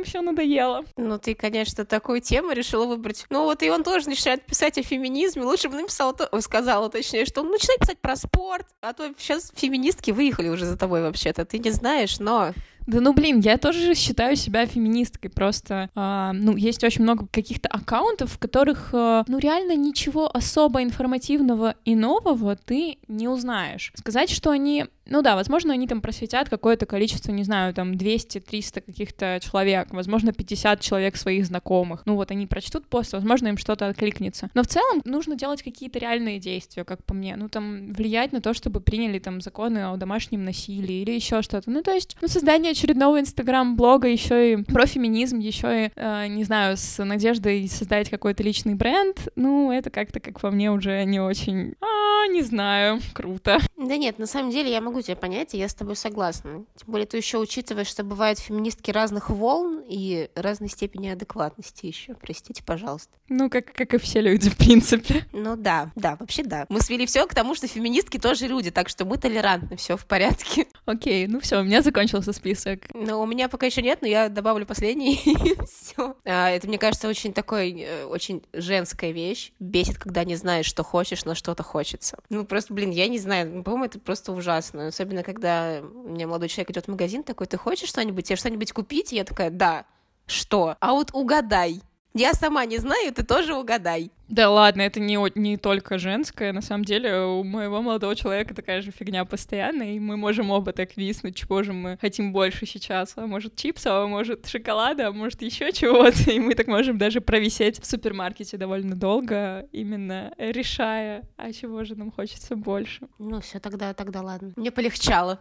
все 0.05 0.21
надоело. 0.21 0.85
Ну, 0.97 1.19
ты, 1.19 1.35
конечно, 1.35 1.85
такую 1.85 2.21
тему 2.21 2.53
решила 2.53 2.87
выбрать. 2.87 3.27
Ну, 3.31 3.45
вот 3.45 3.63
и 3.63 3.71
он 3.71 3.83
тоже 3.83 4.09
начинает 4.09 4.45
писать 4.47 4.79
о 4.79 4.83
феминизме. 4.83 5.43
Лучше 5.43 5.69
бы 5.69 5.77
написал, 5.77 6.15
то... 6.15 6.29
сказала, 6.41 6.89
точнее, 6.89 7.25
что 7.25 7.41
он 7.41 7.51
начинает 7.51 7.81
писать 7.81 7.99
про 7.99 8.17
спорт, 8.17 8.67
а 8.81 8.93
то 8.93 9.13
сейчас 9.19 9.53
феминизм 9.55 9.98
феминистки 9.99 10.11
выехали 10.11 10.49
уже 10.49 10.67
за 10.67 10.77
тобой 10.77 11.03
вообще-то, 11.03 11.45
ты 11.45 11.59
не 11.59 11.71
знаешь, 11.71 12.19
но 12.19 12.53
да 12.89 13.01
ну 13.01 13.13
блин, 13.13 13.41
я 13.41 13.59
тоже 13.59 13.95
считаю 13.95 14.35
себя 14.35 14.65
феминисткой, 14.67 15.31
просто, 15.31 15.91
э, 15.95 16.31
ну, 16.33 16.57
есть 16.57 16.83
очень 16.83 17.03
много 17.03 17.27
каких-то 17.31 17.69
аккаунтов, 17.69 18.33
в 18.33 18.39
которых, 18.39 18.91
э, 18.95 19.25
ну, 19.27 19.39
реально 19.39 19.77
ничего 19.77 20.35
особо 20.35 20.83
информативного 20.83 21.75
и 21.85 21.95
нового 21.95 22.57
ты 22.57 22.97
не 23.07 23.29
узнаешь. 23.29 23.93
Сказать, 23.95 24.31
что 24.31 24.51
они 24.51 24.87
ну 25.09 25.23
да, 25.23 25.37
возможно, 25.37 25.73
они 25.73 25.87
там 25.87 26.01
просветят 26.01 26.49
какое-то 26.49 26.87
количество, 26.87 27.33
не 27.33 27.43
знаю, 27.43 27.73
там 27.73 27.93
200-300 27.93 28.83
каких-то 28.83 29.41
человек, 29.43 29.89
возможно, 29.91 30.33
50 30.33 30.81
человек 30.81 31.17
своих 31.17 31.47
знакомых. 31.47 32.03
Ну 32.05 32.15
вот 32.15 32.31
они 32.31 32.47
прочтут 32.47 32.87
пост, 32.87 33.15
возможно, 33.15 33.49
им 33.49 33.57
что-то 33.57 33.87
откликнется. 33.87 34.51
Но 34.55 34.63
в 34.63 34.67
целом 34.67 35.01
нужно 35.05 35.35
делать 35.35 35.63
какие-то 35.63 35.99
реальные 35.99 36.39
действия, 36.39 36.85
как 36.85 37.03
по 37.05 37.15
мне. 37.15 37.37
Ну 37.37 37.49
там 37.49 37.93
влиять 37.93 38.33
на 38.33 38.41
то, 38.41 38.53
чтобы 38.53 38.81
приняли 38.81 39.19
там 39.19 39.41
законы 39.41 39.79
о 39.91 39.97
домашнем 39.97 40.45
насилии 40.45 41.03
или 41.03 41.13
еще 41.13 41.43
что-то. 41.43 41.71
Ну 41.71 41.83
то 41.83 41.93
есть, 41.93 42.17
ну 42.21 42.29
создание 42.29 42.75
очередного 42.79 43.19
инстаграм-блога 43.19 44.07
еще 44.07 44.53
и 44.53 44.57
про 44.63 44.87
феминизм, 44.87 45.39
еще 45.41 45.87
и, 45.87 45.91
э, 45.97 46.27
не 46.29 46.45
знаю, 46.45 46.77
с 46.77 47.03
надеждой 47.03 47.69
создать 47.69 48.09
какой-то 48.09 48.45
личный 48.45 48.75
бренд, 48.75 49.29
ну 49.35 49.73
это 49.73 49.91
как-то, 49.91 50.21
как 50.21 50.41
по 50.41 50.53
мне, 50.53 50.71
уже 50.71 51.03
не 51.05 51.19
очень, 51.19 51.75
а, 51.81 52.29
не 52.29 52.43
знаю, 52.43 53.01
круто. 53.15 53.59
Да 53.77 53.97
нет, 53.97 54.21
на 54.21 54.27
самом 54.27 54.51
деле 54.51 54.71
я 54.71 54.81
могу 54.81 55.03
тебя 55.03 55.17
понять, 55.17 55.55
и 55.55 55.59
я 55.59 55.69
с 55.69 55.75
тобой 55.75 55.97
согласна. 55.97 56.65
Тем 56.77 56.87
более 56.87 57.07
ты 57.07 57.17
еще 57.17 57.39
учитываешь, 57.39 57.89
что 57.89 58.05
бывают 58.05 58.39
феминистки 58.39 58.93
разных 58.93 59.29
волн 59.31 59.83
и 59.89 60.31
разной 60.37 60.69
степени 60.69 61.09
адекватности 61.09 61.87
еще. 61.87 62.15
Простите, 62.15 62.63
пожалуйста. 62.63 63.11
Ну, 63.29 63.51
как, 63.51 63.73
как 63.73 63.95
и 63.95 63.99
все 63.99 64.21
люди, 64.21 64.51
в 64.51 64.57
принципе. 64.57 65.27
Ну 65.33 65.57
да, 65.57 65.91
да, 65.97 66.17
вообще 66.21 66.45
да. 66.45 66.67
Мы 66.69 66.81
свели 66.81 67.07
все 67.07 67.27
к 67.27 67.35
тому, 67.35 67.55
что 67.55 67.67
феминистки 67.67 68.19
тоже 68.19 68.47
люди, 68.47 68.71
так 68.71 68.89
что 68.89 69.05
мы 69.05 69.17
толерантны, 69.17 69.77
все 69.77 69.97
в 69.97 70.07
порядке. 70.07 70.67
Окей, 70.87 71.27
ну 71.27 71.41
все, 71.41 71.61
у 71.61 71.65
меня 71.65 71.83
закончился 71.83 72.33
список. 72.33 72.68
Ну, 72.93 73.21
у 73.21 73.27
меня 73.27 73.49
пока 73.49 73.67
еще 73.67 73.83
нет, 73.83 74.03
но 74.03 74.09
я 74.09 74.29
добавлю 74.29 74.67
последний, 74.67 75.15
и 75.25 75.57
все. 75.67 76.17
А, 76.25 76.51
это, 76.51 76.67
мне 76.69 76.79
кажется, 76.79 77.09
очень 77.09 77.33
такой, 77.33 77.81
э, 77.81 78.05
очень 78.05 78.43
женская 78.53 79.13
вещь. 79.13 79.53
Бесит, 79.59 79.99
когда 79.99 80.25
не 80.25 80.37
знаешь, 80.37 80.67
что 80.67 80.83
хочешь, 80.83 81.25
но 81.25 81.35
что-то 81.35 81.63
хочется. 81.63 82.19
Ну, 82.29 82.45
просто, 82.45 82.75
блин, 82.75 82.91
я 82.91 83.09
не 83.09 83.19
знаю, 83.19 83.63
по-моему, 83.63 83.85
это 83.87 83.99
просто 83.99 84.33
ужасно 84.33 84.91
особенно 84.99 85.23
когда 85.23 85.81
у 85.81 86.09
меня 86.09 86.27
молодой 86.27 86.49
человек 86.49 86.71
идет 86.71 86.87
в 86.87 86.91
магазин 86.91 87.23
такой, 87.23 87.47
ты 87.47 87.57
хочешь 87.57 87.89
что-нибудь, 87.89 88.27
тебе 88.27 88.37
что-нибудь 88.37 88.73
купить? 88.73 89.13
И 89.13 89.17
я 89.17 89.25
такая, 89.25 89.51
да. 89.51 89.87
Что? 90.27 90.77
А 90.81 90.93
вот 90.93 91.11
угадай. 91.13 91.81
Я 92.15 92.35
сама 92.35 92.65
не 92.65 92.79
знаю, 92.79 93.13
ты 93.13 93.23
тоже 93.23 93.55
угадай. 93.55 94.11
Да 94.29 94.51
ладно, 94.51 94.83
это 94.83 95.01
не, 95.01 95.19
не 95.39 95.57
только 95.57 95.99
женское. 95.99 96.53
На 96.53 96.61
самом 96.61 96.85
деле 96.85 97.21
у 97.23 97.45
моего 97.45 97.81
молодого 97.81 98.15
человека 98.17 98.55
такая 98.55 98.83
же 98.83 98.91
фигня 98.91 99.25
постоянно, 99.25 99.95
и 99.95 99.99
мы 99.99 100.17
можем 100.17 100.51
оба 100.51 100.73
так 100.73 100.97
виснуть, 100.97 101.37
чего 101.37 101.63
же 101.63 101.73
мы 101.73 101.97
хотим 102.01 102.33
больше 102.33 102.67
сейчас. 102.67 103.13
А 103.17 103.27
может 103.27 103.57
чипсов, 103.57 103.93
а 103.93 104.07
может 104.07 104.47
шоколада, 104.47 105.09
а 105.09 105.13
может 105.13 105.43
еще 105.43 105.73
чего-то. 105.73 106.31
И 106.31 106.39
мы 106.39 106.55
так 106.55 106.67
можем 106.67 106.99
даже 106.99 107.21
провисеть 107.21 107.81
в 107.81 107.87
супермаркете 107.87 108.57
довольно 108.57 108.95
долго, 108.95 109.67
именно 109.73 110.33
решая, 110.39 111.29
а 111.37 111.53
чего 111.53 111.85
же 111.85 111.95
нам 111.95 112.11
хочется 112.11 112.57
больше. 112.57 113.07
Ну 113.19 113.41
все, 113.41 113.61
тогда, 113.61 113.95
тогда 113.95 114.23
ладно. 114.23 114.53
Мне 114.57 114.71
полегчало. 114.71 115.41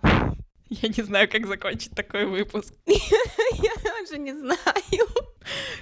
Я 0.70 0.90
не 0.90 1.02
знаю, 1.02 1.30
как 1.30 1.48
закончить 1.48 1.92
такой 1.92 2.26
выпуск. 2.26 2.74
Я 2.86 3.72
даже 3.84 4.20
не 4.20 4.34
знаю. 4.34 5.08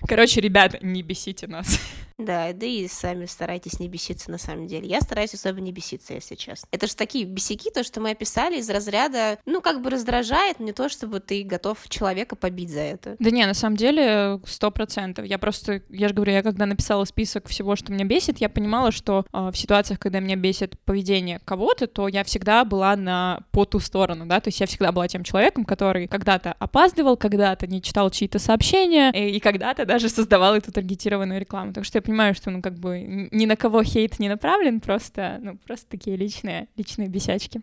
Короче, 0.08 0.42
ребята, 0.42 0.78
не 0.82 1.02
бесите 1.02 1.48
нас. 1.48 1.80
Да, 2.18 2.54
да 2.54 2.66
и 2.66 2.88
сами 2.88 3.26
старайтесь 3.26 3.80
не 3.80 3.90
беситься 3.90 4.32
на 4.32 4.38
самом 4.38 4.68
деле. 4.68 4.88
Я 4.88 5.02
стараюсь 5.02 5.34
особо 5.34 5.60
не 5.60 5.74
беситься, 5.74 6.14
если 6.14 6.36
честно. 6.36 6.68
Это 6.72 6.88
же 6.88 6.96
такие 6.96 7.26
бесяки, 7.26 7.70
то, 7.70 7.84
что 7.84 8.00
мы 8.00 8.12
описали 8.12 8.58
из 8.58 8.70
разряда, 8.70 9.38
ну, 9.46 9.62
как 9.62 9.82
бы 9.82 9.90
раздражает 9.90 10.62
не 10.62 10.72
то, 10.72 10.88
чтобы 10.88 11.20
ты 11.20 11.44
готов 11.44 11.78
человека 11.90 12.38
побить 12.38 12.70
за 12.70 12.80
это. 12.80 13.16
Да 13.20 13.32
не, 13.32 13.46
на 13.46 13.54
самом 13.54 13.76
деле, 13.76 14.40
сто 14.46 14.72
процентов. 14.72 15.26
Я 15.26 15.38
просто, 15.38 15.82
я 15.90 16.08
же 16.08 16.14
говорю, 16.14 16.32
я 16.32 16.42
когда 16.42 16.66
написала 16.66 17.04
список 17.04 17.50
всего, 17.50 17.76
что 17.76 17.92
меня 17.92 18.06
бесит, 18.06 18.38
я 18.38 18.48
понимала, 18.48 18.92
что 18.92 19.26
э, 19.34 19.50
в 19.52 19.58
ситуациях, 19.58 20.00
когда 20.00 20.22
меня 20.22 20.38
бесит 20.38 20.80
поведение 20.86 21.42
кого-то, 21.44 21.88
то 21.88 22.08
я 22.08 22.24
всегда 22.24 22.64
была 22.64 22.96
на 22.96 23.42
по 23.52 23.66
ту 23.66 23.80
сторону, 23.80 24.26
да, 24.26 24.40
то 24.40 24.48
есть 24.48 24.62
я 24.62 24.68
всегда 24.68 24.94
была 24.94 25.10
тем 25.10 25.24
человеком, 25.24 25.66
который 25.66 26.08
когда-то 26.08 26.54
опаздывал, 26.60 27.18
когда-то 27.18 27.68
не 27.68 27.82
читал 27.82 28.10
чьи-то 28.10 28.40
сообщения, 28.40 29.12
и, 29.12 29.36
и 29.36 29.40
когда-то 29.42 29.86
даже 29.96 30.10
создавал 30.10 30.56
эту 30.56 30.74
таргетированную 30.74 31.40
рекламу. 31.40 31.72
Так 31.72 31.86
что 31.86 31.98
я 31.98 32.02
понимаю, 32.02 32.36
что, 32.36 32.52
ну, 32.52 32.62
как 32.62 32.78
бы 32.78 33.30
ни 33.32 33.46
на 33.46 33.56
кого 33.56 33.82
хейт 33.82 34.20
не 34.20 34.28
направлен, 34.28 34.82
просто, 34.82 35.40
ну, 35.42 35.58
просто 35.58 35.90
такие 35.90 36.18
личные, 36.18 36.68
личные 36.76 37.08
бесячки. 37.08 37.62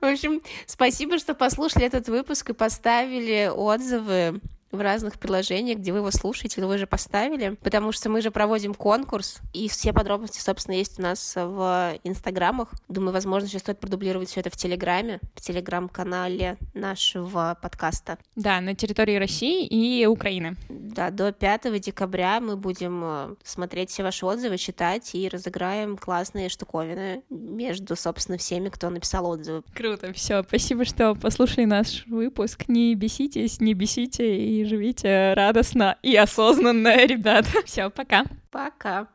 В 0.00 0.04
общем, 0.04 0.40
спасибо, 0.66 1.18
что 1.18 1.34
послушали 1.34 1.84
этот 1.84 2.08
выпуск 2.08 2.50
и 2.50 2.54
поставили 2.54 3.50
отзывы 3.54 4.40
в 4.72 4.80
разных 4.80 5.18
приложениях, 5.18 5.78
где 5.78 5.92
вы 5.92 5.98
его 5.98 6.10
слушаете, 6.10 6.64
вы 6.64 6.78
же 6.78 6.86
поставили, 6.86 7.56
потому 7.62 7.92
что 7.92 8.08
мы 8.08 8.22
же 8.22 8.30
проводим 8.30 8.74
конкурс, 8.74 9.40
и 9.52 9.68
все 9.68 9.92
подробности, 9.92 10.40
собственно, 10.40 10.74
есть 10.74 10.98
у 10.98 11.02
нас 11.02 11.34
в 11.36 11.98
инстаграмах. 12.04 12.72
Думаю, 12.88 13.12
возможно, 13.12 13.48
сейчас 13.48 13.62
стоит 13.62 13.78
продублировать 13.78 14.30
все 14.30 14.40
это 14.40 14.50
в 14.50 14.56
Телеграме, 14.56 15.20
в 15.34 15.40
Телеграм-канале 15.40 16.56
нашего 16.72 17.56
подкаста. 17.60 18.18
Да, 18.34 18.60
на 18.60 18.74
территории 18.74 19.16
России 19.16 19.66
и 19.66 20.06
Украины. 20.06 20.56
Да, 20.68 21.10
до 21.10 21.32
5 21.32 21.80
декабря 21.80 22.40
мы 22.40 22.56
будем 22.56 23.02
э, 23.04 23.34
смотреть 23.44 23.90
все 23.90 24.02
ваши 24.02 24.24
отзывы, 24.24 24.56
читать 24.56 25.14
и 25.14 25.28
разыграем 25.28 25.98
классные 25.98 26.48
штуковины 26.48 27.22
между, 27.28 27.94
собственно, 27.94 28.38
всеми, 28.38 28.70
кто 28.70 28.88
написал 28.88 29.26
отзывы. 29.26 29.62
Круто, 29.74 30.12
все, 30.14 30.42
спасибо, 30.42 30.84
что 30.84 31.14
послушали 31.14 31.66
наш 31.66 32.06
выпуск. 32.06 32.64
Не 32.68 32.94
беситесь, 32.94 33.60
не 33.60 33.74
бесите 33.74 34.36
и 34.36 34.61
живите 34.64 35.34
радостно 35.34 35.96
и 36.02 36.16
осознанно, 36.16 36.96
ребята. 37.06 37.50
Все, 37.64 37.90
пока. 37.90 38.24
Пока. 38.50 39.06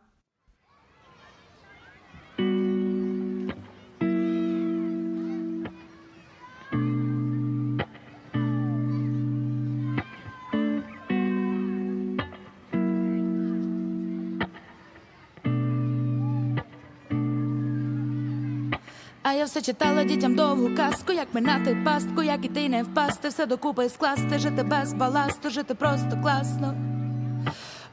А 19.30 19.34
я 19.34 19.46
все 19.46 19.62
читала 19.62 20.04
дітям 20.04 20.36
довгу 20.36 20.76
казку, 20.76 21.12
як 21.12 21.34
минати 21.34 21.78
пастку, 21.86 22.24
як 22.24 22.46
іти 22.46 22.70
не 22.70 22.84
впасти, 22.84 23.30
все 23.30 23.46
докупи 23.46 23.90
скласти, 23.90 24.40
жити 24.40 24.64
без 24.64 24.94
баласту, 24.94 25.50
жити 25.50 25.74
просто 25.74 26.10
класно. 26.22 26.76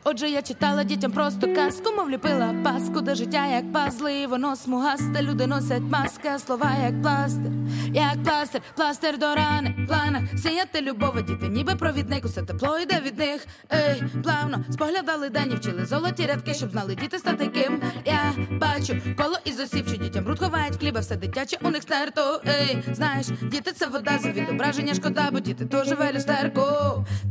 Отже, 0.04 0.30
я 0.30 0.42
читала 0.42 0.84
дітям 0.84 1.12
просто 1.12 1.54
казку, 1.54 1.92
мов 1.96 2.10
ліпила 2.10 2.54
паску, 2.64 3.00
де 3.00 3.14
життя 3.14 3.46
як 3.46 3.72
пазли, 3.72 4.14
і 4.14 4.26
воно 4.26 4.56
смугасте, 4.56 5.22
люди 5.22 5.46
носять 5.46 5.82
маски, 5.82 6.28
а 6.28 6.38
слова 6.38 6.70
як 6.84 7.02
пластир, 7.02 7.50
як 7.92 8.22
пластир, 8.22 8.60
пластир 8.76 9.18
до 9.18 9.34
рани, 9.34 9.74
плана, 9.88 10.28
сіяти 10.36 10.80
любов, 10.80 11.22
діти, 11.22 11.48
ніби 11.48 11.74
провідник, 11.74 12.24
усе 12.24 12.42
тепло 12.42 12.78
йде 12.78 13.00
від 13.06 13.18
них. 13.18 13.46
Ей, 13.72 14.02
плавно 14.22 14.64
споглядали 14.70 15.28
дані, 15.28 15.54
вчили 15.54 15.86
золоті 15.86 16.26
рядки, 16.26 16.54
щоб 16.54 16.70
знали 16.70 16.94
діти 16.94 17.18
стати 17.18 17.46
ким. 17.46 17.82
Я 18.04 18.32
бачу 18.50 18.96
коло 19.16 19.38
із 19.44 19.60
осіб, 19.60 19.88
що 19.88 19.96
дітям 19.96 20.26
руд 20.26 20.38
ховають 20.38 20.76
хліба, 20.76 21.00
все 21.00 21.16
дитяче 21.16 21.58
у 21.62 21.70
них 21.70 21.82
стерто. 21.82 22.42
Ей, 22.46 22.84
знаєш, 22.92 23.26
діти 23.26 23.72
це 23.72 23.86
вода 23.86 24.18
за 24.18 24.30
відображення, 24.30 24.94
шкода, 24.94 25.28
бо 25.32 25.40
діти 25.40 25.66
то 25.66 25.84
живе. 25.84 26.04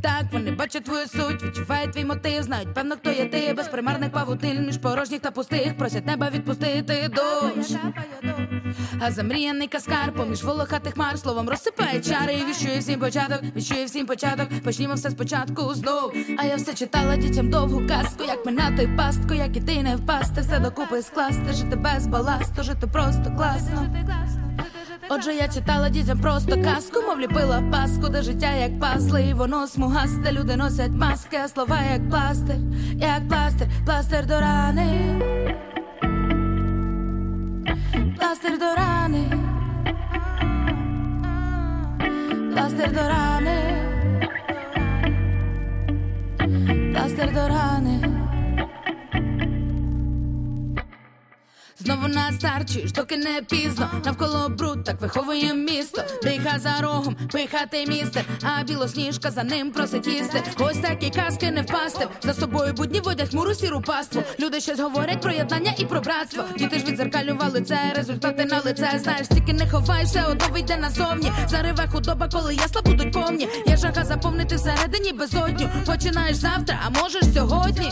Так 0.03 0.23
вони 0.31 0.51
бачать 0.51 0.83
твою 0.83 1.07
суть, 1.07 1.43
відчувають 1.43 1.91
твій 1.91 2.05
мотив, 2.05 2.43
знають 2.43 2.63
знають, 2.63 2.73
певно, 2.73 2.95
хто 2.95 3.11
є 3.11 3.25
ти 3.25 3.53
без 3.53 3.67
примарних 3.67 4.11
павутин 4.11 4.65
між 4.65 4.77
порожніх 4.77 5.21
та 5.21 5.31
пустих, 5.31 5.77
просять 5.77 6.05
неба 6.05 6.29
відпустити 6.29 7.09
дощ. 7.15 7.75
А 8.99 9.11
замріяний 9.11 9.67
каскар 9.67 10.13
поміж 10.13 10.43
волохатих 10.43 10.93
хмар 10.93 11.19
словом 11.19 11.49
розсипає 11.49 12.01
чари. 12.01 12.33
І 12.33 12.45
віщує 12.45 12.79
всім 12.79 12.99
початок, 12.99 13.41
віщує 13.55 13.85
всім 13.85 14.05
початок, 14.05 14.47
почнімо 14.63 14.93
все 14.93 15.11
спочатку 15.11 15.73
знов. 15.73 16.13
А 16.37 16.45
я 16.45 16.55
все 16.55 16.73
читала 16.73 17.17
дітям 17.17 17.49
довгу 17.49 17.87
казку, 17.87 18.23
як 18.23 18.45
минати 18.45 18.89
пастку, 18.97 19.33
як 19.33 19.57
іти 19.57 19.83
не 19.83 19.95
впасти, 19.95 20.41
все 20.41 20.59
докупи 20.59 21.01
скласти, 21.01 21.53
жити 21.53 21.75
без 21.75 22.07
баласту, 22.07 22.63
жити 22.63 22.87
просто 22.87 23.23
класно. 23.37 24.03
Отже, 25.09 25.33
я 25.33 25.47
читала 25.47 25.89
дітям 25.89 26.19
просто 26.19 26.63
казку, 26.63 27.01
мов 27.01 27.19
ліпила 27.19 27.63
паску, 27.71 28.09
де 28.09 28.21
життя 28.21 28.51
як 28.51 28.79
пазли, 28.79 29.23
і 29.23 29.33
воно 29.33 29.67
смугасте, 29.67 30.31
люди 30.31 30.55
носять 30.55 30.91
маски, 30.91 31.37
а 31.43 31.47
слова 31.47 31.79
як 31.93 32.09
пластир, 32.09 32.55
як 32.93 33.27
пластир, 33.27 33.67
пластир 33.85 34.25
до 34.25 34.39
рани, 34.39 35.21
Blaster 38.43 38.59
Dorane. 38.59 39.29
Blaster 42.51 42.91
Dorane. 42.91 43.57
Blaster 46.91 47.31
Dorane. 47.31 48.12
Знову 51.83 52.07
на 52.07 52.31
старчиш, 52.31 52.91
доки 52.91 53.17
не 53.17 53.41
пізно, 53.49 53.91
навколо 54.05 54.49
бруд, 54.49 54.83
так 54.83 55.01
виховує 55.01 55.53
місто, 55.53 56.03
Диха 56.23 56.59
за 56.59 56.81
рогом, 56.81 57.15
пихати 57.31 57.85
містер, 57.87 58.23
а 58.43 58.63
білосніжка 58.63 59.31
за 59.31 59.43
ним 59.43 59.71
просить 59.71 60.07
їсти. 60.07 60.43
Ось 60.59 60.77
такі 60.77 61.09
казки 61.09 61.51
не 61.51 61.61
впасти. 61.61 62.07
За 62.21 62.33
собою 62.33 62.73
будні 62.73 62.99
водять 62.99 63.29
хмуру 63.29 63.53
сіру 63.53 63.81
паству. 63.81 64.23
Люди 64.39 64.59
щось 64.59 64.79
говорять 64.79 65.21
про 65.21 65.31
єднання 65.31 65.73
і 65.77 65.85
про 65.85 66.01
братство. 66.01 66.43
Діти 66.57 66.79
ж 66.79 66.85
відзеркалювали 66.85 67.61
це, 67.61 67.93
результати 67.95 68.45
на 68.45 68.61
лице. 68.65 68.99
Знаєш, 69.03 69.27
тільки 69.27 69.53
не 69.53 69.69
ховай, 69.69 70.05
все 70.05 70.23
одно 70.23 70.45
вийде 70.51 70.77
назовні. 70.77 71.31
Зариве 71.47 71.87
худоба, 71.91 72.29
коли 72.33 72.55
ясла 72.55 72.81
будуть 72.81 73.13
повні. 73.13 73.47
Є 73.67 73.77
жага 73.77 74.03
заповнити 74.03 74.55
всередині 74.55 75.13
безодню. 75.13 75.69
Починаєш 75.85 76.35
завтра, 76.35 76.79
а 76.85 76.89
можеш 76.89 77.23
сьогодні. 77.33 77.91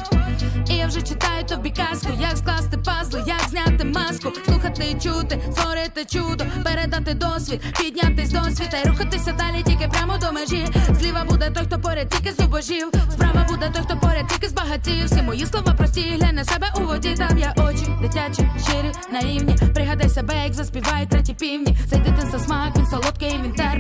І 0.70 0.74
я 0.74 0.88
вже 0.88 1.02
читаю 1.02 1.46
тобі 1.46 1.70
казку, 1.70 2.10
як 2.22 2.38
скласти 2.38 2.78
пазли, 2.78 3.24
як 3.28 3.42
зняти 3.50 3.81
маску, 3.84 4.32
слухати 4.46 4.84
і 4.92 4.94
чути, 4.94 5.40
створити 5.52 6.06
чудо, 6.06 6.46
передати 6.64 7.14
досвід, 7.14 7.62
піднятись 7.80 8.32
до 8.32 8.44
світа 8.44 8.78
і 8.86 8.90
рухатися 8.90 9.32
далі, 9.32 9.64
тільки 9.64 9.88
прямо 9.88 10.18
до 10.18 10.32
межі. 10.32 10.68
Зліва 11.00 11.24
буде 11.24 11.52
той, 11.52 11.66
хто 11.66 11.80
поряд 11.80 12.10
тільки 12.10 12.34
зубожів. 12.44 12.88
Справа 13.12 13.46
буде 13.50 13.72
той, 13.74 13.84
хто 13.84 13.98
поряд 13.98 14.28
тільки 14.28 14.48
збагатів. 14.50 15.06
Всі 15.06 15.22
мої 15.22 15.46
слова 15.46 15.74
прості, 15.74 16.02
гляне 16.02 16.46
себе 16.46 16.68
у 16.78 16.82
воді. 16.82 17.16
Там 17.18 17.38
я 17.38 17.54
очі, 17.58 17.88
дитячі, 18.02 18.50
щирі, 18.64 18.92
наївні. 19.12 19.56
Пригадай 19.74 20.10
себе, 20.10 20.34
як 20.44 20.54
заспівають 20.54 21.10
треті 21.10 21.34
півні. 21.34 21.78
Цей 21.90 22.00
дитинство 22.00 22.40
смак, 22.40 22.78
він 22.78 22.88
солодкий, 22.88 23.40
він 23.44 23.52
терпкий. 23.52 23.71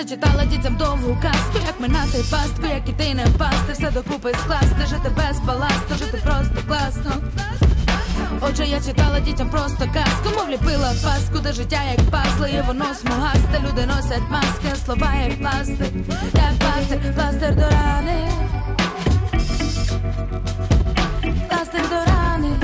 Вчилася, 0.00 0.16
читала 0.16 0.44
дітям 0.44 0.76
довгу 0.76 1.18
казку 1.22 1.66
Як 1.66 1.80
минати 1.80 2.18
пастку, 2.30 2.66
як 2.66 2.88
і 2.88 2.92
ти 2.92 3.14
не 3.14 3.24
впасти, 3.24 3.72
все 3.72 3.90
докупи 3.90 4.32
скласти, 4.32 4.86
жити 4.88 5.10
без 5.16 5.40
паласту, 5.46 5.94
жити 5.98 6.20
просто 6.24 6.54
класно. 6.68 7.12
Отже, 8.40 8.66
я 8.66 8.80
читала 8.80 9.20
дітям 9.20 9.50
просто 9.50 9.88
казку, 9.92 10.36
мов 10.36 10.48
ліпила 10.50 10.92
паску, 11.04 11.38
де 11.42 11.52
життя 11.52 11.80
як 11.90 12.10
пасло, 12.10 12.46
і 12.46 12.62
воно 12.66 12.94
смугасте, 12.94 13.60
люди 13.68 13.86
носять 13.86 14.30
маски, 14.30 14.66
а 14.72 14.76
слова 14.76 15.14
як 15.14 15.38
пластир, 15.38 15.86
як 16.34 16.58
пластир, 16.58 17.14
пластир 17.14 17.54
до 17.54 17.70
рани. 17.70 18.30
Пластир 21.48 21.88
до 21.88 22.12
рани. 22.12 22.56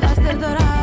Пластир 0.00 0.38
до 0.38 0.46
рани. 0.46 0.75